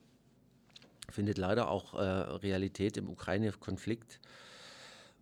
findet 1.11 1.37
leider 1.37 1.69
auch 1.69 1.93
äh, 1.93 1.99
Realität 1.99 2.97
im 2.97 3.09
Ukraine-Konflikt, 3.09 4.19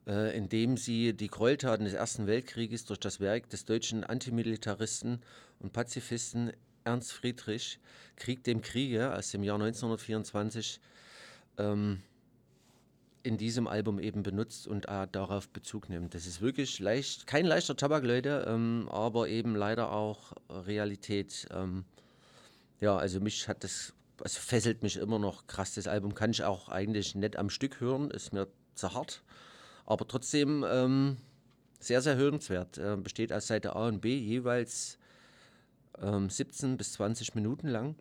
äh, 0.07 0.35
indem 0.38 0.77
sie 0.77 1.14
die 1.14 1.27
Gräueltaten 1.27 1.85
des 1.85 1.93
Ersten 1.93 2.27
Weltkrieges 2.27 2.85
durch 2.85 2.99
das 2.99 3.19
Werk 3.19 3.49
des 3.49 3.65
deutschen 3.65 4.03
Antimilitaristen 4.03 5.22
und 5.59 5.73
Pazifisten 5.73 6.51
Ernst 6.84 7.11
Friedrich 7.11 7.80
Krieg 8.15 8.43
dem 8.43 8.61
Kriege 8.61 9.14
aus 9.14 9.31
dem 9.31 9.43
Jahr 9.43 9.55
1924 9.55 10.80
ähm, 11.57 12.01
in 13.23 13.38
diesem 13.38 13.68
Album 13.68 13.99
eben 13.99 14.23
benutzt 14.23 14.68
und 14.68 14.88
äh, 14.88 15.05
darauf 15.11 15.49
Bezug 15.49 15.89
nimmt. 15.89 16.15
Das 16.15 16.26
ist 16.26 16.39
wirklich 16.39 16.80
leicht, 16.80 17.27
kein 17.27 17.45
leichter 17.45 17.76
Tabak, 17.76 18.05
Leute, 18.05 18.45
ähm, 18.47 18.88
aber 18.89 19.27
eben 19.27 19.53
leider 19.55 19.91
auch 19.91 20.31
Realität. 20.49 21.45
Ähm, 21.51 21.84
ja, 22.80 22.95
also 22.95 23.19
mich 23.19 23.49
hat 23.49 23.65
das, 23.65 23.93
es 24.23 24.38
fesselt 24.38 24.84
mich 24.84 24.98
immer 24.98 25.19
noch 25.19 25.48
krass. 25.48 25.76
Das 25.76 25.88
Album 25.88 26.15
kann 26.15 26.31
ich 26.31 26.44
auch 26.44 26.69
eigentlich 26.69 27.15
nicht 27.15 27.38
am 27.38 27.49
Stück 27.49 27.80
hören, 27.80 28.11
ist 28.11 28.34
mir 28.34 28.48
zu 28.76 28.94
hart, 28.94 29.23
aber 29.85 30.07
trotzdem 30.07 30.65
ähm, 30.68 31.18
sehr, 31.80 32.02
sehr 32.02 32.15
hörenswert. 32.15 32.77
Äh, 32.77 32.98
besteht 32.98 33.31
aus 33.34 33.48
Seite 33.48 33.76
A 33.76 33.88
und 33.88 34.02
B 34.02 34.18
jeweils 34.18 34.98
ähm, 36.02 36.30
17 36.30 36.77
bis 36.77 36.94
20 36.94 37.35
Minuten 37.35 37.68
lang. 37.68 37.95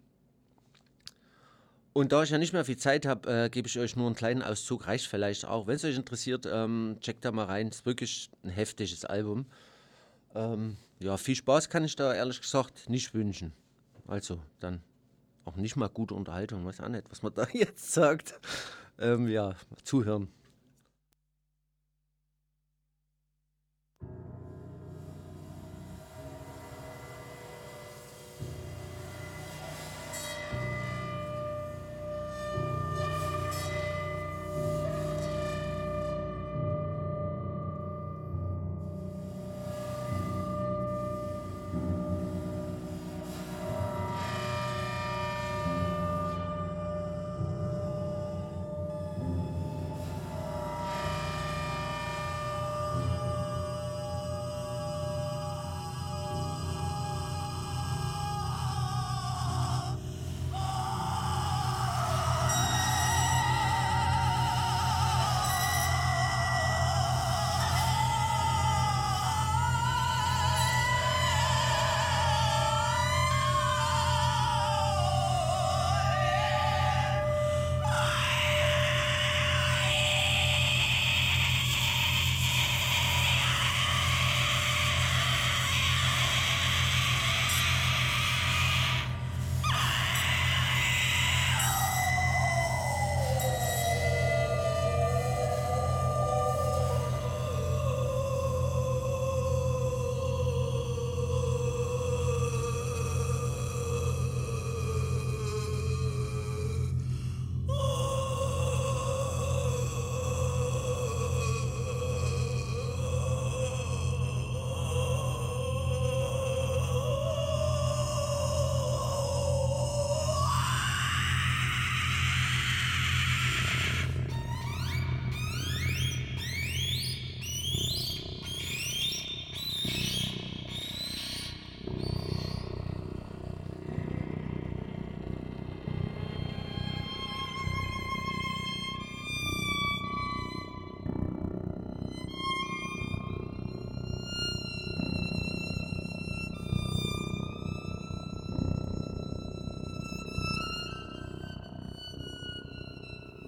Und 1.93 2.12
da 2.12 2.22
ich 2.22 2.28
ja 2.28 2.36
nicht 2.36 2.52
mehr 2.52 2.66
viel 2.66 2.76
Zeit 2.76 3.06
habe, 3.06 3.44
äh, 3.44 3.48
gebe 3.48 3.68
ich 3.68 3.78
euch 3.78 3.97
nur 3.97 4.05
einen 4.05 4.14
kleinen 4.14 4.43
Auszug. 4.43 4.86
Reicht 4.86 5.06
vielleicht 5.06 5.47
auch. 5.47 5.66
Wenn 5.66 5.76
es 5.76 5.84
euch 5.84 5.97
interessiert, 5.97 6.47
ähm, 6.47 6.98
checkt 7.01 7.24
da 7.24 7.32
mal 7.32 7.47
rein. 7.47 7.68
Es 7.68 7.76
ist 7.76 7.86
wirklich 7.86 8.28
ein 8.44 8.51
heftiges 8.51 9.06
Album. 9.06 9.47
Ähm, 10.34 10.76
ja, 11.01 11.16
viel 11.16 11.36
Spaß 11.36 11.70
kann 11.70 11.84
ich 11.84 11.97
da 11.97 12.12
ehrlich 12.12 12.43
gesagt 12.43 12.90
nicht 12.90 13.14
wünschen. 13.14 13.52
Also 14.06 14.43
dann 14.60 14.82
auch 15.47 15.56
nicht 15.56 15.77
mal 15.77 15.89
gute 15.89 16.14
Unterhaltung. 16.14 16.66
Weiß 16.66 16.81
auch 16.81 16.89
nicht, 16.89 17.10
was 17.10 17.23
man 17.23 17.32
da 17.36 17.47
jetzt 17.52 17.93
sagt. 17.93 18.39
Ähm, 18.98 19.28
ja, 19.28 19.55
zuhören. 19.82 20.28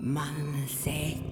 Man 0.08 0.64
setzt 0.66 1.27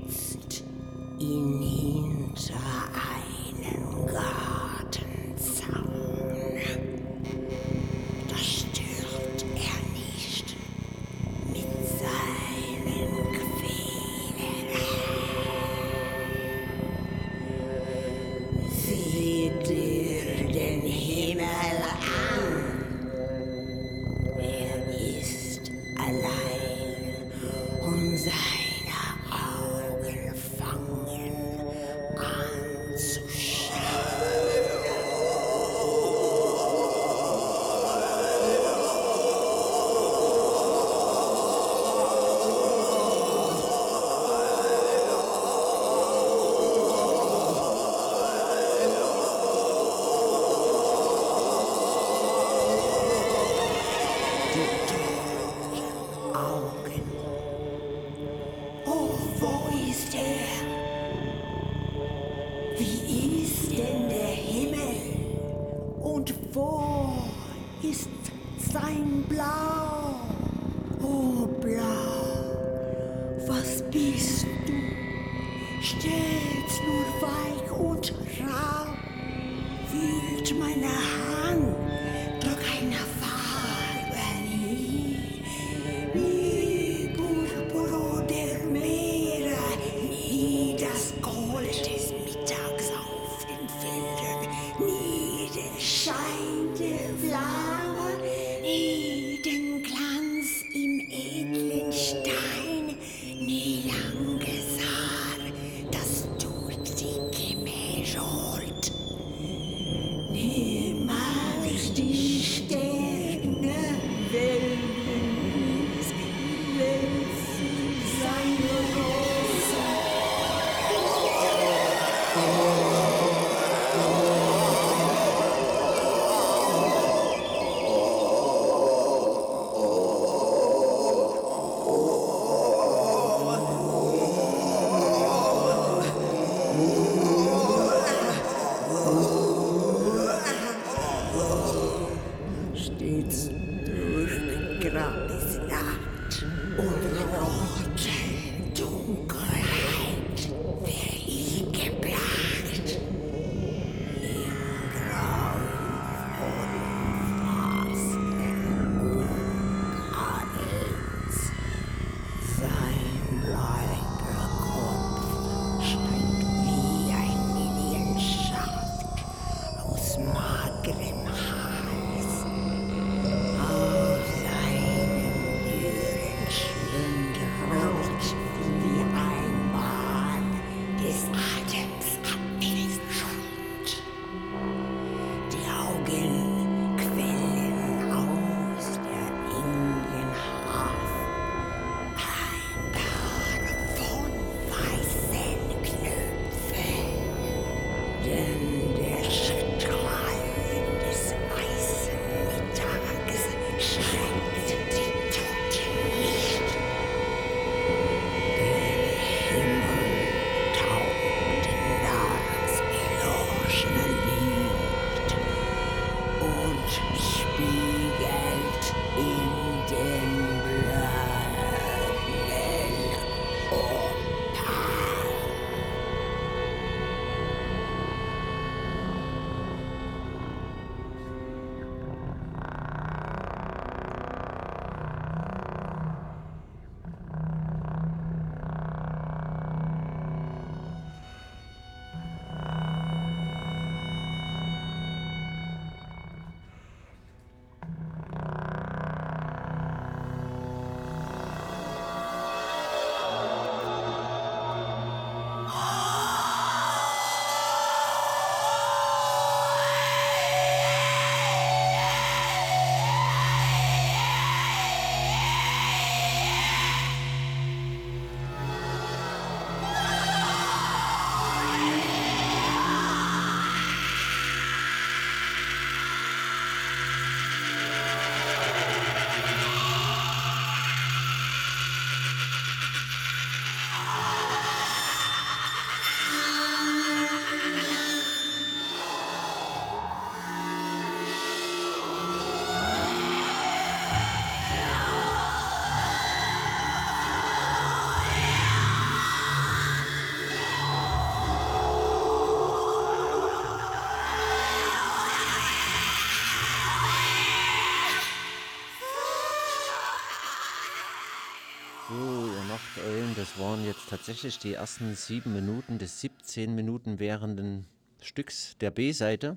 tatsächlich 314.26 314.58
die 314.58 314.74
ersten 314.74 315.14
sieben 315.14 315.52
Minuten 315.52 316.00
des 316.00 316.20
17 316.20 316.74
Minuten 316.74 317.20
währenden 317.20 317.86
Stücks 318.20 318.76
der 318.78 318.90
B-Seite. 318.90 319.56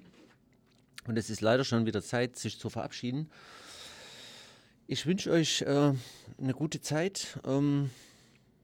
Und 1.07 1.17
es 1.17 1.31
ist 1.31 1.41
leider 1.41 1.63
schon 1.63 1.87
wieder 1.87 2.03
Zeit, 2.03 2.37
sich 2.37 2.59
zu 2.59 2.69
verabschieden. 2.69 3.31
Ich 4.85 5.07
wünsche 5.07 5.31
euch 5.31 5.63
äh, 5.63 5.93
eine 6.37 6.53
gute 6.53 6.81
Zeit, 6.81 7.39
ähm, 7.45 7.89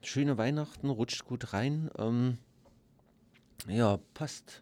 schöne 0.03 0.37
Weihnachten, 0.37 0.91
rutscht 0.91 1.25
gut 1.25 1.53
rein. 1.53 1.89
Ähm, 1.97 2.37
ja, 3.67 3.97
passt 4.13 4.61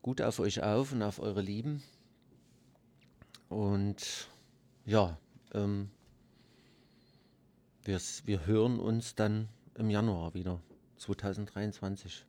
gut 0.00 0.22
auf 0.22 0.38
euch 0.38 0.62
auf 0.62 0.92
und 0.92 1.02
auf 1.02 1.18
eure 1.18 1.42
Lieben. 1.42 1.82
Und 3.50 4.28
ja, 4.86 5.18
ähm, 5.52 5.90
wir, 7.84 8.00
wir 8.24 8.46
hören 8.46 8.80
uns 8.80 9.14
dann 9.14 9.50
im 9.78 9.90
Januar 9.90 10.34
wieder, 10.34 10.60
2023. 10.98 12.24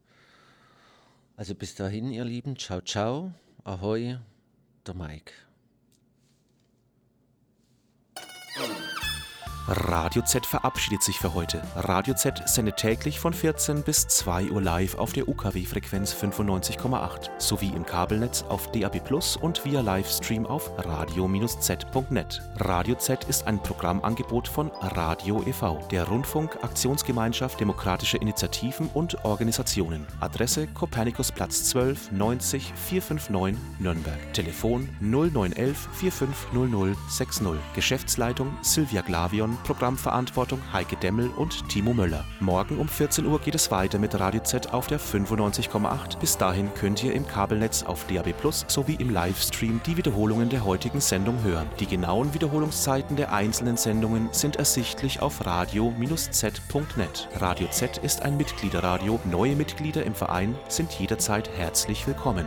Also 1.35 1.55
bis 1.55 1.75
dahin, 1.75 2.11
ihr 2.11 2.25
Lieben, 2.25 2.57
ciao, 2.57 2.81
ciao, 2.81 3.31
ahoi, 3.63 4.17
der 4.85 4.93
Mike. 4.93 5.46
Radio 9.69 10.21
Z 10.21 10.45
verabschiedet 10.45 11.03
sich 11.03 11.19
für 11.19 11.33
heute. 11.33 11.61
Radio 11.75 12.13
Z 12.13 12.41
sendet 12.47 12.77
täglich 12.77 13.19
von 13.19 13.33
14 13.33 13.83
bis 13.83 14.07
2 14.07 14.51
Uhr 14.51 14.61
live 14.61 14.95
auf 14.95 15.11
der 15.11 15.27
UKW-Frequenz 15.27 16.13
95,8 16.13 17.29
sowie 17.37 17.73
im 17.75 17.85
Kabelnetz 17.85 18.43
auf 18.43 18.71
DAB 18.71 19.03
Plus 19.03 19.35
und 19.35 19.65
via 19.65 19.81
Livestream 19.81 20.45
auf 20.45 20.71
radio-z.net. 20.77 22.41
Radio 22.59 22.95
Z 22.95 23.25
ist 23.25 23.45
ein 23.45 23.61
Programmangebot 23.61 24.47
von 24.47 24.71
Radio 24.79 25.43
e.V., 25.45 25.85
der 25.91 26.05
Rundfunk 26.05 26.63
Aktionsgemeinschaft 26.63 27.59
Demokratische 27.59 28.17
Initiativen 28.17 28.89
und 28.93 29.25
Organisationen. 29.25 30.07
Adresse 30.21 30.67
Kopernikusplatz 30.67 31.65
12 31.65 32.13
90 32.13 32.71
459 32.73 33.79
Nürnberg. 33.79 34.33
Telefon 34.33 34.87
0911 35.01 35.89
4500 35.91 36.95
60. 37.09 37.47
Geschäftsleitung 37.75 38.57
Silvia 38.61 39.01
Glavion 39.01 39.56
Programmverantwortung 39.63 40.59
Heike 40.71 40.95
Demmel 40.97 41.29
und 41.29 41.67
Timo 41.69 41.93
Möller. 41.93 42.25
Morgen 42.39 42.77
um 42.79 42.87
14 42.87 43.25
Uhr 43.25 43.39
geht 43.39 43.55
es 43.55 43.71
weiter 43.71 43.99
mit 43.99 44.19
Radio 44.19 44.41
Z 44.41 44.73
auf 44.73 44.87
der 44.87 44.99
95,8. 44.99 46.19
Bis 46.19 46.37
dahin 46.37 46.73
könnt 46.73 47.03
ihr 47.03 47.13
im 47.13 47.27
Kabelnetz 47.27 47.83
auf 47.83 48.05
DAB 48.07 48.33
Plus 48.33 48.65
sowie 48.67 48.95
im 48.95 49.09
Livestream 49.09 49.81
die 49.85 49.97
Wiederholungen 49.97 50.49
der 50.49 50.65
heutigen 50.65 51.01
Sendung 51.01 51.43
hören. 51.43 51.67
Die 51.79 51.87
genauen 51.87 52.33
Wiederholungszeiten 52.33 53.15
der 53.15 53.33
einzelnen 53.33 53.77
Sendungen 53.77 54.29
sind 54.31 54.55
ersichtlich 54.55 55.21
auf 55.21 55.45
radio-z.net. 55.45 57.29
Radio 57.39 57.67
Z 57.69 57.97
ist 57.97 58.21
ein 58.21 58.37
Mitgliederradio. 58.37 59.19
Neue 59.25 59.55
Mitglieder 59.55 60.05
im 60.05 60.15
Verein 60.15 60.55
sind 60.67 60.91
jederzeit 60.93 61.49
herzlich 61.57 62.07
willkommen. 62.07 62.45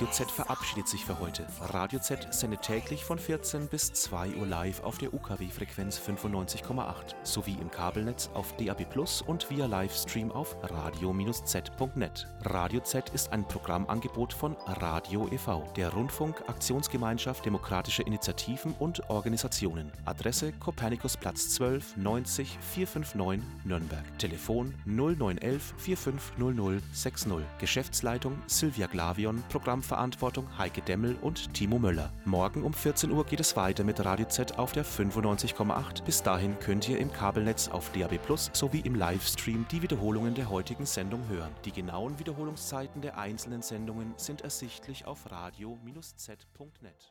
Radio 0.00 0.12
Z 0.12 0.30
verabschiedet 0.30 0.88
sich 0.88 1.04
für 1.04 1.20
heute. 1.20 1.46
Radio 1.60 1.98
Z 1.98 2.32
sendet 2.32 2.62
täglich 2.62 3.04
von 3.04 3.18
14 3.18 3.68
bis 3.68 3.92
2 3.92 4.30
Uhr 4.36 4.46
live 4.46 4.82
auf 4.82 4.96
der 4.96 5.12
UKW-Frequenz 5.12 6.00
95,8 6.00 7.16
sowie 7.22 7.58
im 7.60 7.70
Kabelnetz 7.70 8.30
auf 8.32 8.56
DAB 8.56 8.88
Plus 8.88 9.20
und 9.20 9.50
via 9.50 9.66
Livestream 9.66 10.32
auf 10.32 10.56
radio-z.net. 10.62 12.28
Radio 12.44 12.80
Z 12.80 13.10
ist 13.10 13.30
ein 13.30 13.46
Programmangebot 13.46 14.32
von 14.32 14.56
Radio 14.66 15.28
e.V., 15.30 15.70
der 15.76 15.90
Rundfunk 15.90 16.48
Aktionsgemeinschaft 16.48 17.44
Demokratische 17.44 18.02
Initiativen 18.02 18.72
und 18.78 19.10
Organisationen. 19.10 19.92
Adresse 20.06 20.52
Kopernikusplatz 20.52 21.50
12 21.50 21.98
90 21.98 22.58
459 22.72 23.66
Nürnberg. 23.66 24.18
Telefon 24.18 24.72
0911 24.86 25.74
4500 25.76 26.82
60. 26.94 27.32
Geschäftsleitung 27.58 28.38
Silvia 28.46 28.86
Glavion, 28.86 29.44
Programmverantwortung 29.90 30.46
Heike 30.56 30.82
Demmel 30.82 31.16
und 31.20 31.52
Timo 31.52 31.78
Möller. 31.78 32.12
Morgen 32.24 32.62
um 32.62 32.72
14 32.72 33.10
Uhr 33.10 33.24
geht 33.26 33.40
es 33.40 33.56
weiter 33.56 33.82
mit 33.82 34.04
Radio 34.04 34.26
Z 34.26 34.56
auf 34.58 34.70
der 34.72 34.84
95,8. 34.84 36.04
Bis 36.04 36.22
dahin 36.22 36.58
könnt 36.60 36.88
ihr 36.88 36.98
im 36.98 37.12
Kabelnetz 37.12 37.68
auf 37.68 37.90
DAB 37.90 38.18
Plus 38.18 38.50
sowie 38.52 38.80
im 38.80 38.94
Livestream 38.94 39.66
die 39.70 39.82
Wiederholungen 39.82 40.34
der 40.34 40.48
heutigen 40.48 40.86
Sendung 40.86 41.28
hören. 41.28 41.50
Die 41.64 41.72
genauen 41.72 42.18
Wiederholungszeiten 42.20 43.02
der 43.02 43.18
einzelnen 43.18 43.62
Sendungen 43.62 44.14
sind 44.16 44.42
ersichtlich 44.42 45.06
auf 45.06 45.28
radio-z.net. 45.30 47.09